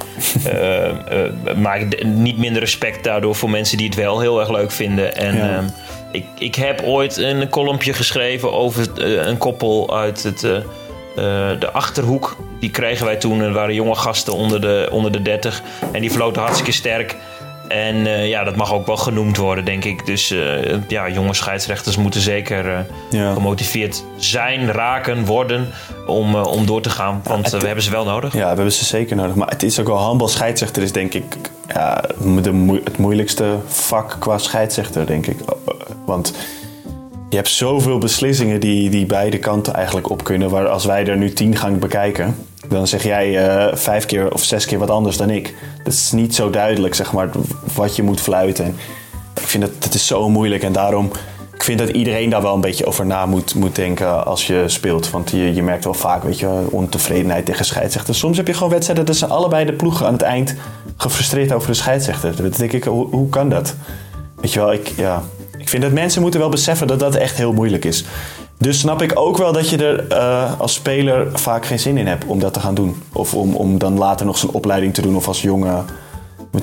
Maar 1.55 1.81
niet 2.03 2.37
minder 2.37 2.61
respect 2.61 3.03
daardoor 3.03 3.35
voor 3.35 3.49
mensen 3.49 3.77
die 3.77 3.85
het 3.87 3.95
wel 3.95 4.19
heel 4.19 4.39
erg 4.39 4.49
leuk 4.49 4.71
vinden. 4.71 5.15
En 5.15 5.35
Ja. 5.35 5.49
ehm, 5.55 5.65
ik, 6.11 6.25
ik 6.39 6.55
heb 6.55 6.81
ooit 6.81 7.17
een 7.17 7.49
kolompje 7.49 7.93
geschreven 7.93 8.53
over 8.53 8.87
een 9.27 9.37
koppel 9.37 9.97
uit 9.97 10.23
het, 10.23 10.39
de 11.59 11.69
Achterhoek. 11.71 12.37
Die 12.59 12.71
kregen 12.71 13.05
wij 13.05 13.15
toen. 13.15 13.41
Er 13.41 13.53
waren 13.53 13.73
jonge 13.73 13.95
gasten 13.95 14.33
onder 14.33 14.61
de, 14.61 14.87
onder 14.91 15.11
de 15.11 15.21
30. 15.21 15.61
En 15.91 16.01
die 16.01 16.11
floten 16.11 16.41
hartstikke 16.41 16.71
sterk. 16.71 17.15
En 17.73 18.07
eh, 18.07 18.27
ja, 18.27 18.43
dat 18.43 18.55
mag 18.55 18.73
ook 18.73 18.85
wel 18.85 18.97
genoemd 18.97 19.37
worden, 19.37 19.65
denk 19.65 19.83
ik. 19.85 20.05
Dus 20.05 20.31
eh, 20.31 20.77
ja, 20.87 21.09
jonge 21.09 21.33
scheidsrechters 21.33 21.97
moeten 21.97 22.21
zeker 22.21 22.73
eh, 22.73 22.79
Ja. 23.09 23.33
gemotiveerd 23.33 24.03
zijn, 24.17 24.71
raken, 24.71 25.25
worden 25.25 25.67
om, 26.07 26.35
om 26.35 26.65
door 26.65 26.81
te 26.81 26.89
gaan. 26.89 27.21
Want 27.23 27.49
we 27.49 27.65
hebben 27.65 27.83
ze 27.83 27.91
wel 27.91 28.05
nodig. 28.05 28.33
Ja, 28.33 28.39
we 28.39 28.55
hebben 28.55 28.71
ze 28.71 28.85
zeker 28.85 29.15
nodig. 29.15 29.35
Maar 29.35 29.49
het 29.49 29.63
is 29.63 29.79
ook 29.79 29.87
wel 29.87 29.97
handbal 29.97 30.27
scheidsrechter 30.27 30.83
is 30.83 30.91
denk 30.91 31.13
ik 31.13 31.35
ja, 31.67 32.03
de 32.41 32.79
het 32.83 32.97
moeilijkste 32.97 33.55
vak 33.67 34.15
qua 34.19 34.37
scheidsrechter, 34.37 35.05
denk 35.05 35.27
ik. 35.27 35.37
Want 36.05 36.33
je 37.29 37.35
hebt 37.35 37.49
zoveel 37.49 37.97
beslissingen 37.97 38.59
die, 38.59 38.89
die 38.89 39.05
beide 39.05 39.37
kanten 39.39 39.73
eigenlijk 39.73 40.09
op 40.09 40.23
kunnen. 40.23 40.49
Waar 40.49 40.67
als 40.67 40.85
wij 40.85 41.05
er 41.05 41.17
nu 41.17 41.33
tien 41.33 41.55
gaan 41.55 41.79
bekijken, 41.79 42.35
dan 42.77 42.87
zeg 42.87 43.03
jij 43.03 43.47
eh, 43.47 43.75
vijf 43.75 44.05
keer 44.05 44.33
of 44.33 44.43
zes 44.43 44.65
keer 44.65 44.79
wat 44.79 44.89
anders 44.89 45.17
dan 45.17 45.29
ik. 45.29 45.55
Dat 45.83 45.93
is 45.93 46.11
niet 46.11 46.35
zo 46.35 46.49
duidelijk, 46.49 46.95
zeg 46.95 47.13
maar, 47.13 47.29
wat 47.75 47.95
je 47.95 48.03
moet 48.03 48.21
fluiten. 48.21 48.65
En 48.65 48.75
ik 49.35 49.47
vind 49.47 49.63
dat 49.63 49.71
het 49.79 49.93
is 49.93 50.07
zo 50.07 50.29
moeilijk 50.29 50.63
en 50.63 50.71
daarom... 50.71 51.11
Ik 51.53 51.67
vind 51.67 51.79
dat 51.79 51.89
iedereen 51.89 52.29
daar 52.29 52.41
wel 52.41 52.53
een 52.53 52.61
beetje 52.61 52.85
over 52.85 53.05
na 53.05 53.25
moet, 53.25 53.55
moet 53.55 53.75
denken 53.75 54.25
als 54.25 54.47
je 54.47 54.63
speelt. 54.67 55.09
Want 55.09 55.29
je, 55.29 55.53
je 55.53 55.63
merkt 55.63 55.83
wel 55.83 55.93
vaak, 55.93 56.23
weet 56.23 56.39
je, 56.39 56.67
ontevredenheid 56.69 57.45
tegen 57.45 57.65
scheidsrechters. 57.65 58.19
Soms 58.19 58.37
heb 58.37 58.47
je 58.47 58.53
gewoon 58.53 58.69
wedstrijden 58.69 59.05
dat 59.05 59.15
zijn 59.15 59.31
allebei 59.31 59.65
de 59.65 59.73
ploegen 59.73 60.05
aan 60.05 60.13
het 60.13 60.21
eind 60.21 60.55
gefrustreerd 60.97 61.51
over 61.53 61.67
de 61.67 61.73
scheidsrechter. 61.73 62.35
Dan 62.35 62.51
denk 62.57 62.71
ik, 62.71 62.83
hoe, 62.83 63.07
hoe 63.07 63.29
kan 63.29 63.49
dat? 63.49 63.75
Weet 64.35 64.53
je 64.53 64.59
wel, 64.59 64.73
ik, 64.73 64.87
ja, 64.95 65.23
ik 65.57 65.69
vind 65.69 65.83
dat 65.83 65.91
mensen 65.91 66.21
moeten 66.21 66.39
wel 66.39 66.49
beseffen 66.49 66.87
dat 66.87 66.99
dat 66.99 67.15
echt 67.15 67.37
heel 67.37 67.53
moeilijk 67.53 67.85
is. 67.85 68.05
Dus 68.61 68.79
snap 68.79 69.01
ik 69.01 69.19
ook 69.19 69.37
wel 69.37 69.53
dat 69.53 69.69
je 69.69 69.77
er 69.77 70.07
eh, 70.07 70.59
als 70.59 70.73
speler 70.73 71.39
vaak 71.39 71.65
geen 71.65 71.79
zin 71.79 71.97
in 71.97 72.07
hebt 72.07 72.25
om 72.25 72.39
dat 72.39 72.53
te 72.53 72.59
gaan 72.59 72.75
doen. 72.75 73.03
Of 73.13 73.33
om, 73.33 73.55
om 73.55 73.77
dan 73.77 73.97
later 73.97 74.25
nog 74.25 74.37
zo'n 74.37 74.51
opleiding 74.51 74.93
te 74.93 75.01
doen 75.01 75.15
of 75.15 75.27
als 75.27 75.41
jongen. 75.41 75.85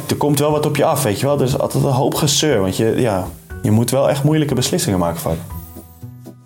Er 0.08 0.16
komt 0.16 0.38
wel 0.38 0.50
wat 0.50 0.66
op 0.66 0.76
je 0.76 0.84
af, 0.84 1.02
weet 1.02 1.20
je 1.20 1.26
wel. 1.26 1.38
Er 1.38 1.44
is 1.44 1.58
altijd 1.58 1.84
een 1.84 1.90
hoop 1.90 2.14
gezeur, 2.14 2.60
want 2.60 2.76
je, 2.76 2.94
ja, 2.96 3.26
je 3.62 3.70
moet 3.70 3.90
wel 3.90 4.08
echt 4.08 4.24
moeilijke 4.24 4.54
beslissingen 4.54 4.98
maken 4.98 5.20
vaak. 5.20 5.36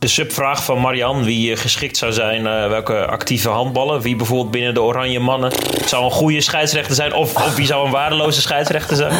De 0.02 0.08
subvraag 0.08 0.64
van 0.64 0.80
Marian, 0.80 1.24
wie 1.24 1.52
eh, 1.52 1.58
geschikt 1.58 1.96
zou 1.96 2.12
zijn, 2.12 2.46
eh, 2.46 2.68
welke 2.68 3.06
actieve 3.06 3.48
handballen, 3.48 4.00
wie 4.00 4.16
bijvoorbeeld 4.16 4.50
binnen 4.50 4.74
de 4.74 4.82
Oranje 4.82 5.20
Mannen 5.20 5.52
zou 5.86 6.04
een 6.04 6.10
goede 6.10 6.40
scheidsrechter 6.40 6.94
zijn 6.94 7.14
of, 7.14 7.34
of 7.34 7.54
wie 7.56 7.66
zou 7.66 7.86
een 7.86 7.92
waardeloze 7.92 8.40
scheidsrechter 8.40 8.96
zijn? 8.96 9.12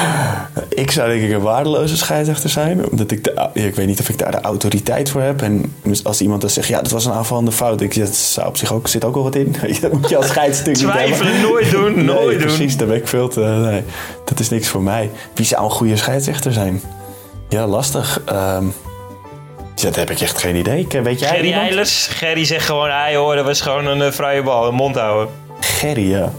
Ik 0.68 0.90
zou 0.90 1.08
denk 1.08 1.22
ik 1.22 1.30
een 1.30 1.40
waardeloze 1.40 1.96
scheidsrechter 1.96 2.50
zijn. 2.50 2.90
Omdat 2.90 3.10
ik, 3.10 3.24
de, 3.24 3.48
ik 3.52 3.74
weet 3.74 3.86
niet 3.86 4.00
of 4.00 4.08
ik 4.08 4.18
daar 4.18 4.30
de 4.30 4.40
autoriteit 4.40 5.10
voor 5.10 5.20
heb. 5.20 5.42
En 5.42 5.74
als 6.02 6.20
iemand 6.20 6.40
dan 6.40 6.50
zegt, 6.50 6.68
ja, 6.68 6.82
dat 6.82 6.90
was 6.90 7.04
een 7.04 7.12
aanvallende 7.12 7.52
fout. 7.52 7.80
Ik, 7.80 7.98
dat 7.98 8.14
zou 8.14 8.46
op 8.48 8.56
zich 8.56 8.72
ook, 8.72 8.88
zit 8.88 9.04
ook 9.04 9.14
wel 9.14 9.22
wat 9.22 9.34
in. 9.34 9.56
Dat 9.80 9.92
moet 9.92 10.08
je 10.08 10.16
als 10.16 10.26
scheidsrechter 10.26 10.86
niet. 10.86 10.92
Twijfelen 10.92 11.40
nooit 11.40 11.70
doen, 11.70 11.94
Nee, 11.94 12.04
nooit 12.04 12.38
doen. 12.38 12.46
precies, 12.46 12.76
daar 12.76 12.86
ben 12.88 12.96
ik 12.96 13.08
veel 13.08 13.28
te... 13.28 13.40
Nee, 13.40 13.82
dat 14.24 14.40
is 14.40 14.48
niks 14.48 14.68
voor 14.68 14.82
mij. 14.82 15.10
Wie 15.34 15.46
zou 15.46 15.64
een 15.64 15.70
goede 15.70 15.96
scheidsrechter 15.96 16.52
zijn? 16.52 16.80
Ja, 17.48 17.66
lastig. 17.66 18.20
Ehm, 18.24 18.64
dat 19.74 19.96
heb 19.96 20.10
ik 20.10 20.20
echt 20.20 20.38
geen 20.38 20.56
idee. 20.56 20.78
Ik- 20.80 21.00
Weet 21.02 21.20
jij 21.20 21.28
Gerry? 21.28 21.52
Eilers, 21.52 22.06
Gerry 22.06 22.44
zegt 22.44 22.66
gewoon, 22.66 22.90
hij 22.90 23.16
hoor, 23.16 23.34
dat 23.36 23.44
was 23.44 23.60
gewoon 23.60 23.86
een 23.86 24.02
eh, 24.02 24.10
vrije 24.12 24.42
bal, 24.42 24.68
een 24.68 24.74
mond 24.74 24.96
houden. 24.96 25.34
Gerry, 25.60 26.10
ja. 26.10 26.32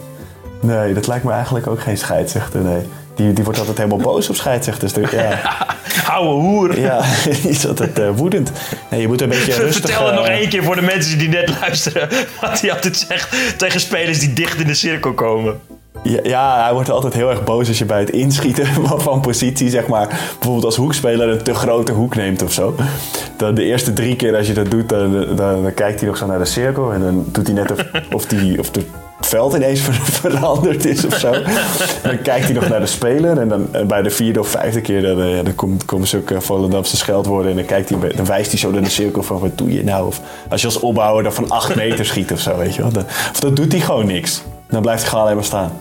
Nee, 0.61 0.93
dat 0.93 1.07
lijkt 1.07 1.23
me 1.23 1.31
eigenlijk 1.31 1.67
ook 1.67 1.81
geen 1.81 1.97
scheidsrechter, 1.97 2.59
nee. 2.61 2.81
Die, 3.15 3.33
die 3.33 3.43
wordt 3.43 3.59
altijd 3.59 3.77
helemaal 3.77 3.97
boos 3.97 4.29
op 4.29 4.35
scheidsrechters. 4.35 4.93
Dus, 4.93 5.11
ja, 5.11 5.39
Oude 6.11 6.29
hoer. 6.29 6.79
ja, 6.79 7.01
die 7.41 7.49
is 7.49 7.67
altijd 7.67 7.99
eh, 7.99 8.09
woedend. 8.15 8.51
Nee, 8.89 9.01
je 9.01 9.07
moet 9.07 9.21
een 9.21 9.29
beetje 9.29 9.53
rustig... 9.53 9.85
Vertel 9.85 10.05
het 10.05 10.15
nog 10.15 10.27
eh, 10.27 10.33
één 10.35 10.49
keer 10.49 10.63
voor 10.63 10.75
de 10.75 10.81
mensen 10.81 11.17
die 11.17 11.29
net 11.29 11.53
luisteren. 11.61 12.09
Wat 12.41 12.61
hij 12.61 12.71
altijd 12.71 13.05
zegt 13.07 13.57
tegen 13.59 13.79
spelers 13.79 14.19
die 14.19 14.33
dicht 14.33 14.59
in 14.59 14.67
de 14.67 14.73
cirkel 14.73 15.13
komen. 15.13 15.59
Ja, 16.03 16.63
hij 16.63 16.73
wordt 16.73 16.89
altijd 16.89 17.13
heel 17.13 17.29
erg 17.29 17.43
boos 17.43 17.67
als 17.67 17.77
je 17.77 17.85
bij 17.85 17.99
het 17.99 18.09
inschieten 18.09 18.65
van- 18.97 19.21
positie, 19.21 19.69
zeg 19.69 19.87
maar, 19.87 20.07
bijvoorbeeld 20.07 20.65
als 20.65 20.75
hoekspeler 20.75 21.29
een 21.29 21.43
te 21.43 21.53
grote 21.53 21.91
hoek 21.91 22.15
neemt 22.15 22.41
of 22.43 22.51
zo. 22.51 22.75
Dan 23.37 23.55
de 23.55 23.63
eerste 23.63 23.93
drie 23.93 24.15
keer 24.15 24.35
als 24.35 24.47
je 24.47 24.53
dat 24.53 24.71
doet, 24.71 24.89
dan, 24.89 25.11
dan, 25.35 25.63
dan 25.63 25.73
kijkt 25.73 25.99
hij 25.99 26.09
nog 26.09 26.17
zo 26.17 26.25
naar 26.25 26.37
de 26.39 26.45
cirkel 26.45 26.93
en 26.93 27.01
dan 27.01 27.25
doet 27.27 27.47
hij 27.47 27.55
net 27.55 27.71
of, 27.71 27.85
of, 28.15 28.25
die, 28.25 28.59
of 28.59 28.69
het 28.71 28.85
veld 29.21 29.53
ineens 29.53 29.79
ver- 29.79 29.93
veranderd 30.29 30.85
is 30.85 31.05
of 31.05 31.17
zo. 31.17 31.31
Dan 32.03 32.21
kijkt 32.21 32.45
hij 32.45 32.53
nog 32.53 32.67
naar 32.69 32.79
de 32.79 32.85
speler 32.85 33.37
en 33.37 33.47
dan 33.47 33.67
en 33.71 33.87
bij 33.87 34.01
de 34.01 34.09
vierde 34.09 34.39
of 34.39 34.47
vijfde 34.47 34.81
keer 34.81 35.01
dan, 35.01 35.21
eh, 35.21 35.35
ja, 35.35 35.43
dan 35.43 35.55
komt, 35.55 35.85
komen 35.85 36.07
zulke 36.07 36.41
Volendamse 36.41 36.97
scheldwoorden 36.97 37.49
en 37.51 37.57
dan, 37.57 37.65
kijkt 37.65 37.89
hij, 37.89 37.97
dan 38.15 38.25
wijst 38.25 38.49
hij 38.51 38.59
zo 38.59 38.71
naar 38.71 38.83
de 38.83 38.89
cirkel 38.89 39.23
van 39.23 39.39
wat 39.39 39.57
doe 39.57 39.73
je 39.73 39.83
nou? 39.83 40.07
Of 40.07 40.21
als 40.49 40.61
je 40.61 40.67
als 40.67 40.79
opbouwer 40.79 41.23
dan 41.23 41.33
van 41.33 41.49
acht 41.49 41.75
meter 41.75 42.05
schiet 42.05 42.31
of 42.31 42.39
zo, 42.39 42.57
weet 42.57 42.75
je 42.75 42.81
wel. 42.81 42.91
Dan, 42.91 43.03
of 43.31 43.39
dan 43.39 43.53
doet 43.53 43.71
hij 43.71 43.81
gewoon 43.81 44.05
niks. 44.05 44.41
Dan 44.69 44.81
blijft 44.81 44.99
hij 45.01 45.09
gewoon 45.09 45.23
alleen 45.23 45.35
maar 45.37 45.45
staan. 45.45 45.71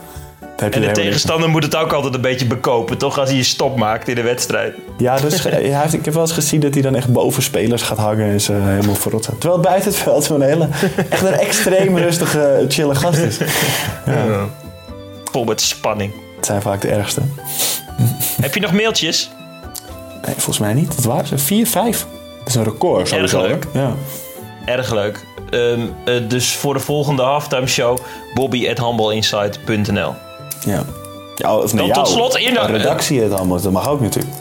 Je 0.67 0.75
En 0.75 0.81
de 0.81 0.87
er 0.87 0.93
tegenstander 0.93 1.49
moet 1.49 1.63
het 1.63 1.77
ook 1.77 1.93
altijd 1.93 2.15
een 2.15 2.21
beetje 2.21 2.47
bekopen, 2.47 2.99
toch? 2.99 3.19
Als 3.19 3.29
hij 3.29 3.39
een 3.39 3.45
stop 3.45 3.77
maakt 3.77 4.09
in 4.09 4.15
de 4.15 4.23
wedstrijd. 4.23 4.75
Ja, 4.99 5.17
dus, 5.19 5.43
hij 5.45 5.63
heeft, 5.63 5.93
ik 5.93 6.05
heb 6.05 6.15
wel 6.15 6.23
eens 6.23 6.33
gezien 6.33 6.61
dat 6.61 6.75
hij 6.75 6.83
dan 6.83 6.95
echt 6.95 7.13
boven 7.13 7.43
spelers 7.43 7.83
gaat 7.83 7.99
hangen 7.99 8.31
en 8.31 8.41
ze 8.41 8.53
helemaal 8.53 8.95
verrot 8.95 9.25
zijn. 9.25 9.39
Terwijl 9.39 9.61
het 9.61 9.69
buiten 9.71 9.91
het 9.91 10.01
veld 10.01 10.25
zo'n 10.25 10.43
hele, 10.43 10.69
echt 11.11 11.23
een 11.23 11.33
extreem 11.33 11.97
rustige, 11.99 12.65
chille 12.69 12.95
gast 12.95 13.19
is. 13.19 13.39
Ja, 14.07 14.49
Vol 15.25 15.45
met 15.45 15.61
spanning. 15.61 16.13
het 16.37 16.47
zijn 16.47 16.63
vaak 16.63 16.81
de 16.81 16.89
ergste. 16.89 17.21
Heb 18.41 18.55
je 18.55 18.61
nog 18.61 18.73
mailtjes? 18.73 19.31
Nee, 20.27 20.35
volgens 20.35 20.59
mij 20.59 20.75
niet. 20.75 20.97
Dat 20.97 21.05
waren 21.05 21.27
ze. 21.27 21.39
Vier, 21.39 21.67
vijf. 21.67 22.07
Dat 22.39 22.49
is 22.49 22.55
een 22.55 22.65
record. 22.65 23.13
Erg 23.13 23.33
leuk. 23.33 23.67
Ja. 23.73 23.95
Erg 24.65 24.93
leuk. 24.93 25.25
Ehm, 25.51 25.81
eh, 26.05 26.15
dus 26.29 26.53
voor 26.53 26.75
de 26.75 26.81
volgende 26.81 27.23
halftime 27.23 27.67
show, 27.67 27.99
bobby.handbalinsight.nl 28.35 30.15
ja. 30.65 30.83
ja 31.37 31.57
of 31.57 31.73
naar 31.73 31.85
Dan 31.87 31.93
tot 31.93 32.09
slot 32.09 32.37
in 32.37 32.55
de- 32.55 32.61
redactie 32.67 33.21
het 33.21 33.33
allemaal. 33.33 33.61
Dat 33.61 33.73
mag 33.73 33.89
ook 33.89 34.01
natuurlijk. 34.01 34.35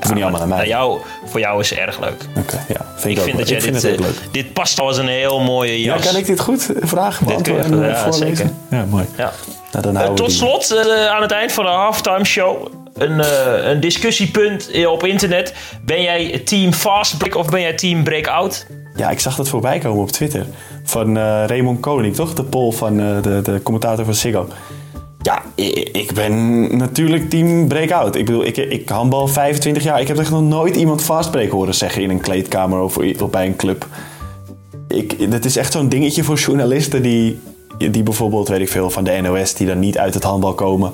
Hoeft 0.00 0.14
niet 0.14 0.22
allemaal 0.22 0.46
naar 0.46 0.56
mij. 0.58 0.66
Jou, 0.66 1.00
voor 1.24 1.40
jou 1.40 1.60
is 1.60 1.70
het 1.70 1.78
erg 1.78 2.00
leuk. 2.00 2.24
Oké, 2.36 2.64
ja. 2.68 2.86
Vind 2.96 3.04
ik, 3.18 3.18
Ik 3.18 3.24
vind 3.24 3.38
dat 3.38 3.48
jij 3.48 3.56
ik 3.56 3.62
vind 3.64 3.80
dit, 3.80 3.92
eh, 3.94 3.98
leuk. 4.00 4.14
dit 4.30 4.52
past 4.52 4.80
als 4.80 4.96
een 4.98 5.08
heel 5.08 5.40
mooie 5.40 5.82
Ja, 5.82 5.94
jas. 5.94 6.06
kan 6.06 6.16
ik 6.16 6.26
dit 6.26 6.40
goed 6.40 6.70
vragen 6.80 7.26
Dit 7.26 7.40
kun 7.42 7.54
je 7.54 7.60
eh, 7.60 7.88
ja, 7.88 8.02
voorlezen? 8.02 8.36
zeker. 8.36 8.52
Ja, 8.70 8.84
mooi. 8.84 9.04
Ja. 9.16 9.32
Nou, 9.72 9.84
dan 9.92 9.96
Eh, 10.02 10.12
tot 10.12 10.32
slot, 10.32 10.70
eh, 10.70 11.06
aan 11.06 11.22
het 11.22 11.30
eind 11.32 11.52
van 11.52 11.64
de 11.64 11.70
halftime 11.70 12.24
show, 12.24 12.66
een, 12.94 13.20
eh, 13.20 13.68
een 13.70 13.80
discussiepunt 13.80 14.70
eh, 14.70 14.90
op 14.90 15.04
internet. 15.04 15.54
Ben 15.84 16.02
jij 16.02 16.38
team 16.44 16.72
fast 16.72 17.18
break 17.18 17.34
of 17.36 17.46
ben 17.48 17.60
jij 17.60 17.74
team 17.74 18.04
breakout? 18.04 18.66
Ja, 18.96 19.10
ik 19.10 19.20
zag 19.20 19.36
dat 19.36 19.48
voorbij 19.48 19.78
komen 19.78 20.02
op 20.02 20.10
Twitter. 20.10 20.46
Van 20.84 21.16
eh, 21.16 21.22
Raymond 21.46 21.80
Koning, 21.80 22.14
toch? 22.14 22.34
De 22.34 22.42
poll 22.44 22.72
van 22.72 23.00
eh, 23.00 23.22
de, 23.22 23.40
de 23.42 23.60
commentator 23.62 24.04
van 24.04 24.14
Ziggo. 24.14 24.48
I- 25.56 25.88
ik 25.92 26.12
ben 26.14 26.76
natuurlijk 26.76 27.30
team 27.30 27.68
breakout. 27.68 28.14
Ik 28.14 28.24
bedoel, 28.24 28.44
ik, 28.44 28.56
ik 28.56 28.88
handbal 28.88 29.28
25 29.28 29.82
jaar. 29.82 30.00
Ik 30.00 30.08
heb 30.08 30.18
echt 30.18 30.30
nog 30.30 30.42
nooit 30.42 30.76
iemand 30.76 31.02
fastbreak 31.02 31.50
horen 31.50 31.74
zeggen 31.74 32.02
in 32.02 32.10
een 32.10 32.20
kleedkamer 32.20 32.80
of, 32.80 32.98
of 33.20 33.30
bij 33.30 33.46
een 33.46 33.56
club. 33.56 33.86
Ik, 34.88 35.30
dat 35.30 35.44
is 35.44 35.56
echt 35.56 35.72
zo'n 35.72 35.88
dingetje 35.88 36.24
voor 36.24 36.36
journalisten 36.36 37.02
die, 37.02 37.38
die 37.90 38.02
bijvoorbeeld, 38.02 38.48
weet 38.48 38.60
ik 38.60 38.68
veel, 38.68 38.90
van 38.90 39.04
de 39.04 39.20
NOS... 39.22 39.54
die 39.54 39.66
dan 39.66 39.78
niet 39.78 39.98
uit 39.98 40.14
het 40.14 40.22
handbal 40.22 40.54
komen. 40.54 40.92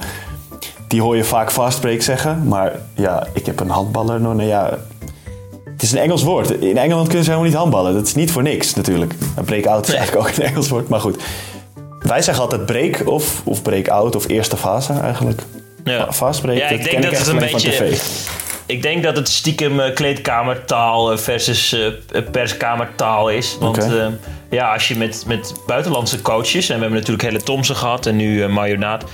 Die 0.89 1.03
hoor 1.03 1.17
je 1.17 1.25
vaak 1.25 1.53
fastbreak 1.53 2.03
zeggen. 2.03 2.49
Maar 2.49 2.81
ja, 2.95 3.27
ik 3.35 3.47
heb 3.47 3.61
een 3.61 3.69
handballer. 3.71 4.21
Nou, 4.21 4.43
ja, 4.43 4.79
het 5.65 5.83
is 5.83 5.93
een 5.93 5.99
Engels 5.99 6.23
woord. 6.23 6.51
In 6.51 6.77
Engeland 6.77 7.07
kunnen 7.07 7.25
ze 7.25 7.31
helemaal 7.31 7.51
niet 7.51 7.59
handballen. 7.61 7.95
Dat 7.95 8.07
is 8.07 8.15
niet 8.15 8.31
voor 8.31 8.43
niks 8.43 8.75
natuurlijk. 8.75 9.15
Een 9.37 9.45
break-out 9.45 9.89
is 9.89 9.95
eigenlijk 9.95 10.29
ook 10.29 10.37
een 10.37 10.43
Engels 10.45 10.69
woord. 10.69 10.89
Maar 10.89 11.01
goed. 11.01 11.23
Wij 12.03 12.23
zeggen 12.23 12.43
altijd 12.45 12.67
break 12.67 13.09
of, 13.09 13.41
of 13.45 13.63
break-out 13.63 14.17
of 14.17 14.29
eerste 14.29 14.57
fase 14.57 14.93
eigenlijk. 14.93 15.43
Ja. 15.85 16.13
Fast 16.13 16.41
break, 16.41 16.57
Ja, 16.57 16.69
ik 16.69 16.83
dat 16.83 16.91
denk 16.91 17.03
dat 17.03 17.13
ik 17.13 17.19
het 17.19 17.27
een 17.27 17.39
beetje-. 17.39 17.97
Ik 18.67 18.83
denk 18.83 19.03
dat 19.03 19.17
het 19.17 19.29
stiekem 19.29 19.81
eh, 19.81 19.95
kleedkamertaal 19.95 21.13
eh, 21.13 21.19
versus 21.19 21.73
eh, 21.73 22.23
perskamertaal 22.31 23.31
is. 23.31 23.57
Want 23.61 23.77
Oké. 23.77 23.97
eh, 24.01 24.07
ja, 24.51 24.73
als 24.73 24.89
je 24.89 24.97
met, 24.97 25.25
met 25.27 25.55
buitenlandse 25.67 26.23
coaches, 26.23 26.69
en 26.69 26.75
we 26.75 26.81
hebben 26.81 26.99
natuurlijk 26.99 27.23
Helle 27.23 27.43
Thompson 27.43 27.77
gehad 27.77 28.07
en 28.07 28.17
nu 28.17 28.43
uh, 28.43 28.49
Marjonaat, 28.49 29.05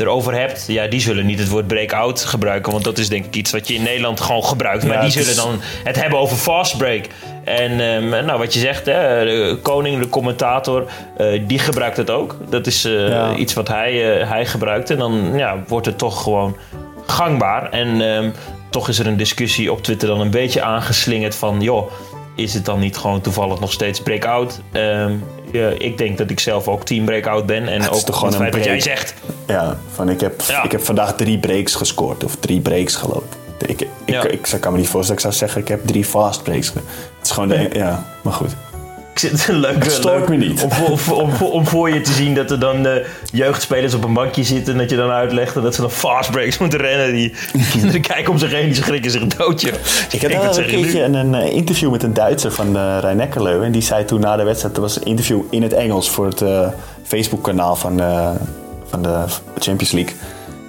erover 0.00 0.34
hebt, 0.34 0.64
ja, 0.66 0.86
die 0.86 1.00
zullen 1.00 1.26
niet 1.26 1.38
het 1.38 1.48
woord 1.48 1.66
breakout 1.66 2.24
gebruiken. 2.24 2.72
Want 2.72 2.84
dat 2.84 2.98
is 2.98 3.08
denk 3.08 3.24
ik 3.24 3.34
iets 3.34 3.50
wat 3.50 3.68
je 3.68 3.74
in 3.74 3.82
Nederland 3.82 4.20
gewoon 4.20 4.44
gebruikt. 4.44 4.84
Maar 4.84 4.96
Ja, 4.96 5.02
die 5.02 5.10
zullen 5.10 5.36
dan 5.36 5.60
het 5.84 6.00
hebben 6.00 6.18
over 6.18 6.36
fast 6.36 6.76
break. 6.78 7.06
En 7.44 7.80
ehm, 7.80 8.08
nou, 8.26 8.38
wat 8.38 8.54
je 8.54 8.60
zegt, 8.60 8.86
hè, 8.86 9.24
de 9.24 9.58
koning, 9.62 10.02
de 10.02 10.08
commentator, 10.08 10.84
eh, 11.16 11.42
die 11.46 11.58
gebruikt 11.58 11.96
het 11.96 12.10
ook. 12.10 12.36
Dat 12.50 12.66
is 12.66 12.84
eh, 12.84 13.08
Ja. 13.08 13.34
iets 13.34 13.54
wat 13.54 13.68
hij, 13.68 14.20
eh, 14.20 14.28
hij 14.28 14.46
gebruikt. 14.46 14.90
En 14.90 14.98
dan 14.98 15.32
ja, 15.36 15.56
wordt 15.68 15.86
het 15.86 15.98
toch 15.98 16.22
gewoon 16.22 16.56
gangbaar. 17.06 17.70
En 17.70 18.00
ehm, 18.00 18.30
toch 18.70 18.88
is 18.88 18.98
er 18.98 19.06
een 19.06 19.16
discussie 19.16 19.72
op 19.72 19.82
Twitter 19.82 20.08
dan 20.08 20.20
een 20.20 20.30
beetje 20.30 20.62
aangeslingerd 20.62 21.34
van... 21.34 21.60
joh, 21.60 21.90
is 22.38 22.54
het 22.54 22.64
dan 22.64 22.78
niet 22.78 22.96
gewoon 22.96 23.20
toevallig 23.20 23.60
nog 23.60 23.72
steeds 23.72 24.00
breakout? 24.02 24.60
Ja, 25.52 25.68
ik 25.78 25.98
denk 25.98 26.18
dat 26.18 26.30
ik 26.30 26.40
zelf 26.40 26.68
ook 26.68 26.84
team 26.84 27.04
breakout 27.04 27.46
ben. 27.46 27.68
En 27.68 27.80
Het 27.82 27.82
is 27.82 27.88
ook 27.88 27.94
toch 27.94 28.06
het 28.06 28.14
gewoon 28.14 28.32
feit 28.32 28.52
een 28.52 28.58
wat 28.58 28.68
jij 28.68 28.80
zegt. 28.80 29.14
Ja, 29.46 29.78
van 29.92 30.08
ik 30.08 30.20
heb, 30.20 30.40
Ja. 30.48 30.62
ik 30.64 30.72
heb 30.72 30.84
vandaag 30.84 31.14
drie 31.14 31.38
breaks 31.38 31.74
gescoord 31.74 32.24
of 32.24 32.36
drie 32.36 32.60
breaks 32.60 32.94
gelopen. 32.96 33.28
Ik, 33.66 33.80
ik, 33.80 33.88
Ja. 34.06 34.22
ik, 34.24 34.48
ik 34.48 34.60
kan 34.60 34.72
me 34.72 34.78
niet 34.78 34.88
voorstellen 34.88 35.22
dat 35.22 35.32
ik 35.32 35.38
zou 35.38 35.50
zeggen 35.50 35.60
ik 35.60 35.68
heb 35.68 35.86
drie 35.86 36.04
fast 36.04 36.42
breaks. 36.42 36.66
Het 36.66 36.82
is 37.22 37.30
gewoon 37.30 37.48
de, 37.48 37.68
ja, 37.72 38.06
maar 38.22 38.32
goed. 38.32 38.50
Ik 39.76 39.82
het 39.82 39.92
stoort 39.92 40.18
leuk 40.18 40.28
me 40.28 40.36
niet. 40.36 40.62
Om, 40.62 40.72
voor- 40.72 41.16
om, 41.16 41.30
om, 41.30 41.46
om 41.46 41.66
voor 41.66 41.90
je 41.90 42.00
te 42.00 42.12
zien 42.12 42.34
dat 42.34 42.50
er 42.50 42.60
dan 42.60 42.86
eh, 42.86 43.04
jeugdspelers 43.32 43.94
op 43.94 44.04
een 44.04 44.12
bankje 44.12 44.44
zitten... 44.44 44.72
en 44.72 44.78
dat 44.78 44.90
je 44.90 44.96
dan 44.96 45.10
uitlegt 45.10 45.56
en 45.56 45.62
dat 45.62 45.74
ze 45.74 45.80
dan 45.80 45.90
fast 45.90 46.30
breaks 46.30 46.58
moeten 46.58 46.78
rennen. 46.78 47.12
Die 47.12 47.34
kinderen 47.72 48.00
kijken 48.00 48.32
om 48.32 48.38
zich 48.38 48.52
heen, 48.52 48.66
die 48.66 48.74
schrikken 48.74 49.10
zich 49.10 49.26
doodje. 49.26 49.72
Ik 50.10 50.38
wat 50.38 50.56
een 50.56 50.66
keertje 50.66 51.02
een, 51.02 51.14
een 51.14 51.34
eh, 51.34 51.52
interview 51.54 51.90
met 51.90 52.02
een 52.02 52.14
Duitser 52.14 52.52
van 52.52 52.72
de 52.72 52.98
Rijn-Nekkerleu. 52.98 53.64
En 53.64 53.72
die 53.72 53.82
zei 53.82 54.04
toen 54.04 54.20
na 54.20 54.36
de 54.36 54.42
wedstrijd, 54.42 54.76
er 54.76 54.82
was 54.82 54.96
een 54.96 55.04
interview 55.04 55.40
in 55.50 55.62
het 55.62 55.72
Engels 55.72 56.10
voor 56.10 56.26
het 56.26 56.42
eh, 56.42 56.68
Facebook-kanaal 57.02 57.76
van, 57.76 58.00
eh, 58.00 58.30
van 58.88 59.02
de 59.02 59.24
Champions 59.58 59.92
League. 59.92 60.14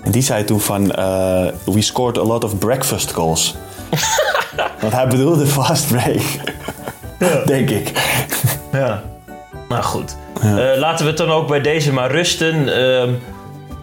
En 0.03 0.11
die 0.11 0.21
zei 0.21 0.43
toen 0.43 0.59
van, 0.59 0.91
eh, 0.91 1.47
we 1.63 1.81
scored 1.81 2.17
a 2.17 2.23
lot 2.23 2.43
of 2.43 2.57
breakfast 2.57 3.11
goals. 3.11 3.55
Want 4.81 4.93
hij 4.93 5.07
bedoelde 5.07 5.45
fast 5.45 5.87
break. 5.87 6.21
Denk 7.45 7.69
ik. 7.69 7.91
Ja, 8.71 9.03
nou 9.69 9.83
goed. 9.83 10.17
Eh, 10.41 10.77
laten 10.77 11.03
we 11.05 11.11
het 11.11 11.17
dan 11.17 11.31
ook 11.31 11.47
bij 11.47 11.61
deze 11.61 11.93
maar 11.93 12.11
rusten. 12.11 12.55
Ehm, 12.55 13.13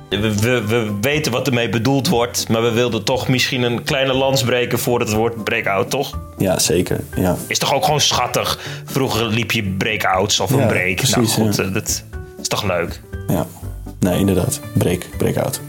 we, 0.09 0.41
we, 0.41 0.65
we 0.67 0.93
weten 1.01 1.33
wat 1.33 1.47
ermee 1.47 1.69
bedoeld 1.69 2.09
wordt, 2.09 2.49
maar 2.49 2.63
we 2.63 2.71
wilden 2.71 3.05
toch 3.05 3.29
misschien 3.29 3.63
een 3.63 3.83
kleine 3.83 4.13
lans 4.13 4.43
breken 4.43 4.79
voordat 4.79 5.09
het 5.09 5.17
woord 5.17 5.45
breakout, 5.45 5.91
toch? 5.91 6.19
Ja, 6.39 6.59
zeker. 6.59 7.01
Ja. 7.17 7.37
Is 7.47 7.59
toch 7.59 7.75
ook 7.75 7.85
gewoon 7.85 8.01
schattig? 8.01 8.59
Vroeger 8.85 9.27
liep 9.27 9.53
je 9.53 9.63
breakouts 9.79 10.41
of 10.41 10.51
een 10.51 10.67
break. 10.67 10.97
precies, 10.97 11.15
nou 11.15 11.27
goed, 11.27 11.57
ja. 11.57 11.63
eh, 11.63 11.73
dat 11.73 12.03
is 12.41 12.49
toch 12.49 12.65
leuk? 12.65 13.01
ja. 13.29 13.47
Nee, 14.01 14.19
inderdaad. 14.19 14.61
Break, 14.73 15.07
breakout. 15.19 15.61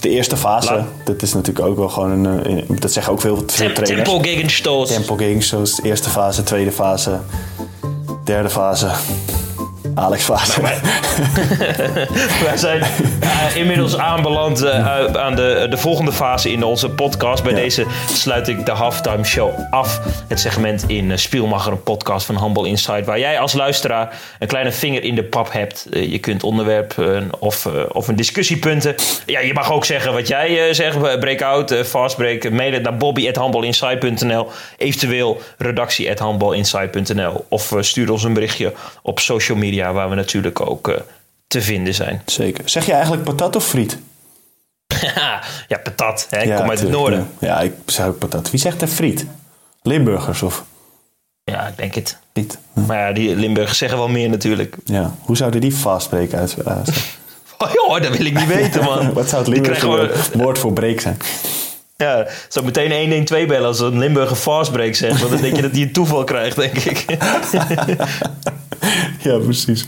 De 0.00 0.08
eerste 0.08 0.36
fase, 0.36 0.84
dat 1.04 1.22
is 1.22 1.34
natuurlijk 1.34 1.66
ook 1.66 1.76
wel 1.76 1.88
gewoon 1.88 2.10
een... 2.24 2.44
eh, 2.68 2.78
Dat 2.80 2.92
zeggen 2.92 3.12
ook 3.12 3.20
veel, 3.20 3.36
veel 3.36 3.44
Tem- 3.46 3.74
trainers. 3.74 4.08
Tempo 4.08 4.18
gegenstoot. 4.22 4.86
Tempo 4.88 5.16
de 5.16 5.80
eerste 5.82 6.10
fase, 6.10 6.42
tweede 6.42 6.72
fase, 6.72 7.18
derde 8.24 8.48
fase, 8.50 8.90
Alex 9.98 10.22
fase. 10.24 10.60
Wij 12.44 12.56
zijn 12.56 12.82
eh, 13.20 13.56
inmiddels 13.56 13.98
aanbeland 13.98 14.62
eh, 14.62 15.04
aan 15.14 15.34
de, 15.34 15.66
de 15.70 15.76
volgende 15.76 16.12
fase 16.12 16.52
in 16.52 16.64
onze 16.64 16.90
podcast. 16.90 17.42
Bij 17.42 17.52
Ja. 17.52 17.58
deze 17.58 17.86
sluit 18.12 18.48
ik 18.48 18.66
de 18.66 18.72
halftime 18.72 19.24
show 19.24 19.50
af. 19.70 20.00
Het 20.28 20.40
segment 20.40 20.84
in 20.86 21.10
uh, 21.10 21.16
Spielmacher, 21.16 21.72
een 21.72 21.82
podcast 21.82 22.26
van 22.26 22.42
Humble 22.42 22.68
Inside. 22.68 23.04
Waar 23.04 23.18
jij 23.18 23.38
als 23.40 23.52
luisteraar 23.52 24.18
een 24.38 24.48
kleine 24.48 24.72
vinger 24.72 25.02
in 25.02 25.14
de 25.14 25.24
pap 25.24 25.52
hebt. 25.52 25.86
Je 25.90 26.18
kunt 26.18 26.42
onderwerp 26.42 26.98
eh, 26.98 27.22
of, 27.38 27.68
of 27.92 28.08
een 28.08 28.16
discussiepunten. 28.16 28.94
Ja, 29.26 29.40
je 29.40 29.52
mag 29.52 29.72
ook 29.72 29.84
zeggen 29.84 30.12
wat 30.12 30.28
jij 30.28 30.74
zegt. 30.74 31.18
Breakout, 31.20 31.70
eh, 31.70 31.82
fast 31.82 32.16
break. 32.16 32.50
Mail 32.50 32.72
het 32.72 32.82
naar 32.82 32.96
bobby.humbleinside.nl. 32.96 34.48
Eventueel 34.76 35.40
redactie.humbleinside.nl. 35.58 37.44
Of 37.48 37.72
stuur 37.80 38.12
ons 38.12 38.24
een 38.24 38.32
berichtje 38.34 38.72
op 39.02 39.20
social 39.20 39.58
media. 39.58 39.85
Waar 39.92 40.08
we 40.08 40.14
natuurlijk 40.14 40.60
ook... 40.60 40.88
eh, 40.88 40.94
te 41.46 41.62
vinden 41.62 41.94
zijn. 41.94 42.22
Zeker. 42.26 42.68
Zeg 42.68 42.86
je 42.86 42.92
eigenlijk 42.92 43.24
patat 43.24 43.56
of 43.56 43.66
friet? 43.66 43.98
ja, 45.68 45.78
patat. 45.82 46.26
Hè? 46.30 46.40
Ik 46.40 46.46
Ja, 46.46 46.56
kom 46.60 46.70
uit 46.70 46.80
het 46.80 46.90
noorden. 46.90 47.28
Ja, 47.38 47.48
Ja, 47.48 47.60
ik 47.60 47.74
ook 48.06 48.18
patat. 48.18 48.50
Wie 48.50 48.60
zegt 48.60 48.82
er 48.82 48.88
friet? 48.88 49.26
Limburgers 49.82 50.42
of 50.42 50.64
Ja. 51.44 51.66
ik 51.66 51.76
denk 51.76 51.94
het. 51.94 52.18
friet? 52.32 52.58
Maar 52.86 52.98
ja, 53.08 53.12
die 53.12 53.36
Limburgers 53.36 53.78
zeggen 53.78 53.98
wel 53.98 54.08
meer 54.08 54.28
natuurlijk. 54.28 54.76
Ja. 54.84 55.14
Hoe 55.20 55.36
zouden 55.36 55.60
die 55.60 55.72
fastbreken 55.72 56.38
uit? 56.38 56.56
eh, 56.64 56.76
Oh 57.58 57.70
joh, 57.72 58.02
dat 58.02 58.16
wil 58.16 58.26
ik 58.26 58.34
niet 58.38 58.46
weten, 58.60 58.84
man. 58.84 59.12
Wat 59.12 59.28
zou 59.28 59.42
het 59.42 59.50
Limburgse 59.52 59.88
we- 59.90 60.38
woord 60.38 60.58
voor 60.58 60.72
break 60.72 61.00
zijn? 61.00 61.16
Ja, 61.96 62.26
zo 62.48 62.62
meteen 62.62 62.92
112 63.00 63.46
bellen 63.46 63.66
als 63.66 63.80
een 63.80 63.98
Limburger 63.98 64.36
fastbreak 64.36 64.94
zegt. 64.94 65.18
Want 65.20 65.32
dan 65.32 65.40
denk 65.40 65.56
je 65.56 65.62
dat 65.62 65.70
hij 65.70 65.82
een 65.82 65.92
toeval 65.92 66.24
krijgt, 66.24 66.56
denk 66.56 66.76
ik. 66.78 67.04
Ja, 69.22 69.38
precies. 69.38 69.86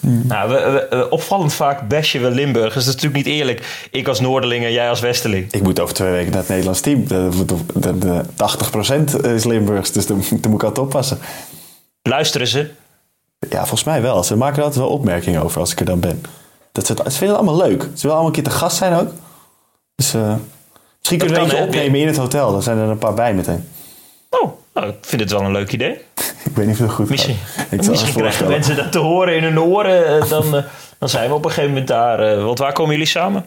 nou, 0.00 0.48
we, 0.50 0.86
we- 0.90 0.96
we- 0.96 1.10
opvallend 1.10 1.52
vaak 1.54 1.88
bashen 1.88 2.22
we 2.22 2.30
Limburgers. 2.30 2.74
Dat 2.74 2.94
is 2.94 3.02
natuurlijk 3.02 3.24
niet 3.26 3.34
eerlijk. 3.34 3.86
Ik 3.90 4.08
als 4.08 4.20
Noorderling 4.20 4.64
en 4.64 4.72
jij 4.72 4.88
als 4.88 5.00
Westerling. 5.00 5.52
Ik 5.52 5.62
moet 5.62 5.80
over 5.80 5.94
twee 5.94 6.10
weken 6.10 6.30
naar 6.30 6.40
het 6.40 6.48
Nederlands 6.48 6.80
team. 6.80 7.06
De, 7.06 7.28
de, 7.46 7.56
de, 7.74 7.98
de 7.98 8.22
80% 9.20 9.20
is 9.34 9.44
Limburgs, 9.44 9.92
dus 9.92 10.06
daar, 10.06 10.16
daar 10.16 10.50
moet 10.50 10.62
ik 10.62 10.68
altijd 10.68 10.86
oppassen. 10.86 11.18
Luisteren 12.02 12.46
ze? 12.46 12.70
Ja, 13.50 13.58
volgens 13.58 13.84
mij 13.84 14.02
wel. 14.02 14.24
Ze 14.24 14.36
maken 14.36 14.56
er 14.58 14.62
altijd 14.64 14.80
wel 14.84 14.92
opmerkingen 14.92 15.42
over 15.42 15.60
als 15.60 15.72
ik 15.72 15.78
er 15.80 15.86
dan 15.86 16.00
ben. 16.00 16.22
Dat 16.72 16.86
ze, 16.86 16.92
het, 16.92 17.12
ze 17.12 17.18
vinden 17.18 17.36
het 17.36 17.46
allemaal 17.48 17.68
leuk. 17.68 17.82
Ze 17.82 17.88
willen 17.94 18.10
allemaal 18.10 18.26
een 18.26 18.32
keer 18.32 18.42
te 18.44 18.50
gast 18.58 18.76
zijn 18.76 18.94
ook. 18.94 19.10
Dus 19.94 20.14
eh, 20.14 20.34
misschien 21.02 21.18
kunnen 21.18 21.36
we 21.36 21.42
eentje 21.42 21.56
hè? 21.56 21.64
opnemen 21.64 22.00
in 22.00 22.06
het 22.06 22.16
hotel. 22.16 22.52
Dan 22.52 22.62
zijn 22.62 22.78
er 22.78 22.88
een 22.88 22.98
paar 22.98 23.14
bij 23.14 23.34
meteen. 23.34 23.68
Oh, 24.30 24.52
nou, 24.74 24.88
ik 24.88 24.94
vind 25.00 25.20
het 25.20 25.30
wel 25.30 25.40
een 25.40 25.52
leuk 25.52 25.72
idee. 25.72 25.90
Ik 26.44 26.56
weet 26.58 26.66
niet 26.66 26.74
of 26.76 26.80
het 26.82 26.90
goed 26.90 27.08
Misschien, 27.08 27.36
gaat. 27.36 27.66
Ik 27.70 27.88
misschien 27.88 28.14
krijgen 28.14 28.48
mensen 28.48 28.76
dat 28.76 28.92
te 28.92 28.98
horen 28.98 29.36
in 29.36 29.42
hun 29.42 29.60
oren. 29.60 30.06
eh, 30.22 30.28
Dan, 30.30 30.56
eh, 30.56 30.62
dan 30.98 31.08
zijn 31.08 31.28
we 31.28 31.34
op 31.34 31.44
een 31.44 31.50
gegeven 31.50 31.70
moment 31.70 31.88
daar. 31.88 32.20
eh, 32.20 32.44
Want 32.44 32.58
waar 32.58 32.72
komen 32.72 32.92
jullie 32.92 33.06
samen? 33.06 33.46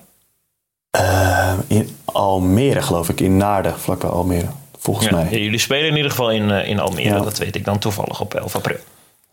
In 1.67 1.97
Almere, 2.05 2.81
geloof 2.81 3.09
ik. 3.09 3.19
In 3.21 3.37
Naarden, 3.37 3.79
vlakbij 3.79 4.09
Almere. 4.09 4.47
Volgens 4.79 5.07
Ja, 5.07 5.15
mij. 5.15 5.27
ja, 5.29 5.37
jullie 5.37 5.59
spelen 5.59 5.89
in 5.89 5.95
ieder 5.95 6.11
geval 6.11 6.31
in, 6.31 6.49
in 6.49 6.79
Almere. 6.79 7.09
Ja. 7.15 7.19
Dat 7.19 7.37
weet 7.37 7.55
ik 7.55 7.65
dan 7.65 7.79
toevallig 7.79 8.21
op 8.21 8.33
11 8.33 8.55
april. 8.55 8.77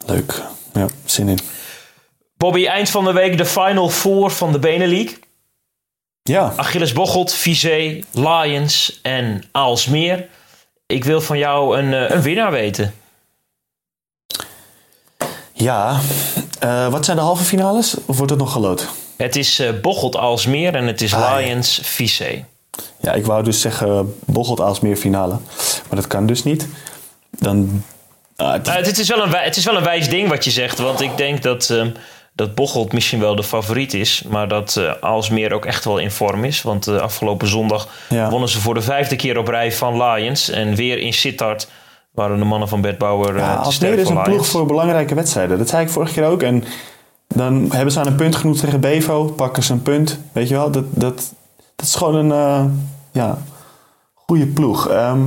Leuk. 0.07 0.43
Ja, 0.73 0.87
zin 1.05 1.29
in. 1.29 1.39
Bobby, 2.37 2.66
eind 2.66 2.91
van 2.91 3.05
de 3.05 3.12
week 3.12 3.37
de 3.39 3.45
Final 3.47 3.89
Four 3.89 4.31
van 4.31 4.53
de 4.53 4.59
Benelux. 4.59 5.12
Ja, 6.23 6.53
Achilles 6.57 6.93
Bocholt, 6.93 7.33
Vizé, 7.33 8.01
Lions 8.11 8.99
en 9.03 9.43
Aalsmeer. 9.53 10.29
Ik 10.87 11.05
wil 11.05 11.20
van 11.20 11.39
jou 11.39 11.79
een, 11.79 11.93
eh, 11.95 12.11
een 12.16 12.23
winnaar 12.23 12.51
weten. 12.51 12.95
ja. 15.53 16.01
Eh, 16.59 16.89
wat 16.89 17.05
zijn 17.05 17.16
de 17.16 17.23
halve 17.23 17.45
finales? 17.45 17.95
Of 18.07 18.16
wordt 18.16 18.31
het 18.31 18.41
nog 18.41 18.53
geloot? 18.53 18.89
Het 19.16 19.37
is 19.37 19.59
eh 19.59 19.70
Bocholt 19.83 20.16
Aalsmeer 20.16 20.75
en 20.75 20.87
het 20.87 21.01
is 21.01 21.14
Ah. 21.14 21.37
Lions 21.37 21.81
Vizé. 21.83 22.45
Ja, 23.01 23.12
ik 23.12 23.27
wou 23.27 23.43
dus 23.45 23.61
zeggen 23.61 24.14
Bocholt 24.27 24.61
Aalsmeer 24.61 24.97
finale. 24.97 25.39
Maar 25.89 25.97
dat 25.97 26.07
kan 26.07 26.27
dus 26.27 26.45
niet. 26.45 26.68
Dan... 27.31 27.85
ah, 28.37 28.53
het- 28.53 28.66
Nou, 28.66 28.85
het, 28.85 28.99
is 28.99 29.09
wel 29.09 29.23
een, 29.23 29.31
het 29.35 29.57
is 29.57 29.64
wel 29.64 29.77
een 29.77 29.85
wijs 29.85 30.09
ding 30.09 30.29
wat 30.29 30.45
je 30.45 30.51
zegt. 30.51 30.79
Want 30.79 31.01
ik 31.01 31.16
denk 31.16 31.43
dat, 31.43 31.70
eh, 31.70 31.87
dat 32.35 32.55
Bocholt 32.55 32.93
misschien 32.93 33.20
wel 33.20 33.35
de 33.37 33.43
favoriet 33.43 33.95
is. 33.95 34.22
Maar 34.28 34.49
dat 34.49 34.76
eh 34.76 34.93
Aalsmeer 35.01 35.53
ook 35.53 35.64
echt 35.64 35.85
wel 35.85 35.99
in 35.99 36.11
vorm 36.11 36.45
is. 36.45 36.62
Want 36.62 36.87
eh, 36.87 36.97
afgelopen 36.97 37.49
zondag 37.49 37.89
Ja. 38.09 38.30
wonnen 38.30 38.49
ze 38.49 38.61
voor 38.61 38.74
de 38.74 38.83
vijfde 38.83 39.16
keer 39.16 39.39
op 39.39 39.49
rij 39.49 39.72
van 39.72 40.03
Lions. 40.03 40.51
En 40.51 40.74
weer 40.74 40.99
in 40.99 41.12
Sittard 41.12 41.68
waren 42.12 42.39
de 42.39 42.45
mannen 42.45 42.68
van 42.68 42.80
Bert 42.80 42.99
Bauer 42.99 43.35
eh 43.37 43.41
Ja, 43.41 43.55
Alsmeer 43.55 43.99
is 43.99 44.09
een 44.09 44.22
ploeg 44.22 44.47
voor 44.47 44.66
belangrijke 44.66 45.14
wedstrijden. 45.14 45.59
Dat 45.59 45.68
zei 45.68 45.83
ik 45.85 45.91
vorige 45.91 46.12
keer 46.12 46.24
ook. 46.24 46.43
En 46.43 46.64
dan 47.28 47.68
hebben 47.72 47.93
ze 47.93 48.01
aan 48.01 48.07
een 48.07 48.14
punt 48.16 48.37
genoeg 48.37 48.57
tegen 48.59 48.80
Bevo. 48.80 49.24
Pakken 49.24 49.62
ze 49.62 49.72
een 49.72 49.83
punt. 49.83 50.18
Weet 50.33 50.49
je 50.49 50.55
wel, 50.55 50.70
dat, 50.70 50.85
dat, 50.91 51.33
dat 51.76 51.87
is 51.87 51.95
gewoon 51.95 52.14
een 52.14 52.33
eh, 52.33 52.64
ja, 53.12 53.39
goede 54.14 54.47
ploeg. 54.47 54.89
Ehm, 54.89 55.20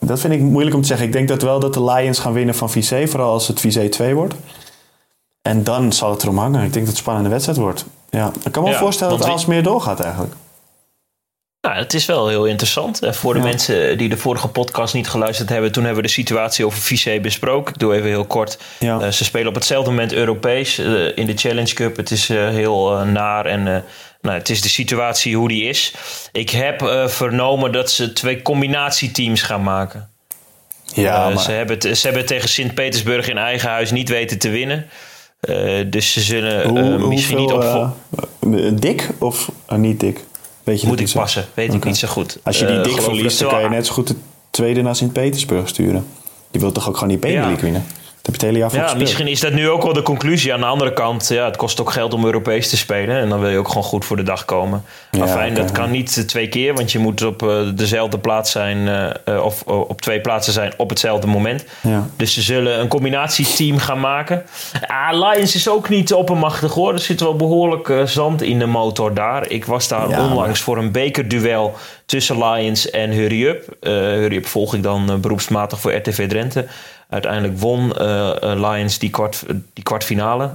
dat 0.00 0.20
vind 0.20 0.32
ik 0.32 0.40
moeilijk 0.40 0.74
om 0.74 0.80
te 0.82 0.86
zeggen. 0.86 1.06
Ik 1.06 1.12
denk 1.12 1.28
dat 1.28 1.42
wel 1.42 1.60
dat 1.60 1.74
de 1.74 1.84
Lions 1.84 2.18
gaan 2.18 2.32
winnen 2.32 2.54
van 2.54 2.70
Vizé. 2.70 3.06
Vooral 3.06 3.32
als 3.32 3.48
het 3.48 3.60
Vizé 3.60 3.88
2 3.88 4.14
wordt. 4.14 4.34
En 5.42 5.64
dan 5.64 5.92
zal 5.92 6.10
het 6.10 6.22
erom 6.22 6.38
hangen. 6.38 6.62
Ik 6.64 6.72
denk 6.72 6.74
dat 6.74 6.82
het 6.86 6.92
een 6.92 6.96
spannende 6.96 7.28
wedstrijd 7.28 7.58
wordt. 7.58 7.84
Ja, 8.10 8.32
ik 8.44 8.52
kan 8.52 8.62
me 8.62 8.68
wel 8.68 8.78
Ja, 8.78 8.84
voorstellen 8.84 9.12
dat 9.18 9.26
want 9.26 9.32
wie- 9.32 9.40
Alsmeer 9.40 9.62
doorgaat 9.62 10.00
eigenlijk. 10.00 10.34
Nou, 11.60 11.76
het 11.76 11.94
is 11.94 12.06
wel 12.06 12.28
heel 12.28 12.44
interessant. 12.44 13.02
En 13.02 13.14
voor 13.14 13.32
de 13.34 13.38
Ja. 13.40 13.44
mensen 13.46 13.98
die 13.98 14.08
de 14.08 14.16
vorige 14.16 14.48
podcast 14.48 14.94
niet 14.94 15.08
geluisterd 15.08 15.48
hebben, 15.48 15.72
toen 15.72 15.84
hebben 15.84 16.02
we 16.02 16.08
de 16.08 16.14
situatie 16.14 16.66
over 16.66 16.78
Vizé 16.78 17.20
besproken. 17.20 17.72
Ik 17.74 17.80
doe 17.80 17.94
even 17.94 18.08
heel 18.08 18.24
kort. 18.24 18.58
Ja. 18.78 19.00
Eh, 19.00 19.08
ze 19.10 19.24
spelen 19.24 19.48
op 19.48 19.54
hetzelfde 19.54 19.90
moment 19.90 20.12
Europees 20.12 20.78
eh, 20.78 21.16
in 21.16 21.26
de 21.26 21.36
Challenge 21.36 21.74
Cup. 21.74 21.96
Het 21.96 22.10
is 22.10 22.28
eh, 22.30 22.48
heel 22.48 22.96
eh, 22.98 23.02
naar 23.06 23.46
en 23.46 23.74
eh, 23.74 23.80
nou, 24.20 24.38
het 24.38 24.48
is 24.50 24.60
de 24.60 24.68
situatie 24.68 25.36
hoe 25.36 25.48
die 25.48 25.64
is. 25.64 25.94
Ik 26.32 26.50
heb 26.50 26.82
eh, 26.82 27.06
vernomen 27.08 27.72
dat 27.72 27.90
ze 27.90 28.12
twee 28.12 28.42
combinatieteams 28.42 29.42
gaan 29.42 29.62
maken. 29.62 30.10
Ja, 30.84 31.26
Eh, 31.28 31.34
maar... 31.34 31.42
ze, 31.44 31.52
hebben 31.52 31.78
het, 31.78 31.98
ze 31.98 32.06
hebben 32.06 32.26
tegen 32.26 32.48
Sint-Petersburg 32.48 33.28
in 33.28 33.38
eigen 33.38 33.68
huis 33.70 33.90
niet 33.90 34.08
weten 34.08 34.38
te 34.38 34.48
winnen. 34.48 34.88
Eh, 35.42 35.84
dus 35.90 36.12
ze 36.12 36.20
zullen 36.20 36.68
Hoe, 36.68 36.78
eh, 36.80 37.06
misschien 37.06 37.36
niet 37.38 37.52
op... 37.52 37.62
hoeveel, 37.62 37.96
eh, 38.40 38.72
dik 38.74 39.10
of 39.18 39.50
niet 39.76 40.00
dik? 40.00 40.24
Weet 40.64 40.80
je 40.80 40.86
moet 40.86 41.00
ik 41.00 41.12
passen, 41.12 41.44
weet 41.54 41.74
ik 41.74 41.84
niet 41.84 41.96
zo 41.96 42.08
goed. 42.08 42.38
Als 42.42 42.58
je 42.58 42.66
die 42.66 42.80
dik 42.80 43.00
verliest, 43.00 43.38
dan 43.38 43.48
kan 43.48 43.62
je 43.62 43.68
net 43.68 43.86
zo 43.86 43.92
goed 43.92 44.06
de 44.06 44.14
tweede 44.50 44.82
naar 44.82 44.96
Sint-Petersburg 44.96 45.68
sturen. 45.68 46.06
Die 46.50 46.60
wil 46.60 46.72
toch 46.72 46.88
ook 46.88 46.96
gewoon 46.96 47.18
die 47.20 47.30
Ja. 47.30 47.56
winnen? 47.56 47.84
Dat 48.22 48.32
heb 48.32 48.40
je 48.40 48.46
het 48.46 48.56
hele 48.56 48.58
jaar 48.58 48.68
voor 48.70 48.78
Ja, 48.78 48.84
gespeeld. 48.84 49.04
misschien 49.04 49.28
is 49.28 49.40
dat 49.40 49.52
nu 49.52 49.68
ook 49.70 49.82
wel 49.82 49.92
de 49.92 50.02
conclusie. 50.02 50.52
Aan 50.52 50.60
de 50.60 50.66
andere 50.66 50.92
kant, 50.92 51.28
ja, 51.28 51.44
het 51.44 51.56
kost 51.56 51.80
ook 51.80 51.90
geld 51.90 52.14
om 52.14 52.24
Europees 52.24 52.68
te 52.70 52.76
spelen. 52.76 53.16
En 53.20 53.28
dan 53.28 53.40
wil 53.40 53.50
je 53.50 53.58
ook 53.58 53.68
gewoon 53.68 53.82
goed 53.82 54.04
voor 54.04 54.16
de 54.16 54.22
dag 54.22 54.44
komen. 54.44 54.84
Ja, 55.10 55.18
Maar 55.18 55.28
fijn, 55.28 55.50
oké, 55.52 55.60
dat 55.60 55.68
ja. 55.70 55.74
kan 55.76 55.90
niet 55.90 56.28
twee 56.28 56.48
keer. 56.48 56.74
Want 56.74 56.92
je 56.92 56.98
moet 56.98 57.22
op 57.24 57.42
eh, 57.42 57.56
dezelfde 57.74 58.18
plaats 58.18 58.50
zijn. 58.50 58.88
eh, 58.88 59.10
eh, 59.34 59.44
of 59.44 59.62
op 59.62 60.00
twee 60.00 60.20
plaatsen 60.20 60.52
zijn 60.52 60.72
op 60.76 60.88
hetzelfde 60.90 61.26
moment. 61.26 61.64
Ja. 61.80 62.06
Dus 62.16 62.34
ze 62.34 62.42
zullen 62.42 62.80
een 62.80 62.88
combinatieteam 62.88 63.78
gaan 63.78 64.00
maken. 64.00 64.42
Ah, 64.86 65.12
Lions 65.32 65.54
is 65.54 65.68
ook 65.68 65.88
niet 65.88 66.12
oppermachtig 66.14 66.72
hoor. 66.74 66.92
Er 66.92 66.98
zit 66.98 67.20
wel 67.20 67.36
behoorlijk 67.36 67.88
eh, 67.88 68.02
zand 68.04 68.42
in 68.42 68.58
de 68.58 68.66
motor 68.66 69.14
daar. 69.14 69.48
Ik 69.50 69.64
was 69.64 69.88
daar 69.88 70.08
Ja, 70.08 70.24
onlangs 70.28 70.60
voor 70.60 70.78
een 70.78 70.92
bekerduel 70.92 71.74
tussen 72.06 72.44
Lions 72.44 72.90
en 72.90 73.10
Hurry 73.10 73.46
Up. 73.46 73.76
Hurry 73.80 74.36
Up 74.36 74.46
volg 74.46 74.74
ik 74.74 74.82
dan 74.82 75.20
beroepsmatig 75.20 75.80
voor 75.80 75.92
RTV 75.94 76.28
Drenthe. 76.28 76.66
Uiteindelijk 77.12 77.58
won 77.58 77.92
Lions 78.40 78.98
die, 78.98 79.10
kwart, 79.10 79.44
die 79.72 79.84
kwartfinale 79.84 80.50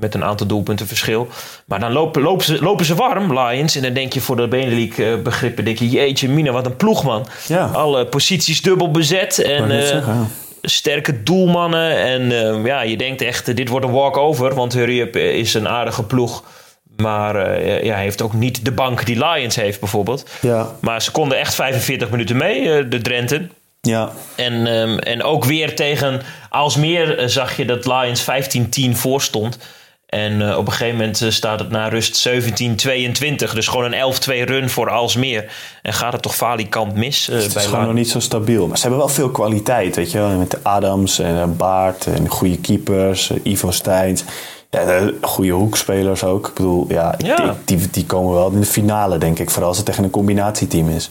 met 0.00 0.14
een 0.14 0.24
aantal 0.24 0.46
doelpunten 0.46 0.86
verschil. 0.86 1.28
Maar 1.64 1.80
dan 1.80 1.92
lopen, 1.92 2.22
lopen, 2.22 2.44
ze, 2.44 2.62
lopen 2.62 2.84
ze 2.84 2.94
warm, 2.94 3.38
Lions. 3.38 3.76
En 3.76 3.82
dan 3.82 3.92
denk 3.92 4.12
je 4.12 4.20
voor 4.20 4.36
de 4.36 4.48
Benelink 4.48 5.22
begrippen, 5.22 5.64
denk 5.64 5.78
je, 5.78 5.88
jeetje 5.88 6.28
mina, 6.28 6.52
wat 6.52 6.66
een 6.66 6.76
ploeg 6.76 7.04
man. 7.04 7.26
Ja. 7.46 7.66
Alle 7.66 8.06
posities 8.06 8.62
dubbel 8.62 8.90
bezet. 8.90 9.38
En, 9.38 9.86
zeggen, 9.86 10.28
sterke 10.62 11.22
doelmannen. 11.22 11.96
En 11.96 12.30
ja, 12.64 12.82
je 12.82 12.96
denkt 12.96 13.22
echt, 13.22 13.56
dit 13.56 13.68
wordt 13.68 13.86
een 13.86 13.92
walk-over. 13.92 14.54
Want 14.54 14.72
Hurry 14.72 15.00
Up 15.00 15.16
is 15.16 15.54
een 15.54 15.68
aardige 15.68 16.02
ploeg. 16.02 16.42
Maar 16.96 17.36
uh, 17.36 17.82
ja, 17.82 17.94
hij 17.94 18.02
heeft 18.02 18.22
ook 18.22 18.32
niet 18.32 18.64
de 18.64 18.72
bank 18.72 19.06
die 19.06 19.24
Lions 19.24 19.56
heeft 19.56 19.80
bijvoorbeeld. 19.80 20.30
Ja. 20.40 20.70
Maar 20.80 21.02
ze 21.02 21.10
konden 21.10 21.38
echt 21.38 21.54
45 21.54 22.10
minuten 22.10 22.36
mee, 22.36 22.62
uh, 22.62 22.90
de 22.90 23.00
Drenthe. 23.00 23.48
Ja. 23.88 24.12
En, 24.34 24.66
um, 24.66 24.98
en 24.98 25.22
ook 25.22 25.44
weer 25.44 25.76
tegen 25.76 26.22
Alsmeer 26.50 27.20
uh, 27.20 27.26
zag 27.26 27.56
je 27.56 27.64
dat 27.64 27.86
Lions 27.86 28.24
15-10 28.90 28.90
voor 28.92 29.22
stond. 29.22 29.58
En 30.06 30.56
op 30.56 30.66
een 30.66 30.72
gegeven 30.72 30.96
moment 30.96 31.24
staat 31.28 31.58
het 31.58 31.70
na 31.70 31.88
rust 31.88 32.28
17-22. 32.28 32.32
Dus 33.54 33.68
gewoon 33.68 33.92
een 33.92 34.14
11-2 34.14 34.26
run 34.44 34.70
voor 34.70 34.90
Alsmeer. 34.90 35.52
En 35.82 35.92
gaat 35.92 36.12
het 36.12 36.22
toch 36.22 36.34
falikant 36.34 36.94
mis? 36.94 37.26
het 37.26 37.42
is 37.42 37.52
bij 37.52 37.62
gewoon 37.62 37.84
nog 37.84 37.94
niet 37.94 38.10
zo 38.10 38.20
stabiel. 38.20 38.66
Maar 38.66 38.76
ze 38.76 38.82
hebben 38.82 39.00
wel 39.00 39.08
veel 39.08 39.30
kwaliteit, 39.30 39.96
weet 39.96 40.12
je 40.12 40.18
wel. 40.18 40.28
Met 40.28 40.64
Adams 40.64 41.18
en 41.18 41.56
Baart 41.56 42.06
en 42.06 42.28
goede 42.28 42.58
keepers. 42.58 43.30
Ivo 43.42 43.70
Steins. 43.70 44.24
Ja, 44.70 45.10
goede 45.20 45.52
hoekspelers 45.52 46.24
ook. 46.24 46.48
Ik 46.48 46.54
bedoel, 46.54 46.86
ja, 46.88 47.16
Die, 47.64 47.90
die 47.90 48.06
komen 48.06 48.34
wel 48.34 48.50
in 48.50 48.60
de 48.60 48.66
finale, 48.66 49.18
denk 49.18 49.38
ik. 49.38 49.50
Vooral 49.50 49.68
als 49.68 49.76
het 49.76 49.86
tegen 49.86 50.04
een 50.04 50.10
combinatieteam 50.10 50.88
is. 50.88 51.10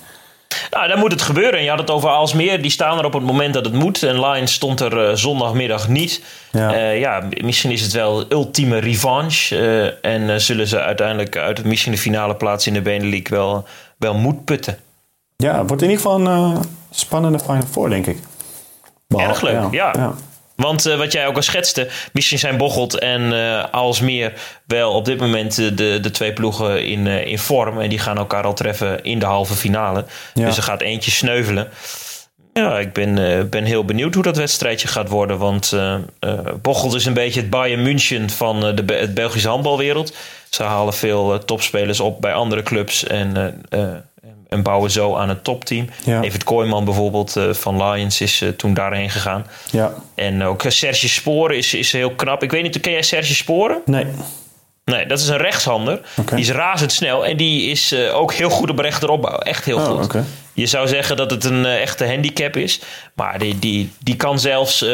Nou, 0.72 0.88
dan 0.88 1.00
moet 1.00 1.12
het 1.12 1.22
gebeuren. 1.22 1.54
En 1.54 1.64
je 1.64 1.70
had 1.70 1.80
het 1.80 1.90
over 1.90 2.10
Alsmeer. 2.10 2.62
Die 2.62 2.72
staan 2.72 2.98
er 2.98 3.06
op 3.06 3.14
het 3.14 3.24
moment 3.24 3.54
dat 3.54 3.66
het 3.66 3.74
moet. 3.74 4.04
En 4.04 4.20
Lions 4.20 4.54
stond 4.54 4.80
er 4.80 5.10
uh, 5.10 5.16
zondagmiddag 5.16 5.88
niet. 5.88 6.24
Ja. 6.52 6.74
Uh, 6.74 7.00
ja. 7.00 7.24
misschien 7.42 7.72
is 7.72 7.82
het 7.82 7.92
wel 7.92 8.26
ultieme 8.30 8.78
revanche. 8.78 9.56
Uh, 9.56 10.12
en 10.12 10.42
zullen 10.42 10.68
ze 10.68 10.82
uiteindelijk 10.82 11.38
uit 11.38 11.64
misschien 11.64 11.92
de 11.92 11.98
finale 11.98 12.36
plaats 12.36 12.68
in 12.68 12.74
de 12.74 12.82
Benelux 12.82 13.30
wel, 13.30 13.66
wel 13.98 14.14
moed 14.14 14.46
putten. 14.46 14.78
Ja, 15.38 15.58
het 15.58 15.68
wordt 15.68 15.82
in 15.84 15.90
ieder 15.90 16.04
geval 16.04 16.28
een 16.28 16.58
spannende 16.92 17.40
Final 17.40 17.66
Four, 17.72 17.90
denk 17.90 18.06
ik. 18.06 18.18
Erg 19.08 19.42
leuk, 19.42 19.72
ja. 19.72 19.94
ja. 19.98 20.14
Want 20.62 20.88
uh, 20.88 20.98
wat 20.98 21.12
jij 21.12 21.28
ook 21.28 21.36
al 21.36 21.42
schetste, 21.42 21.88
misschien 22.14 22.40
zijn 22.40 22.58
Bocholt 22.58 23.00
en 23.00 23.22
uh, 23.22 23.64
Alsmeer 23.72 24.34
wel 24.66 24.92
op 24.92 25.06
dit 25.06 25.20
moment 25.20 25.56
de, 25.56 26.00
de 26.02 26.12
twee 26.12 26.34
ploegen 26.34 26.86
in, 26.86 27.08
in 27.08 27.40
vorm. 27.40 27.80
En 27.80 27.90
die 27.90 28.00
gaan 28.00 28.18
elkaar 28.18 28.44
al 28.44 28.54
treffen 28.54 29.04
in 29.04 29.20
de 29.20 29.26
halve 29.26 29.54
finale. 29.54 30.06
Ja. 30.34 30.46
Dus 30.46 30.58
er 30.58 30.64
gaat 30.64 30.82
eentje 30.82 31.12
sneuvelen. 31.12 31.70
Ja, 32.54 32.80
ik 32.80 32.94
ben, 32.94 33.50
ben 33.50 33.64
heel 33.64 33.86
benieuwd 33.86 34.14
hoe 34.14 34.24
dat 34.24 34.38
wedstrijdje 34.38 34.88
gaat 34.88 35.10
worden. 35.10 35.38
Want 35.38 35.76
Bocholt 36.62 36.96
is 36.96 37.06
een 37.06 37.14
beetje 37.14 37.40
het 37.40 37.50
Bayern 37.50 37.82
München 37.82 38.30
van 38.30 38.60
de 38.60 38.84
het 38.94 39.14
Belgische 39.14 39.48
handbalwereld. 39.48 40.14
Ze 40.50 40.64
halen 40.64 40.94
veel 40.94 41.46
topspelers 41.46 42.00
op 42.00 42.22
bij 42.22 42.34
andere 42.34 42.64
clubs. 42.64 43.08
En 43.08 43.62
en 44.52 44.64
bouwen 44.64 44.92
zo 44.92 45.16
aan 45.16 45.30
een 45.30 45.42
topteam. 45.42 45.90
Ja. 46.04 46.22
Evert 46.22 46.44
Kooijman 46.44 46.86
bijvoorbeeld 46.86 47.36
uh, 47.36 47.54
van 47.54 47.84
Lions 47.84 48.22
is 48.22 48.42
uh, 48.42 48.50
toen 48.50 48.74
daarheen 48.74 49.10
gegaan. 49.10 49.46
Ja. 49.72 49.94
En 50.16 50.44
ook 50.44 50.64
uh, 50.64 50.72
Serge 50.72 51.10
Sporen 51.10 51.58
is, 51.58 51.74
is 51.74 51.92
heel 51.92 52.12
knap. 52.12 52.44
Ik 52.44 52.52
weet 52.52 52.64
niet, 52.64 52.80
ken 52.80 52.92
jij 52.92 53.02
Serge 53.02 53.36
Sporen? 53.36 53.82
Nee. 53.86 54.06
Nee, 54.86 55.06
dat 55.06 55.20
is 55.20 55.28
een 55.28 55.38
rechtshander. 55.38 56.02
Okay. 56.16 56.36
Die 56.36 56.46
is 56.46 56.52
razendsnel 56.52 57.26
en 57.26 57.38
die 57.38 57.70
is 57.70 57.96
ook 58.14 58.34
heel 58.34 58.50
goed 58.50 58.70
op 58.70 58.80
rechteropbouw. 58.80 59.38
Echt 59.38 59.66
heel 59.66 59.78
oh, 59.78 59.86
goed. 59.86 60.04
Okay. 60.04 60.24
Je 60.54 60.66
zou 60.66 60.88
zeggen 60.88 61.16
dat 61.16 61.32
het 61.32 61.44
een 61.44 61.66
echte 61.66 62.06
handicap 62.06 62.56
is. 62.56 62.82
Maar 63.16 63.40
die, 63.40 63.60
die, 63.60 63.92
die 64.00 64.16
kan 64.16 64.40
zelfs 64.40 64.86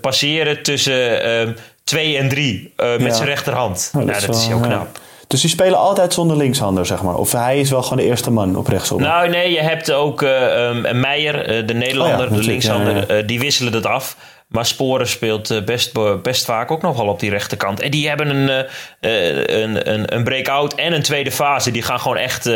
passeren 0.00 0.62
tussen 0.62 1.56
2 1.84 2.14
ehm, 2.14 2.22
en 2.22 2.28
3 2.28 2.72
met 2.76 3.00
ja. 3.00 3.12
zijn 3.12 3.28
rechterhand. 3.28 3.90
Oh, 3.92 4.00
dat, 4.00 4.10
nou, 4.10 4.26
dat 4.26 4.36
is 4.36 4.46
heel 4.46 4.60
knap. 4.60 5.00
Dus 5.26 5.40
die 5.40 5.50
spelen 5.50 5.78
altijd 5.78 6.12
zonder 6.12 6.36
linkshander, 6.36 6.86
zeg 6.86 7.02
maar. 7.02 7.14
Of 7.14 7.32
hij 7.32 7.60
is 7.60 7.70
wel 7.70 7.82
gewoon 7.82 7.98
de 7.98 8.04
eerste 8.04 8.30
man 8.30 8.56
op 8.56 8.66
rechtsop. 8.66 9.00
Nou, 9.00 9.28
nee, 9.28 9.52
je 9.52 9.60
hebt 9.60 9.92
ook 9.92 10.22
uh, 10.22 10.68
um, 10.68 11.00
Meijer, 11.00 11.60
uh, 11.60 11.66
de 11.66 11.74
Nederlander, 11.74 12.26
oh 12.26 12.30
ja, 12.30 12.36
de 12.36 12.42
linkshander. 12.42 12.96
Ja. 12.96 13.20
Uh, 13.20 13.26
die 13.26 13.40
wisselen 13.40 13.72
het 13.72 13.86
af. 13.86 14.16
Maar 14.48 14.66
Sporen 14.66 15.08
speelt 15.08 15.64
best, 15.64 15.92
best 16.22 16.44
vaak 16.44 16.70
ook 16.70 16.82
nog 16.82 16.96
wel 16.96 17.06
op 17.06 17.20
die 17.20 17.30
rechterkant. 17.30 17.80
En 17.80 17.90
die 17.90 18.08
hebben 18.08 18.28
een, 18.28 18.66
een, 19.00 19.92
een, 19.92 20.14
een 20.14 20.24
break-out 20.24 20.74
en 20.74 20.92
een 20.92 21.02
tweede 21.02 21.32
fase. 21.32 21.70
Die 21.70 21.82
gaan 21.82 22.00
gewoon 22.00 22.16
echt, 22.16 22.50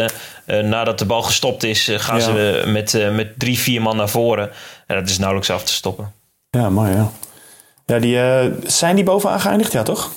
nadat 0.46 0.98
de 0.98 1.04
bal 1.04 1.22
gestopt 1.22 1.62
is, 1.62 1.90
gaan 1.92 2.20
ze 2.20 2.62
met, 2.66 3.12
met 3.12 3.38
drie, 3.38 3.58
vier 3.58 3.82
man 3.82 3.96
naar 3.96 4.08
voren. 4.08 4.50
En 4.86 4.96
dat 4.96 5.08
is 5.08 5.18
nauwelijks 5.18 5.50
af 5.50 5.64
te 5.64 5.72
stoppen. 5.72 6.12
Ja, 6.50 6.70
mooi 6.70 6.92
ja. 6.92 7.10
Ja, 7.86 7.98
die, 7.98 8.18
zijn 8.66 8.94
die 8.94 9.04
bovenaan 9.04 9.40
geëindigd? 9.40 9.72
Ja, 9.72 9.82
toch? 9.82 10.10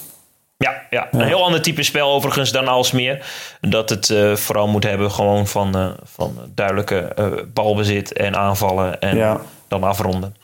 Ja, 0.62 0.82
ja, 0.90 1.08
een 1.12 1.22
heel 1.22 1.44
ander 1.44 1.62
type 1.62 1.84
spel 1.84 2.12
overigens 2.12 2.52
dan 2.52 2.68
Alsmeer. 2.68 3.26
Dat 3.62 3.90
het 3.90 4.10
uh, 4.10 4.36
vooral 4.36 4.68
moet 4.68 4.84
hebben 4.84 5.12
gewoon 5.12 5.48
van, 5.48 5.78
uh, 5.78 5.88
van 6.04 6.38
duidelijke 6.56 7.12
uh, 7.20 7.26
balbezit 7.54 8.14
en 8.14 8.36
aanvallen 8.36 9.02
en 9.02 9.18
ja. 9.18 9.42
dan 9.68 9.84
afronden. 9.84 10.36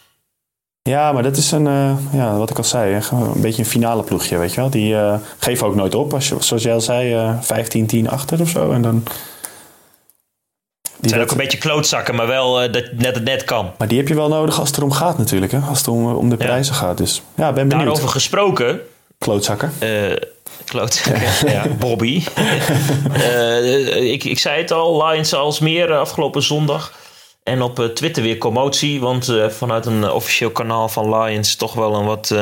Ja, 0.82 1.11
maar 1.11 1.24
dat 1.24 1.38
is 1.38 1.51
een, 1.51 1.97
ja, 2.11 2.38
wat 2.38 2.49
ik 2.49 2.57
al 2.57 2.63
zei, 2.63 3.01
een 3.11 3.41
beetje 3.41 3.61
een 3.61 3.70
finale 3.70 4.03
ploegje, 4.03 4.38
weet 4.38 4.53
je 4.53 4.61
wel. 4.61 4.70
Die 4.70 4.95
geven 5.38 5.68
ook 5.68 5.76
nooit 5.76 5.95
op, 5.95 6.13
als 6.13 6.28
je, 6.28 6.36
zoals 6.39 6.63
jij 6.63 6.74
al 6.74 6.82
zei, 6.82 7.36
15-10 8.05 8.09
achter 8.09 8.41
of 8.41 8.49
zo. 8.49 8.72
En 8.72 8.82
dan... 8.82 9.03
Die 10.99 11.09
zijn 11.09 11.22
ook 11.22 11.32
een 11.32 11.38
beetje 11.38 11.57
klootzakken, 11.57 12.15
maar 12.15 12.28
wel 12.28 12.72
dat 12.72 12.91
net 12.91 13.15
het 13.15 13.24
net 13.24 13.43
kan. 13.43 13.72
Maar 13.78 13.88
die 13.88 13.97
heb 13.97 14.07
je 14.07 14.15
wel 14.15 14.30
nodig 14.30 14.59
als 14.59 14.68
het 14.68 14.78
erom 14.78 14.91
gaat 14.91 15.18
natuurlijk, 15.18 15.51
hè? 15.51 15.59
als 15.59 15.78
het 15.78 15.88
om, 15.88 16.15
om 16.15 16.30
de 16.30 16.38
prijzen 16.38 16.74
ja. 16.74 16.80
gaat. 16.80 16.97
Dus 16.97 17.22
ja, 17.36 17.53
ben 17.53 17.68
benieuwd. 17.68 17.86
Daarover 17.86 18.09
gesproken, 18.09 18.82
Klootzakker. 19.18 19.72
Uh, 19.84 20.15
klootzakker, 20.65 21.41
ja. 21.51 21.68
Bobby. 21.68 22.24
uh, 23.18 24.11
ik, 24.11 24.24
ik 24.24 24.39
zei 24.39 24.61
het 24.61 24.72
al, 24.72 25.05
Lions 25.05 25.34
als 25.34 25.59
meer 25.59 25.93
afgelopen 25.93 26.43
zondag. 26.43 26.93
En 27.43 27.61
op 27.61 27.91
Twitter 27.93 28.24
weer 28.24 28.38
commotie, 28.38 28.99
want 28.99 29.34
vanuit 29.49 29.86
een 29.86 30.09
officieel 30.09 30.51
kanaal 30.51 30.89
van 30.89 31.15
Lions 31.15 31.55
toch 31.55 31.74
wel 31.74 31.95
een 31.95 32.05
wat 32.05 32.36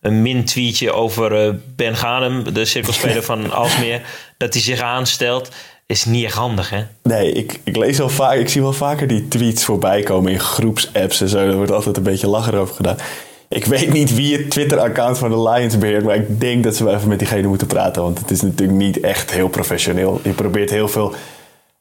een 0.00 0.22
min-tweetje 0.22 0.92
over 0.92 1.58
Ben 1.76 1.96
Ghanem, 1.96 2.52
de 2.52 2.64
cirkelspeler 2.64 3.22
van 3.22 3.52
Alsmeer, 3.52 4.02
dat 4.36 4.52
hij 4.52 4.62
zich 4.62 4.80
aanstelt. 4.80 5.48
Is 5.86 6.04
niet 6.04 6.24
echt 6.24 6.34
handig, 6.34 6.70
hè? 6.70 6.84
Nee, 7.02 7.32
ik, 7.32 7.60
ik 7.64 7.76
lees 7.76 7.98
wel 7.98 8.08
vaak, 8.08 8.38
ik 8.38 8.48
zie 8.48 8.62
wel 8.62 8.72
vaker 8.72 9.06
die 9.06 9.28
tweets 9.28 9.64
voorbij 9.64 10.02
komen 10.02 10.32
in 10.32 10.40
groepsapps 10.40 11.20
en 11.20 11.28
zo. 11.28 11.38
Er 11.38 11.56
wordt 11.56 11.72
altijd 11.72 11.96
een 11.96 12.02
beetje 12.02 12.26
lachen 12.26 12.54
over 12.54 12.74
gedaan. 12.74 12.96
Ik 13.48 13.64
weet 13.64 13.92
niet 13.92 14.14
wie 14.14 14.36
het 14.36 14.50
Twitter-account 14.50 15.18
van 15.18 15.30
de 15.30 15.50
Lions 15.50 15.78
beheert, 15.78 16.04
maar 16.04 16.16
ik 16.16 16.40
denk 16.40 16.64
dat 16.64 16.76
ze 16.76 16.84
wel 16.84 16.94
even 16.94 17.08
met 17.08 17.18
diegene 17.18 17.48
moeten 17.48 17.66
praten. 17.66 18.02
Want 18.02 18.18
het 18.18 18.30
is 18.30 18.42
natuurlijk 18.42 18.78
niet 18.78 19.00
echt 19.00 19.30
heel 19.30 19.48
professioneel. 19.48 20.20
Je 20.22 20.32
probeert 20.32 20.70
heel 20.70 20.88
veel 20.88 21.14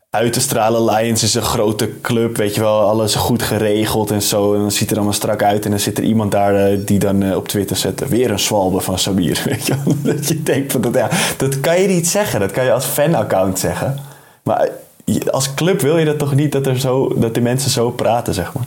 uit 0.09 0.33
te 0.33 0.39
stralen. 0.39 0.85
Lions 0.85 1.23
is 1.23 1.33
een 1.33 1.41
grote 1.41 2.01
club, 2.01 2.37
weet 2.37 2.55
je 2.55 2.61
wel, 2.61 2.79
alles 2.79 3.15
goed 3.15 3.43
geregeld 3.43 4.11
en 4.11 4.21
zo. 4.21 4.53
En 4.53 4.59
dan 4.59 4.71
ziet 4.71 4.89
er 4.89 4.95
allemaal 4.95 5.13
strak 5.13 5.43
uit. 5.43 5.65
En 5.65 5.71
dan 5.71 5.79
zit 5.79 5.97
er 5.97 6.03
iemand 6.03 6.31
daar 6.31 6.55
eh, 6.55 6.79
die 6.85 6.99
dan 6.99 7.23
eh, 7.23 7.35
op 7.35 7.47
Twitter 7.47 7.75
zet, 7.75 8.07
weer 8.09 8.31
een 8.31 8.39
zwalbe 8.39 8.81
van 8.81 8.99
Sabir. 8.99 9.41
Weet 9.49 9.67
je 9.67 9.75
wel? 9.85 9.95
Dat 10.15 10.27
je 10.27 10.43
denkt, 10.43 10.71
van 10.71 10.81
dat, 10.81 10.93
ja, 10.93 11.09
dat 11.37 11.59
kan 11.59 11.81
je 11.81 11.87
niet 11.87 12.07
zeggen. 12.07 12.39
Dat 12.39 12.51
kan 12.51 12.63
je 12.63 12.71
als 12.71 12.85
fan-account 12.85 13.59
zeggen. 13.59 13.99
Maar 14.43 14.69
als 15.31 15.53
club 15.53 15.81
wil 15.81 15.97
je 15.97 16.05
dat 16.05 16.19
toch 16.19 16.35
niet, 16.35 16.51
dat, 16.51 16.67
er 16.67 16.79
zo, 16.79 17.19
dat 17.19 17.33
die 17.33 17.43
mensen 17.43 17.71
zo 17.71 17.91
praten, 17.91 18.33
zeg 18.33 18.53
maar. 18.53 18.65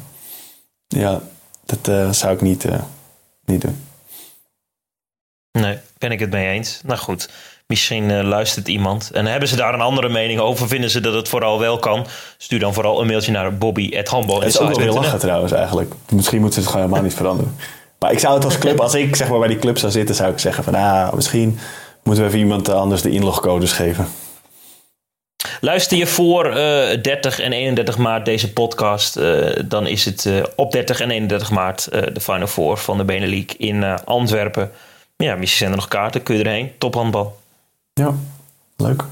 Ja, 0.88 1.20
dat 1.68 1.88
uh, 1.88 2.12
zou 2.12 2.34
ik 2.34 2.40
niet, 2.40 2.64
uh, 2.64 2.80
niet 3.44 3.60
doen. 3.60 3.84
Nee, 5.52 5.78
ben 5.98 6.12
ik 6.12 6.20
het 6.20 6.30
mee 6.30 6.48
eens. 6.48 6.80
Nou 6.84 6.98
goed, 6.98 7.30
misschien 7.66 8.10
uh, 8.10 8.22
luistert 8.22 8.68
iemand. 8.68 9.10
En 9.10 9.26
hebben 9.26 9.48
ze 9.48 9.56
daar 9.56 9.74
een 9.74 9.80
andere 9.80 10.08
mening 10.08 10.40
over? 10.40 10.68
Vinden 10.68 10.90
ze 10.90 11.00
dat 11.00 11.14
het 11.14 11.28
vooral 11.28 11.58
wel 11.58 11.78
kan? 11.78 12.06
Stuur 12.36 12.58
dan 12.58 12.74
vooral 12.74 13.00
een 13.00 13.06
mailtje 13.06 13.32
naar 13.32 13.56
bobby.handbal. 13.56 14.40
Het 14.40 14.48
is 14.48 14.58
ook 14.58 14.74
wel 14.74 14.94
lachen 14.94 15.18
trouwens 15.18 15.52
eigenlijk. 15.52 15.94
Misschien 16.10 16.40
moeten 16.40 16.62
ze 16.62 16.68
het 16.68 16.68
gewoon 16.68 16.86
helemaal 16.86 17.08
niet 17.08 17.18
veranderen. 17.18 17.56
Maar 17.98 18.12
ik 18.12 18.18
zou 18.18 18.34
het 18.34 18.44
als 18.44 18.58
club, 18.58 18.80
als 18.80 18.94
ik 18.94 19.16
zeg 19.16 19.28
maar 19.28 19.38
bij 19.38 19.48
die 19.48 19.58
club 19.58 19.78
zou 19.78 19.92
zitten, 19.92 20.14
zou 20.14 20.32
ik 20.32 20.38
zeggen 20.38 20.64
van 20.64 20.74
ah, 20.74 21.12
misschien 21.12 21.58
moeten 22.02 22.22
we 22.22 22.28
even 22.28 22.42
iemand 22.42 22.68
anders 22.68 23.02
de 23.02 23.10
inlogcodes 23.10 23.72
geven. 23.72 24.08
Luister 25.60 25.98
je 25.98 26.06
voor 26.06 26.46
uh, 26.46 26.92
eh, 26.92 27.02
30 27.02 27.40
en 27.40 27.52
31 27.52 27.98
maart 27.98 28.24
deze 28.24 28.52
podcast, 28.52 29.16
uh, 29.16 29.50
dan 29.64 29.86
is 29.86 30.04
het 30.04 30.24
uh, 30.24 30.42
op 30.56 30.72
30 30.72 31.00
en 31.00 31.10
31 31.10 31.50
maart 31.50 31.88
de 31.90 32.20
Final 32.20 32.46
Four 32.46 32.76
van 32.76 32.96
de 32.96 33.04
Benelink 33.04 33.52
in 33.52 33.84
Antwerpen. 34.04 34.70
Ja, 35.16 35.34
misschien 35.34 35.58
zijn 35.58 35.70
er 35.70 35.76
nog 35.76 35.88
kaarten, 35.88 36.22
kun 36.22 36.36
je 36.36 36.44
erheen. 36.44 36.72
Tophandbal. 36.78 37.38
Ja, 37.92 38.14
leuk. 38.76 39.04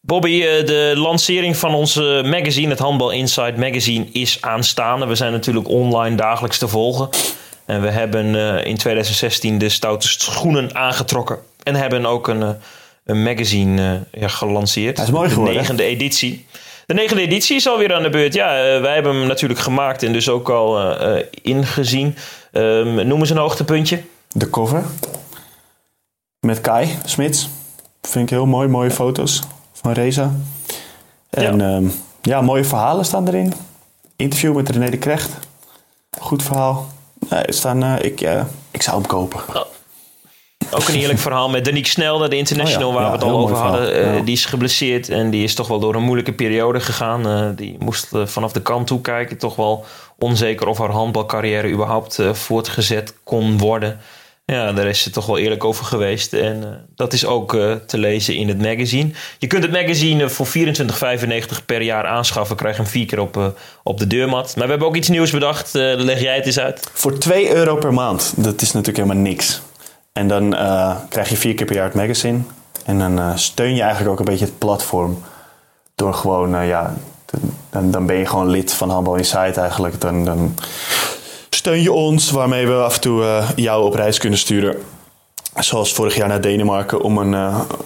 Bobby, 0.00 0.40
de 0.40 0.92
lancering 0.96 1.56
van 1.56 1.74
onze 1.74 2.22
magazine, 2.24 2.68
het 2.68 2.78
Handbal 2.78 3.10
Inside 3.10 3.58
Magazine, 3.58 4.06
is 4.12 4.38
aanstaande. 4.40 5.06
We 5.06 5.14
zijn 5.14 5.32
natuurlijk 5.32 5.68
online 5.68 6.16
dagelijks 6.16 6.58
te 6.58 6.68
volgen. 6.68 7.08
En 7.64 7.82
we 7.82 7.90
hebben 7.90 8.34
in 8.64 8.76
2016 8.76 9.58
de 9.58 9.68
stoute 9.68 10.08
schoenen 10.08 10.74
aangetrokken. 10.74 11.38
En 11.62 11.74
hebben 11.74 12.06
ook 12.06 12.28
een 12.28 12.56
een 13.04 13.22
magazine 13.22 14.00
uh, 14.14 14.20
ja, 14.20 14.28
gelanceerd. 14.28 14.96
Dat 14.96 15.06
is 15.06 15.12
mooi 15.12 15.28
geworden. 15.28 15.54
De 15.54 15.60
negende 15.60 15.82
editie. 15.82 16.46
De 16.86 16.94
negende 16.94 17.22
editie 17.22 17.56
is 17.56 17.68
alweer 17.68 17.94
aan 17.94 18.02
de 18.02 18.08
beurt. 18.08 18.34
Ja, 18.34 18.48
eh, 18.48 18.80
wij 18.80 18.94
hebben 18.94 19.16
hem 19.16 19.26
natuurlijk 19.26 19.60
gemaakt 19.60 20.02
en 20.02 20.12
dus 20.12 20.28
ook 20.28 20.48
al 20.48 20.78
eh, 20.78 21.18
eh, 21.18 21.26
ingezien. 21.42 22.16
Ehm, 22.52 23.06
noem 23.06 23.20
eens 23.20 23.30
een 23.30 23.36
hoogtepuntje. 23.36 24.02
De 24.32 24.50
cover. 24.50 24.84
Met 26.40 26.60
Kai 26.60 26.88
Smits. 27.04 27.48
Vind 28.02 28.24
ik 28.24 28.30
heel 28.30 28.46
mooi. 28.46 28.68
Mooie 28.68 28.90
foto's 28.90 29.42
van 29.72 29.92
Reza. 29.92 30.32
En 31.30 31.58
ja, 31.58 31.80
ja 32.22 32.40
mooie 32.40 32.64
verhalen 32.64 33.04
staan 33.04 33.28
erin. 33.28 33.52
Interview 34.16 34.54
met 34.54 34.68
René 34.68 34.90
de 34.90 34.98
Krecht. 34.98 35.30
Goed 36.18 36.42
verhaal. 36.42 36.88
Nee, 37.28 37.44
staan, 37.48 37.98
ik, 37.98 38.20
ik 38.70 38.82
zou 38.82 38.96
hem 38.96 39.06
kopen. 39.06 39.40
Ook 40.70 40.88
een 40.88 40.94
eerlijk 40.94 41.18
verhaal 41.18 41.48
met 41.48 41.64
Danique 41.64 41.88
Snel, 41.88 42.18
de 42.18 42.36
international 42.36 42.88
oh 42.88 42.94
waar 42.94 43.06
we 43.06 43.12
het 43.12 43.22
al 43.22 43.38
over 43.38 43.56
hadden. 43.56 44.24
die 44.24 44.34
is 44.34 44.44
geblesseerd 44.44 45.08
en 45.08 45.30
die 45.30 45.44
is 45.44 45.54
toch 45.54 45.68
wel 45.68 45.78
door 45.78 45.94
een 45.94 46.02
moeilijke 46.02 46.32
periode 46.32 46.80
gegaan. 46.80 47.54
die 47.54 47.76
moest 47.78 48.08
vanaf 48.24 48.52
de 48.52 48.62
kant 48.62 48.86
toe 48.86 49.00
kijken. 49.00 49.38
Toch 49.38 49.56
wel 49.56 49.84
onzeker 50.18 50.66
of 50.66 50.78
haar 50.78 50.90
handbalcarrière 50.90 51.68
überhaupt 51.68 52.18
voortgezet 52.32 53.14
kon 53.24 53.58
worden. 53.58 54.00
Ja, 54.46 54.72
daar 54.72 54.86
is 54.86 55.02
ze 55.02 55.10
toch 55.10 55.26
wel 55.26 55.38
eerlijk 55.38 55.64
over 55.64 55.84
geweest. 55.84 56.32
En 56.32 56.86
dat 56.94 57.12
is 57.12 57.26
ook 57.26 57.50
te 57.86 57.98
lezen 57.98 58.36
in 58.36 58.48
het 58.48 58.62
magazine. 58.62 59.10
Je 59.38 59.46
kunt 59.46 59.62
het 59.62 59.72
magazine 59.72 60.28
voor 60.28 60.46
24,95 60.46 61.64
per 61.66 61.82
jaar 61.82 62.06
aanschaffen. 62.06 62.56
Krijg 62.56 62.76
hem 62.76 62.86
vier 62.86 63.06
keer 63.06 63.20
op, 63.20 63.54
op 63.82 63.98
de 63.98 64.06
deurmat. 64.06 64.56
Maar 64.56 64.64
we 64.64 64.70
hebben 64.70 64.88
ook 64.88 64.96
iets 64.96 65.08
nieuws 65.08 65.30
bedacht. 65.30 65.70
leg 65.72 66.20
jij 66.20 66.34
het 66.34 66.46
eens 66.46 66.58
uit. 66.58 66.88
Voor 66.92 67.18
2 67.18 67.54
euro 67.54 67.76
per 67.76 67.92
maand. 67.92 68.32
Dat 68.36 68.62
is 68.62 68.72
natuurlijk 68.72 69.04
helemaal 69.04 69.22
niks. 69.22 69.62
En 70.14 70.28
dan 70.28 70.50
krijg 71.08 71.28
je 71.28 71.36
vier 71.36 71.54
keer 71.54 71.66
per 71.66 71.74
jaar 71.74 71.84
het 71.84 71.94
magazine. 71.94 72.38
En 72.84 72.98
dan 72.98 73.38
steun 73.38 73.74
je 73.74 73.80
eigenlijk 73.80 74.10
ook 74.10 74.18
een 74.18 74.24
beetje 74.24 74.44
het 74.44 74.58
platform. 74.58 75.22
Door 75.94 76.14
gewoon, 76.14 76.66
ja, 76.66 76.94
dan, 77.70 77.90
dan 77.90 78.06
ben 78.06 78.16
je 78.16 78.26
gewoon 78.26 78.50
lid 78.50 78.72
van 78.72 78.90
Handbal 78.90 79.14
Insight 79.14 79.56
eigenlijk. 79.56 80.00
Dan, 80.00 80.24
dan 80.24 80.54
steun 81.50 81.82
je 81.82 81.92
ons, 81.92 82.30
waarmee 82.30 82.66
we 82.66 82.74
af 82.74 82.94
en 82.94 83.00
toe 83.00 83.42
jou 83.56 83.84
op 83.84 83.94
reis 83.94 84.18
kunnen 84.18 84.38
sturen. 84.38 84.76
Zoals 85.54 85.92
vorig 85.92 86.14
jaar 86.14 86.28
naar 86.28 86.40
Denemarken 86.40 87.00
om 87.00 87.18
een, 87.18 87.32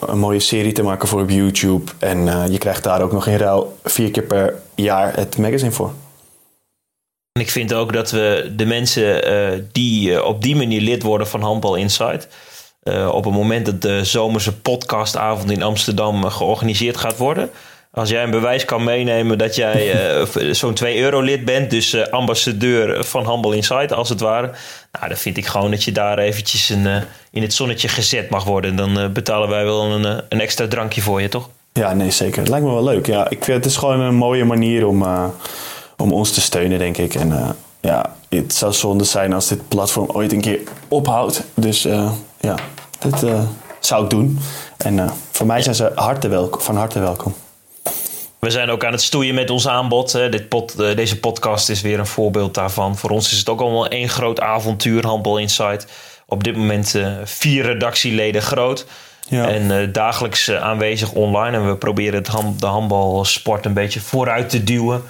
een 0.07 0.19
mooie 0.19 0.41
serie 0.41 0.73
te 0.73 0.83
maken 0.83 1.09
voor 1.09 1.21
op 1.21 1.31
YouTube. 1.31 1.93
En 1.99 2.51
je 2.51 2.59
krijgt 2.59 2.85
daar 2.85 3.03
ook 3.03 3.13
nog 3.13 3.27
in 3.27 3.37
ruil 3.37 3.79
vier 3.85 4.11
keer 4.11 4.23
per 4.23 4.55
jaar 4.75 5.17
het 5.17 5.39
magazine 5.39 5.73
voor. 5.73 5.93
En 7.39 7.45
ik 7.45 7.51
vind 7.51 7.75
ook 7.75 7.93
dat 7.93 8.11
we 8.11 8.53
de 8.57 8.67
mensen 8.67 9.69
die 9.73 10.25
op 10.25 10.43
die 10.43 10.57
manier 10.57 10.81
lid 10.81 11.03
worden 11.03 11.27
van 11.27 11.43
Handbal 11.43 11.75
Insight... 11.75 12.29
op 13.13 13.25
het 13.25 13.35
moment 13.35 13.67
dat 13.67 13.83
de 13.83 14.05
zomerse 14.05 14.57
podcastavond 14.57 15.51
in 15.51 15.63
Amsterdam 15.63 16.25
georganiseerd 16.25 16.97
gaat 16.97 17.17
worden 17.17 17.51
als 17.91 18.09
jij 18.09 18.23
een 18.23 18.31
bewijs 18.31 18.65
kan 18.65 18.85
meenemen 18.85 19.39
dat 19.39 19.55
jij 19.55 19.95
zo'n 20.51 20.75
2 20.75 20.99
euro 20.99 21.21
lid 21.21 21.45
bent, 21.45 21.71
dus 21.71 22.11
ambassadeur 22.11 23.05
van 23.05 23.31
Humble 23.31 23.57
Insight 23.57 23.93
als 23.93 24.09
het 24.09 24.21
ware. 24.21 24.51
Nou, 24.93 25.09
dan 25.09 25.17
vind 25.17 25.37
ik 25.37 25.47
gewoon 25.47 25.71
dat 25.71 25.85
je 25.85 25.93
daar 25.93 26.19
eventjes 26.19 26.69
een, 26.69 26.87
in 27.31 27.43
het 27.43 27.55
zonnetje 27.55 27.89
gezet 27.89 28.31
mag 28.31 28.45
worden. 28.45 28.77
Dan 28.77 29.13
betalen 29.13 29.49
wij 29.49 29.65
wel 29.65 29.83
een, 29.83 30.23
een 30.29 30.41
extra 30.41 30.69
drankje 30.69 31.01
voor 31.01 31.21
je, 31.21 31.29
toch? 31.29 31.49
Ja, 31.73 31.95
nee, 31.95 32.11
zeker. 32.11 32.39
Het 32.39 32.49
lijkt 32.49 32.67
me 32.67 32.73
wel 32.73 32.85
leuk. 32.85 33.07
Ja, 33.07 33.31
ik, 33.31 33.45
het 33.45 33.65
is 33.65 33.77
gewoon 33.77 34.01
een 34.01 34.15
mooie 34.15 34.45
manier 34.45 34.87
om, 34.87 35.03
om 35.99 36.13
ons 36.13 36.31
te 36.31 36.41
steunen, 36.41 36.79
denk 36.79 36.97
ik. 36.97 37.15
En 37.15 37.57
ja, 37.81 38.17
het 38.29 38.55
zou 38.55 38.73
zonde 38.73 39.05
zijn 39.05 39.33
als 39.33 39.49
dit 39.49 39.69
platform 39.69 40.11
ooit 40.13 40.33
een 40.33 40.41
keer 40.41 40.61
ophoudt. 40.89 41.45
Dus 41.55 41.83
ja, 42.41 42.55
dat 42.99 43.25
zou 43.81 44.05
ik 44.05 44.11
doen. 44.11 44.39
En 44.77 45.11
voor 45.31 45.47
mij 45.47 45.63
zijn 45.63 45.75
ze 45.75 45.93
harte 45.95 46.29
welkom, 46.29 46.61
van 46.61 46.77
harte 46.77 47.01
welkom. 47.01 47.35
We 48.39 48.51
zijn 48.51 48.71
ook 48.71 48.85
aan 48.85 48.93
het 48.93 49.03
stoeien 49.03 49.35
met 49.35 49.51
ons 49.51 49.69
aanbod. 49.69 50.13
Dit 50.13 50.49
pod, 50.49 50.81
eh, 50.81 50.97
deze 50.97 51.21
podcast 51.21 51.69
is 51.69 51.81
weer 51.81 51.99
een 51.99 52.07
voorbeeld 52.07 52.55
daarvan. 52.55 52.97
Voor 52.97 53.11
ons 53.11 53.33
is 53.33 53.39
het 53.39 53.49
ook 53.49 53.61
allemaal 53.61 53.89
één 53.89 54.09
groot 54.09 54.41
avontuur, 54.41 55.07
Handbal 55.07 55.39
Insight. 55.39 55.87
Op 56.27 56.45
dit 56.45 56.57
moment 56.57 56.95
vier 57.25 57.65
redactieleden 57.65 58.43
groot. 58.43 58.87
Ja. 59.29 59.49
En 59.49 59.71
uh, 59.71 59.93
dagelijks 59.93 60.51
aanwezig 60.51 61.13
online. 61.13 61.57
En 61.57 61.69
we 61.69 61.77
proberen 61.77 62.19
het 62.19 62.27
ham, 62.27 62.55
de 62.59 62.67
handbalsport 62.67 63.65
een 63.65 63.73
beetje 63.73 64.01
vooruit 64.01 64.49
te 64.49 64.65
duwen. 64.65 65.03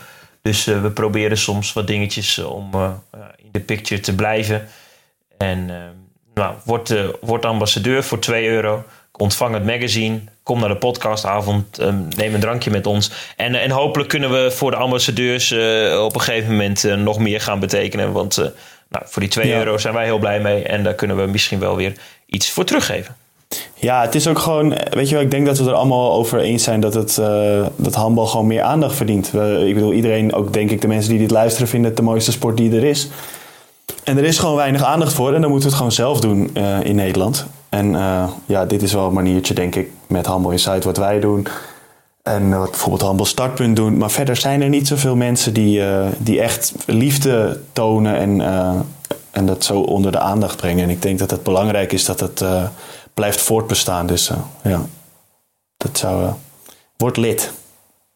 Dus 0.49 0.65
we 0.65 0.91
proberen 0.91 1.39
soms 1.39 1.73
wat 1.73 1.87
dingetjes 1.87 2.39
om 2.39 2.71
in 3.37 3.49
de 3.53 3.61
picture 3.61 4.01
te 4.01 4.15
blijven. 4.15 4.69
En 5.39 5.67
nou, 6.35 6.55
word, 6.65 6.95
word 7.21 7.45
ambassadeur 7.45 8.05
voor 8.05 8.19
2 8.19 8.49
euro. 8.49 8.85
Ontvang 9.13 9.55
het 9.55 9.65
magazine 9.65 10.21
kom 10.43 10.61
naar 10.61 10.69
de 10.69 10.77
podcastavond, 10.77 11.81
um, 11.81 12.09
neem 12.17 12.35
een 12.35 12.41
drankje 12.41 12.71
met 12.71 12.87
ons. 12.87 13.11
En, 13.37 13.55
en 13.55 13.71
hopelijk 13.71 14.09
kunnen 14.09 14.31
we 14.31 14.51
voor 14.51 14.71
de 14.71 14.77
ambassadeurs 14.77 15.53
op 15.99 16.15
een 16.15 16.21
gegeven 16.21 16.51
moment 16.51 16.83
nog 16.83 17.19
meer 17.19 17.41
gaan 17.41 17.61
betekenen. 17.61 18.13
Want 18.13 18.37
nou, 18.89 19.05
voor 19.07 19.23
die 19.23 19.31
2 19.31 19.55
euro 19.55 19.79
zijn 19.79 19.95
wij 19.95 20.05
heel 20.05 20.19
blij 20.19 20.41
mee. 20.41 20.63
En 20.63 20.83
daar 20.83 20.95
kunnen 20.95 21.17
we 21.17 21.27
misschien 21.27 21.59
wel 21.59 21.77
weer 21.77 21.93
iets 22.27 22.51
voor 22.51 22.65
teruggeven. 22.65 23.17
Ja, 23.75 24.03
het 24.03 24.15
is 24.15 24.27
ook 24.27 24.39
gewoon, 24.39 24.75
weet 24.91 25.09
je 25.09 25.15
wel, 25.15 25.25
ik 25.25 25.31
denk 25.31 25.47
dat 25.47 25.59
we 25.59 25.65
er 25.65 25.73
allemaal 25.73 26.13
over 26.13 26.41
eens 26.41 26.63
zijn 26.63 26.81
dat, 26.81 26.95
het, 26.95 27.21
dat 27.77 27.95
handbal 27.95 28.27
gewoon 28.27 28.47
meer 28.47 28.63
aandacht 28.63 28.97
verdient. 28.97 29.27
Ik 29.67 29.75
bedoel, 29.75 29.93
iedereen, 29.93 30.35
ook 30.35 30.53
denk 30.53 30.71
ik 30.71 30.81
de 30.81 30.89
mensen 30.89 31.11
die 31.11 31.19
dit 31.19 31.31
luisteren, 31.31 31.69
vinden 31.69 31.89
het 31.89 31.99
de 31.99 32.05
mooiste 32.05 32.33
sport 32.33 32.57
die 32.57 32.77
er 32.77 32.85
is. 32.85 33.09
En 34.05 34.19
er 34.19 34.25
is 34.25 34.39
gewoon 34.39 34.57
weinig 34.57 34.83
aandacht 34.83 35.13
voor 35.13 35.35
en 35.35 35.41
dan 35.41 35.51
moeten 35.51 35.71
we 35.71 35.77
het 35.77 35.77
gewoon 35.77 35.93
zelf 35.93 36.21
doen 36.21 36.57
in 36.83 36.95
Nederland. 36.95 37.47
En 37.69 37.93
uh, 37.93 38.29
ja, 38.47 38.65
dit 38.65 38.83
is 38.83 38.93
wel 38.93 39.07
een 39.07 39.13
maniertje, 39.13 39.55
denk 39.55 39.75
ik, 39.75 39.91
met 40.07 40.27
Humble 40.27 40.53
Insight 40.53 40.85
wat 40.85 40.97
wij 40.97 41.21
doen. 41.21 41.47
En 42.23 42.59
wat 42.59 42.71
bijvoorbeeld 42.71 43.09
Humble 43.09 43.27
Startpunt 43.27 43.77
doen. 43.77 43.97
Maar 43.97 44.11
verder 44.11 44.37
zijn 44.37 44.63
er 44.63 44.69
niet 44.69 44.87
zoveel 44.87 45.17
mensen 45.17 45.53
die, 45.55 45.83
die 46.19 46.41
echt 46.41 46.73
liefde 46.87 47.61
tonen 47.73 48.17
en, 48.17 48.41
en 49.31 49.47
dat 49.47 49.65
zo 49.65 49.81
onder 49.81 50.13
de 50.13 50.19
aandacht 50.19 50.57
brengen. 50.57 50.85
En 50.85 50.91
ik 50.91 51.03
denk 51.03 51.19
dat 51.19 51.31
het 51.31 51.43
belangrijk 51.43 51.93
is 51.93 52.05
dat 52.05 52.21
het 52.21 52.45
blijft 53.19 53.41
voortbestaan. 53.41 54.07
Dus 54.07 54.31
ja, 54.63 54.83
dat 55.77 55.99
zou... 55.99 56.33
wordt 56.97 57.17
lid. 57.17 57.53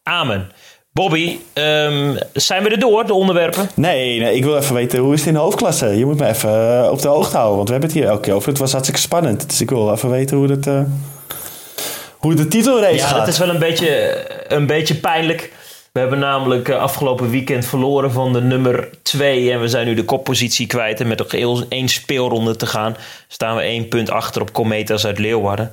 Amen. 0.03 0.51
Bobby, 0.91 1.39
um, 1.53 2.17
zijn 2.33 2.63
we 2.63 2.69
er 2.69 2.79
door, 2.79 3.05
de 3.05 3.13
onderwerpen? 3.13 3.69
Nee, 3.73 4.19
nee, 4.19 4.35
ik 4.35 4.43
wil 4.43 4.57
even 4.57 4.75
weten, 4.75 4.99
hoe 4.99 5.13
is 5.13 5.19
het 5.19 5.27
in 5.27 5.33
de 5.33 5.39
hoofdklasse? 5.39 5.97
Je 5.97 6.05
moet 6.05 6.19
me 6.19 6.27
even 6.27 6.49
uh, 6.49 6.91
op 6.91 7.01
de 7.01 7.07
hoogte 7.07 7.35
houden, 7.35 7.55
want 7.55 7.67
we 7.67 7.73
hebben 7.73 7.91
het 7.91 7.99
hier 7.99 8.09
elke 8.09 8.21
keer 8.21 8.33
over. 8.33 8.49
Het 8.49 8.57
was 8.57 8.71
hartstikke 8.71 9.01
spannend, 9.01 9.49
dus 9.49 9.61
ik 9.61 9.69
wil 9.69 9.91
even 9.91 10.09
weten 10.09 10.37
hoe, 10.37 10.47
dat, 10.47 10.67
uh, 10.67 10.81
hoe 12.17 12.33
de 12.33 12.47
titelrace 12.47 12.95
ja, 12.95 13.05
gaat. 13.05 13.11
Ja, 13.11 13.19
dat 13.19 13.27
is 13.27 13.37
wel 13.37 13.49
een 13.49 13.59
beetje, 13.59 14.23
een 14.47 14.65
beetje 14.65 14.95
pijnlijk. 14.95 15.51
We 15.93 15.99
hebben 15.99 16.19
namelijk 16.19 16.67
uh, 16.67 16.77
afgelopen 16.77 17.29
weekend 17.29 17.65
verloren 17.65 18.11
van 18.11 18.33
de 18.33 18.41
nummer 18.41 18.89
2 19.01 19.51
en 19.51 19.61
we 19.61 19.67
zijn 19.67 19.85
nu 19.85 19.93
de 19.93 20.05
koppositie 20.05 20.67
kwijt. 20.67 20.99
En 20.99 21.07
met 21.07 21.17
nog 21.17 21.65
één 21.69 21.87
speelronde 21.87 22.55
te 22.55 22.65
gaan 22.65 22.95
staan 23.27 23.55
we 23.55 23.61
één 23.61 23.87
punt 23.87 24.09
achter 24.09 24.41
op 24.41 24.51
Cometas 24.51 25.05
uit 25.05 25.19
Leeuwarden. 25.19 25.71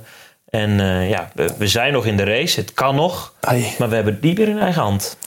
En 0.49 0.69
uh, 0.69 1.09
ja, 1.09 1.31
we, 1.33 1.53
we, 1.57 1.67
zijn 1.67 1.93
nog 1.93 2.05
in 2.05 2.17
de 2.17 2.23
race. 2.23 2.59
Het 2.59 2.73
kan 2.73 2.95
nog. 2.95 3.33
Ai. 3.39 3.75
Maar 3.77 3.89
we 3.89 3.95
hebben 3.95 4.13
het 4.13 4.23
niet 4.23 4.37
meer 4.37 4.47
in 4.47 4.59
eigen 4.59 4.81
hand. 4.81 5.17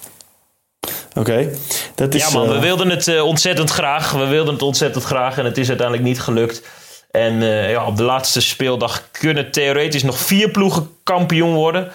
Oké. 1.09 1.21
Okay. 1.21 1.51
Dat 1.95 2.15
is. 2.15 2.23
Ja, 2.23 2.31
man, 2.31 2.49
uh... 2.49 2.53
we 2.53 2.59
wilden 2.61 2.91
het 2.91 3.07
uh, 3.07 3.25
ontzettend 3.25 3.71
graag. 3.71 4.13
We 4.13 4.27
wilden 4.27 4.53
het 4.53 4.63
ontzettend 4.63 5.05
graag. 5.05 5.39
En 5.39 5.45
het 5.45 5.59
is 5.59 5.69
uiteindelijk 5.69 6.09
niet 6.09 6.21
gelukt. 6.21 6.63
En 7.11 7.43
ja, 7.45 7.87
op 7.87 7.97
de 7.97 8.03
laatste 8.03 8.41
speeldag 8.41 9.09
kunnen 9.11 9.51
theoretisch 9.51 10.03
nog 10.03 10.19
vier 10.19 10.51
ploegen 10.51 10.91
kampioen 11.03 11.55
worden. 11.55 11.93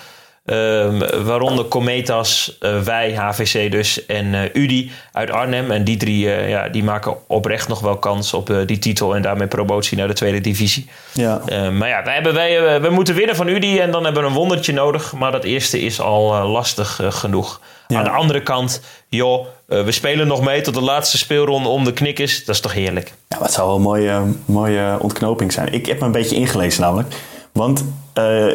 Um, 0.52 1.00
waaronder 1.24 1.68
Cometas, 1.68 2.58
uh, 2.60 2.80
wij, 2.80 3.16
HVC 3.16 3.72
dus, 3.72 4.06
en 4.06 4.26
uh, 4.26 4.42
UDI 4.54 4.92
uit 5.12 5.32
Arnhem. 5.32 5.72
En 5.72 5.84
die 5.84 5.98
drie 5.98 6.26
uh, 6.26 6.50
ja, 6.50 6.70
die 6.70 6.84
maken 6.84 7.16
oprecht 7.28 7.68
nog 7.68 7.80
wel 7.80 7.98
kans 7.98 8.34
op 8.34 8.54
die 8.66 8.80
titel 8.80 9.16
en 9.16 9.22
daarmee 9.22 9.48
promotie 9.48 9.98
naar 9.98 10.08
de 10.08 10.14
tweede 10.14 10.42
divisie. 10.42 10.90
Ja. 11.14 11.42
Ehm, 11.46 11.78
maar 11.78 11.90
ja, 11.90 12.04
wij, 12.04 12.14
hebben, 12.14 12.34
wij, 12.34 12.82
wij 12.82 12.90
moeten 12.90 13.16
winnen 13.16 13.36
van 13.36 13.48
UDI 13.48 13.80
en 13.80 13.92
dan 13.92 14.04
hebben 14.04 14.22
we 14.22 14.30
een 14.30 14.36
wondertje 14.36 14.74
nodig. 14.74 15.14
Maar 15.14 15.32
dat 15.32 15.44
eerste 15.44 15.82
is 15.82 16.02
al 16.02 16.48
lastig 16.48 17.00
genoeg. 17.10 17.60
Ja. 17.88 17.98
Aan 17.98 18.04
de 18.04 18.10
andere 18.10 18.44
kant, 18.44 18.82
joh, 19.08 19.46
we 19.66 19.92
spelen 19.92 20.28
nog 20.28 20.42
mee 20.42 20.62
tot 20.62 20.74
de 20.74 20.82
laatste 20.82 21.18
speelronde 21.18 21.70
om 21.70 21.84
de 21.84 21.94
knik 21.94 22.20
is. 22.20 22.46
Dat 22.46 22.56
is 22.56 22.62
toch 22.62 22.74
heerlijk? 22.74 23.14
Ja, 23.28 23.40
wat 23.40 23.54
zou 23.54 23.68
wel 23.68 23.76
een 23.76 23.82
mooie, 23.82 24.22
mooie 24.46 24.98
ontknoping 25.00 25.52
zijn. 25.52 25.74
Ik 25.74 25.86
heb 25.86 26.00
me 26.00 26.06
een 26.06 26.12
beetje 26.12 26.36
ingelezen 26.36 26.82
namelijk. 26.82 27.14
Want 27.52 27.80
uh, 27.80 27.86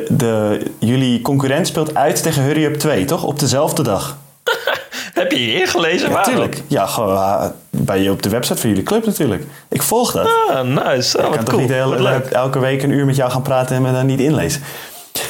de, 0.08 0.60
jullie 0.78 1.22
concurrent 1.22 1.66
speelt 1.66 1.94
uit 1.94 2.22
tegen 2.22 2.42
Hurry 2.42 2.64
Up 2.64 2.74
2, 2.74 3.04
toch? 3.04 3.24
Op 3.24 3.38
dezelfde 3.38 3.82
dag. 3.82 4.16
Heb 5.14 5.32
je 5.32 5.46
je 5.46 5.60
ingelezen? 5.60 6.08
Ja, 6.08 6.14
natuurlijk. 6.14 6.62
Ja, 6.66 6.86
gewoon 6.86 7.14
uh, 7.14 7.44
bij 7.70 8.02
je 8.02 8.10
op 8.10 8.22
de 8.22 8.28
website 8.28 8.60
van 8.60 8.68
jullie 8.68 8.84
club 8.84 9.06
natuurlijk. 9.06 9.44
Ik 9.68 9.82
volg 9.82 10.12
dat. 10.12 10.28
Ah, 10.50 10.60
nice. 10.62 11.18
Oh, 11.18 11.24
ik 11.24 11.30
kan 11.30 11.44
toch 11.44 11.60
niet 11.60 11.70
heel, 11.70 12.08
elke 12.30 12.58
week 12.58 12.82
een 12.82 12.90
uur 12.90 13.04
met 13.04 13.16
jou 13.16 13.30
gaan 13.30 13.42
praten 13.42 13.76
en 13.76 13.82
me 13.82 13.92
dan 13.92 14.06
niet 14.06 14.20
inlezen. 14.20 14.62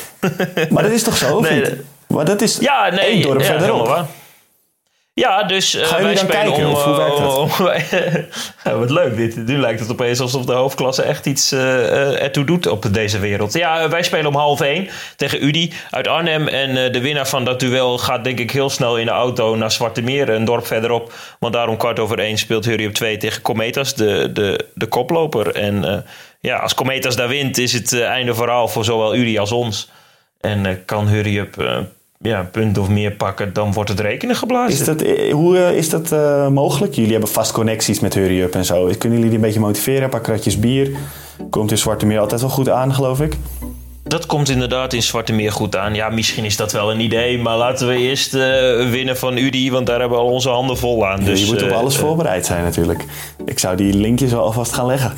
maar 0.70 0.82
dat 0.82 0.92
is 0.92 1.02
toch 1.02 1.16
zo? 1.16 1.40
nee, 1.40 1.64
maar 2.06 2.24
dat 2.24 2.42
is 2.42 2.56
ja, 2.56 2.90
nee, 2.90 3.00
één 3.00 3.22
dorp 3.22 3.40
ja, 3.40 3.46
verderop. 3.46 4.06
Ja, 5.14 5.42
dus 5.42 5.74
uh, 5.74 5.86
Gaan 5.86 6.02
wij 6.02 6.16
spelen 6.16 6.32
kijken, 6.42 6.66
om... 6.66 6.72
of 6.72 6.84
hoe 6.84 6.96
werkt 6.96 7.18
uh, 7.18 7.38
om- 7.38 7.50
Ja, 8.64 8.76
wat 8.78 8.90
leuk 8.90 9.16
dit. 9.16 9.36
Nu 9.46 9.58
lijkt 9.58 9.80
het 9.80 9.90
opeens 9.90 10.20
alsof 10.20 10.44
de 10.44 10.52
hoofdklasse 10.52 11.02
echt 11.02 11.26
iets 11.26 11.52
eh, 11.52 11.84
eh, 11.86 12.22
ertoe 12.22 12.44
doet 12.44 12.66
op 12.66 12.86
deze 12.94 13.18
wereld. 13.18 13.52
Ja, 13.52 13.80
eh, 13.80 13.90
wij 13.90 14.02
spelen 14.02 14.26
om 14.26 14.34
half 14.36 14.60
één 14.60 14.88
tegen 15.16 15.44
Udi 15.44 15.72
uit 15.90 16.08
Arnhem. 16.08 16.48
En 16.48 16.84
eh, 16.84 16.92
de 16.92 17.00
winnaar 17.00 17.28
van 17.28 17.44
dat 17.44 17.60
duel 17.60 17.98
gaat 17.98 18.24
denk 18.24 18.38
ik 18.38 18.50
heel 18.50 18.70
snel 18.70 18.98
in 18.98 19.04
de 19.06 19.12
auto 19.12 19.56
naar 19.56 19.70
Zwarte 19.72 20.02
Meer, 20.02 20.28
een 20.28 20.44
dorp 20.44 20.66
verderop. 20.66 21.12
Want 21.38 21.52
daar 21.52 21.68
om 21.68 21.76
kwart 21.76 21.98
over 21.98 22.18
één 22.18 22.38
speelt 22.38 22.64
Hurry 22.64 22.86
op 22.86 22.92
2 22.92 23.16
tegen 23.16 23.42
Cometas, 23.42 23.94
de, 23.94 24.30
de, 24.32 24.66
de 24.74 24.86
koploper. 24.86 25.54
En 25.54 25.84
eh, 25.84 25.96
ja, 26.40 26.56
als 26.56 26.74
Cometas 26.74 27.16
daar 27.16 27.28
wint, 27.28 27.58
is 27.58 27.72
het 27.72 27.92
eh, 27.92 28.04
einde 28.06 28.34
verhaal 28.34 28.68
voor 28.68 28.84
zowel 28.84 29.14
Udi 29.16 29.38
als 29.38 29.52
ons. 29.52 29.90
En 30.40 30.66
eh, 30.66 30.74
kan 30.86 31.06
Hurry 31.08 31.38
up 31.38 31.60
eh, 31.60 31.78
ja, 32.30 32.38
een 32.38 32.50
punt 32.50 32.78
of 32.78 32.88
meer 32.88 33.12
pakken, 33.12 33.52
dan 33.52 33.72
wordt 33.72 33.90
het 33.90 34.00
rekenen 34.00 34.36
geblazen. 34.36 34.80
Is 34.80 34.84
dat, 34.84 35.02
eh, 35.02 35.32
hoe 35.32 35.58
eh, 35.58 35.76
is 35.76 35.88
dat 35.88 36.12
eh, 36.12 36.48
mogelijk? 36.48 36.94
Jullie 36.94 37.12
hebben 37.12 37.28
vast 37.28 37.52
connecties 37.52 38.00
met 38.00 38.14
Hurry 38.14 38.40
Up 38.40 38.54
en 38.54 38.64
zo. 38.64 38.90
Kunnen 38.98 39.18
jullie 39.18 39.24
die 39.24 39.34
een 39.34 39.40
beetje 39.40 39.60
motiveren? 39.60 40.02
Een 40.02 40.10
paar 40.10 40.20
kratjes 40.20 40.58
bier. 40.58 40.90
Komt 41.50 41.70
in 41.70 41.78
Zwarte 41.78 42.06
Meer 42.06 42.18
altijd 42.18 42.40
wel 42.40 42.50
goed 42.50 42.68
aan, 42.68 42.94
geloof 42.94 43.20
ik. 43.20 43.36
Dat 44.02 44.26
komt 44.26 44.48
inderdaad 44.48 44.92
in 44.92 45.02
Zwarte 45.02 45.32
Meer 45.32 45.52
goed 45.52 45.76
aan. 45.76 45.94
Ja, 45.94 46.08
misschien 46.08 46.44
is 46.44 46.56
dat 46.56 46.72
wel 46.72 46.90
een 46.90 47.00
idee, 47.00 47.38
maar 47.38 47.56
laten 47.56 47.88
we 47.88 47.96
eerst 47.96 48.32
winnen 48.90 49.16
van 49.16 49.36
Udi, 49.36 49.70
want 49.70 49.86
daar 49.86 50.00
hebben 50.00 50.18
we 50.18 50.24
al 50.24 50.30
onze 50.30 50.48
handen 50.48 50.78
vol 50.78 51.06
aan. 51.06 51.24
Dus, 51.24 51.40
je 51.40 51.46
moet 51.46 51.62
op 51.62 51.70
alles 51.70 51.96
voorbereid 51.96 52.46
zijn 52.46 52.64
natuurlijk. 52.64 53.04
Ik 53.44 53.58
zou 53.58 53.76
die 53.76 53.94
linkjes 53.94 54.30
wel 54.30 54.42
alvast 54.42 54.72
gaan 54.72 54.86
leggen. 54.86 55.12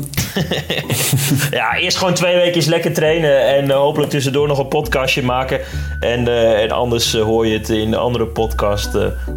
ja, 1.50 1.76
eerst 1.76 1.96
gewoon 1.96 2.14
twee 2.14 2.36
weken 2.36 2.68
lekker 2.68 2.92
trainen 2.92 3.46
en 3.46 3.70
eh, 3.70 3.76
hopelijk 3.76 4.10
tussendoor 4.10 4.48
nog 4.48 4.58
een 4.58 4.68
podcastje 4.68 5.22
maken. 5.22 5.60
En, 6.00 6.28
eh, 6.28 6.62
en 6.62 6.70
anders 6.70 7.14
eh, 7.14 7.22
hoor 7.22 7.46
je 7.46 7.58
het 7.58 7.68
in 7.68 7.90
de 7.90 7.96
andere 7.96 8.26
podcast 8.26 8.92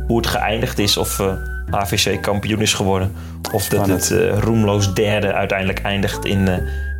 hoe 0.08 0.18
het 0.18 0.28
geëindigd 0.28 0.80
is. 0.80 0.98
Of 0.98 1.22
AVC 1.70 2.22
kampioen 2.22 2.62
is 2.62 2.74
geworden. 2.74 3.16
Of 3.52 3.68
dat 3.68 3.88
het 3.88 4.16
roemloos 4.40 4.94
derde 4.94 5.34
uiteindelijk 5.34 5.80
eindigt 5.80 6.26
in 6.26 6.46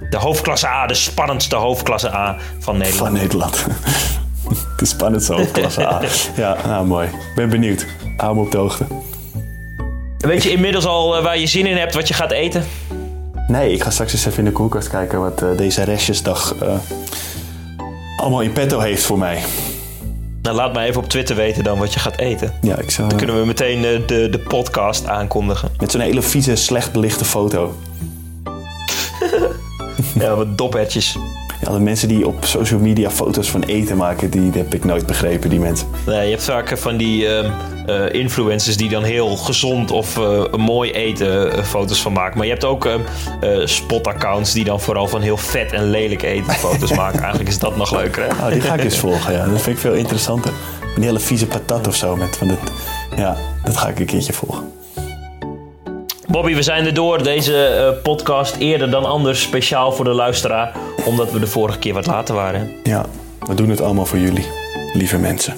de 0.10 0.18
hoofdklasse 0.18 0.68
A. 0.68 0.88
De 0.88 0.94
spannendste 0.94 1.56
hoofdklasse 1.56 2.14
A 2.14 2.38
van 2.60 2.78
Nederland. 2.78 3.10
Van 3.10 3.22
Nederland. 3.22 3.66
De 4.78 4.86
spannendste 4.86 5.34
hoofdklasse 5.34 5.88
A. 5.88 6.02
Ja, 6.36 6.58
nou 6.66 6.86
mooi. 6.86 7.10
Ben 7.36 7.50
benieuwd. 7.50 7.86
Hou 8.18 8.36
me 8.36 8.42
op 8.42 8.52
de 8.52 8.58
hoogte. 8.58 8.86
Weet 10.18 10.44
je 10.44 10.52
inmiddels 10.52 10.86
al 10.86 11.22
waar 11.22 11.38
je 11.38 11.48
zin 11.48 11.66
in 11.66 11.78
hebt, 11.78 11.94
wat 11.94 12.08
je 12.08 12.14
gaat 12.14 12.32
eten? 12.32 12.64
Nee, 13.48 13.72
ik 13.72 13.84
ga 13.84 13.90
straks 13.90 14.14
eens 14.14 14.26
even 14.26 14.38
in 14.40 14.46
de 14.46 14.52
koelkast 14.52 14.88
kijken 14.88 15.20
wat 15.20 15.42
eh, 15.42 15.50
deze 15.58 15.84
restjesdag 15.84 16.56
eh, 16.56 16.78
allemaal 18.18 18.42
in 18.42 18.54
petto 18.54 18.80
heeft 18.80 19.04
voor 19.04 19.18
mij. 19.18 19.44
Nou, 20.42 20.56
laat 20.56 20.74
mij 20.74 20.88
even 20.88 21.02
op 21.02 21.10
Twitter 21.10 21.36
weten 21.36 21.64
dan 21.64 21.80
wat 21.80 21.94
je 21.94 22.00
gaat 22.00 22.18
eten. 22.18 22.54
Ja, 22.62 22.78
ik 22.78 22.92
zou 22.92 23.08
Dan 23.10 23.18
kunnen 23.18 23.40
we 23.40 23.46
meteen 23.46 23.78
eh, 23.86 24.08
de, 24.08 24.30
de 24.30 24.40
podcast 24.40 25.08
aankondigen. 25.08 25.70
met 25.80 25.92
zo'n 25.92 26.02
hele 26.02 26.22
vieze, 26.22 26.56
slecht 26.56 26.92
belichte 26.92 27.26
foto. 27.26 27.76
Ja, 30.20 30.36
wat 30.36 30.58
doppertjes. 30.58 31.18
Ja, 31.66 31.72
de 31.72 31.80
mensen 31.80 32.08
die 32.08 32.28
op 32.28 32.46
social 32.46 32.80
media 32.80 33.10
foto's 33.10 33.50
van 33.50 33.64
eten 33.64 33.98
maken, 33.98 34.30
die, 34.30 34.50
die 34.50 34.62
heb 34.62 34.74
ik 34.74 34.84
nooit 34.84 35.06
begrepen, 35.06 35.50
die 35.50 35.60
mensen. 35.60 35.88
Nee, 36.06 36.24
je 36.24 36.30
hebt 36.30 36.44
vaak 36.44 36.78
van 36.78 36.98
die 36.98 37.28
ehm, 37.28 37.52
eh, 37.86 38.14
influencers 38.14 38.78
die 38.78 38.90
dan 38.90 39.04
heel 39.04 39.36
gezond 39.36 39.92
of 39.92 40.18
eh, 40.18 40.54
mooi 40.54 40.92
eten 40.92 41.54
eh, 41.54 41.64
foto's 41.64 42.02
van 42.02 42.14
maken. 42.14 42.38
Maar 42.38 42.46
je 42.46 42.52
hebt 42.52 42.66
ook 42.66 42.86
eh, 42.86 43.00
spot-accounts 43.64 44.54
die 44.54 44.64
dan 44.64 44.82
vooral 44.82 45.08
van 45.08 45.22
heel 45.22 45.38
vet 45.38 45.72
en 45.72 45.90
lelijk 45.90 46.22
eten 46.22 46.54
foto's 46.54 46.94
maken. 47.04 47.20
Eigenlijk 47.20 47.50
is 47.50 47.60
dat 47.60 47.76
nog 47.76 47.92
leuker, 47.92 48.24
hè? 48.24 48.36
Nou, 48.40 48.52
die 48.52 48.62
ga 48.62 48.74
ik 48.74 48.84
eens 48.84 48.98
volgen, 48.98 49.34
ja. 49.34 49.46
Dat 49.46 49.62
vind 49.62 49.76
ik 49.76 49.82
veel 49.82 49.94
interessanter. 49.94 50.52
Een 50.96 51.04
hele 51.04 51.20
vieze 51.20 51.48
patat 51.48 51.88
of 51.88 51.96
zo. 51.96 52.16
Met 52.16 52.38
van 52.38 52.48
dat, 52.48 52.60
ja, 53.16 53.38
dat 53.64 53.78
ga 53.78 53.88
ik 53.88 54.00
een 54.00 54.06
keertje 54.06 54.34
volgen. 54.34 54.72
Bobby, 56.36 56.56
we 56.56 56.62
zijn 56.62 56.86
er 56.86 56.94
door. 56.94 57.24
Deze 57.24 57.66
eh, 57.66 58.02
podcast 58.04 58.56
eerder 58.56 58.90
dan 58.90 59.06
anders 59.06 59.42
speciaal 59.42 59.92
voor 59.92 60.06
de 60.06 60.12
luisteraar. 60.12 60.76
Omdat 61.06 61.32
we 61.32 61.40
de 61.40 61.48
vorige 61.48 61.80
keer 61.80 61.94
wat 61.94 62.06
later 62.06 62.36
waren. 62.36 62.72
Ja, 62.84 63.06
we 63.40 63.54
doen 63.54 63.70
het 63.70 63.82
allemaal 63.82 64.06
voor 64.06 64.20
jullie, 64.20 64.46
lieve 64.94 65.18
mensen. 65.18 65.54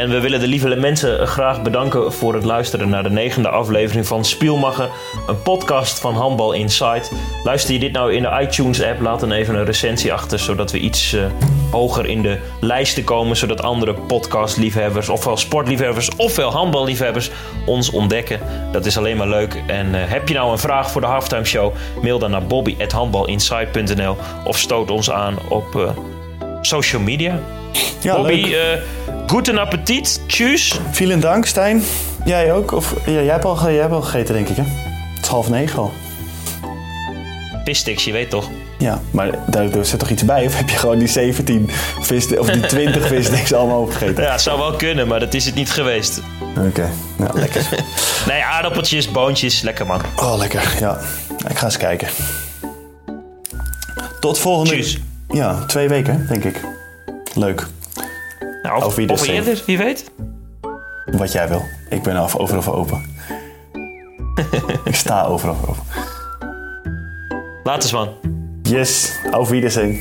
En 0.00 0.10
we 0.10 0.20
willen 0.20 0.40
de 0.40 0.46
lieve 0.46 0.76
mensen 0.76 1.26
graag 1.26 1.62
bedanken 1.62 2.12
voor 2.12 2.34
het 2.34 2.44
luisteren 2.44 2.88
naar 2.88 3.02
de 3.02 3.10
negende 3.10 3.48
aflevering 3.48 4.06
van 4.06 4.24
Spielmacher, 4.24 4.88
een 5.26 5.42
podcast 5.42 6.00
van 6.00 6.14
Handbal 6.14 6.52
Insight. 6.52 7.12
Luister 7.44 7.74
je 7.74 7.80
dit 7.80 7.92
nou 7.92 8.14
in 8.14 8.22
de 8.22 8.38
iTunes-app, 8.40 9.00
laat 9.00 9.20
dan 9.20 9.32
even 9.32 9.54
een 9.54 9.64
recensie 9.64 10.12
achter, 10.12 10.38
zodat 10.38 10.70
we 10.70 10.78
iets 10.78 11.12
eh, 11.12 11.24
hoger 11.70 12.06
in 12.06 12.22
de 12.22 12.38
lijsten 12.60 13.04
komen, 13.04 13.36
zodat 13.36 13.62
andere 13.62 13.94
podcastliefhebbers, 13.94 15.08
ofwel 15.08 15.36
sportliefhebbers, 15.36 16.10
ofwel 16.16 16.50
handballiefhebbers, 16.50 17.30
ons 17.66 17.90
ontdekken. 17.90 18.40
Dat 18.72 18.86
is 18.86 18.98
alleen 18.98 19.16
maar 19.16 19.28
leuk. 19.28 19.62
En 19.66 19.94
eh, 19.94 20.10
heb 20.10 20.28
je 20.28 20.34
nou 20.34 20.52
een 20.52 20.58
vraag 20.58 20.90
voor 20.90 21.00
de 21.00 21.06
halftime 21.06 21.44
show, 21.44 21.74
mail 22.02 22.18
dan 22.18 22.30
naar 22.30 22.46
bobby@handbalinsight.nl 22.46 24.16
of 24.44 24.58
stoot 24.58 24.90
ons 24.90 25.10
aan 25.10 25.38
op 25.48 25.76
eh, 25.76 25.90
social 26.60 27.02
media. 27.02 27.40
Ja, 28.00 28.16
Bobby, 28.16 28.32
leuk. 28.32 28.52
eh 28.52 28.82
guten 29.26 29.58
appetit. 29.58 30.20
Tjus. 30.26 30.80
Vielen 30.90 31.20
dank, 31.20 31.46
Stijn. 31.46 31.82
Jij 32.24 32.52
ook? 32.52 32.72
Of, 32.72 32.94
ja, 33.06 33.12
jij, 33.12 33.24
hebt 33.32 33.44
al, 33.44 33.62
jij 33.70 33.80
hebt 33.80 33.92
al 33.92 34.02
gegeten, 34.02 34.34
denk 34.34 34.48
ik, 34.48 34.56
hè? 34.56 34.62
Het 35.14 35.22
is 35.24 35.28
half 35.28 35.48
negen 35.48 35.78
al. 35.78 35.92
Pissticks, 37.64 38.04
je 38.04 38.12
weet 38.12 38.30
toch? 38.30 38.48
Ja, 38.78 39.00
maar 39.10 39.30
daar, 39.46 39.70
daar 39.70 39.84
zit 39.84 39.98
toch 39.98 40.10
iets 40.10 40.24
bij? 40.24 40.46
Of 40.46 40.56
heb 40.56 40.68
je 40.70 40.76
gewoon 40.76 40.98
die 40.98 41.08
17 41.08 41.70
vis, 42.00 42.38
of 42.38 42.46
die 42.50 42.66
20 42.76 43.06
visdicks 43.06 43.52
allemaal 43.52 43.80
opgegeten? 43.80 44.22
Ja, 44.24 44.32
het 44.32 44.40
zou 44.40 44.58
wel 44.58 44.72
kunnen, 44.76 45.08
maar 45.08 45.20
dat 45.20 45.34
is 45.34 45.46
het 45.46 45.54
niet 45.54 45.70
geweest. 45.70 46.20
Oké, 46.68 46.90
nou 47.16 47.38
lekker. 47.38 47.68
Nee, 48.26 48.42
aardappeltjes, 48.42 49.10
boontjes, 49.10 49.60
lekker 49.60 49.86
man. 49.86 50.00
Oh, 50.16 50.36
lekker. 50.38 50.74
Ja, 50.80 50.98
ik 51.48 51.58
ga 51.58 51.64
eens 51.64 51.76
kijken. 51.76 52.08
Tot 54.20 54.38
volgende... 54.38 54.70
Tjus. 54.74 54.98
Ja, 55.28 55.64
twee 55.66 55.88
weken, 55.88 56.26
denk 56.28 56.44
ik. 56.44 56.60
Leuk. 57.34 57.66
Nou, 58.62 58.84
of, 58.84 58.98
of 58.98 59.26
eerder, 59.26 59.62
wie 59.66 59.78
weet. 59.78 60.10
Wat 61.04 61.32
jij 61.32 61.48
wil. 61.48 61.62
Ik 61.90 62.02
ben 62.02 62.16
af, 62.16 62.36
overal 62.36 62.62
voor 62.62 62.74
open. 62.74 63.04
ik 64.84 64.94
sta 64.94 65.24
overal 65.24 65.54
voor 65.54 65.68
open. 65.68 65.82
Laat 67.64 67.82
eens 67.82 67.92
man. 67.92 68.08
Yes, 68.62 69.12
auf 69.30 69.48
Wiedersehen. 69.48 69.98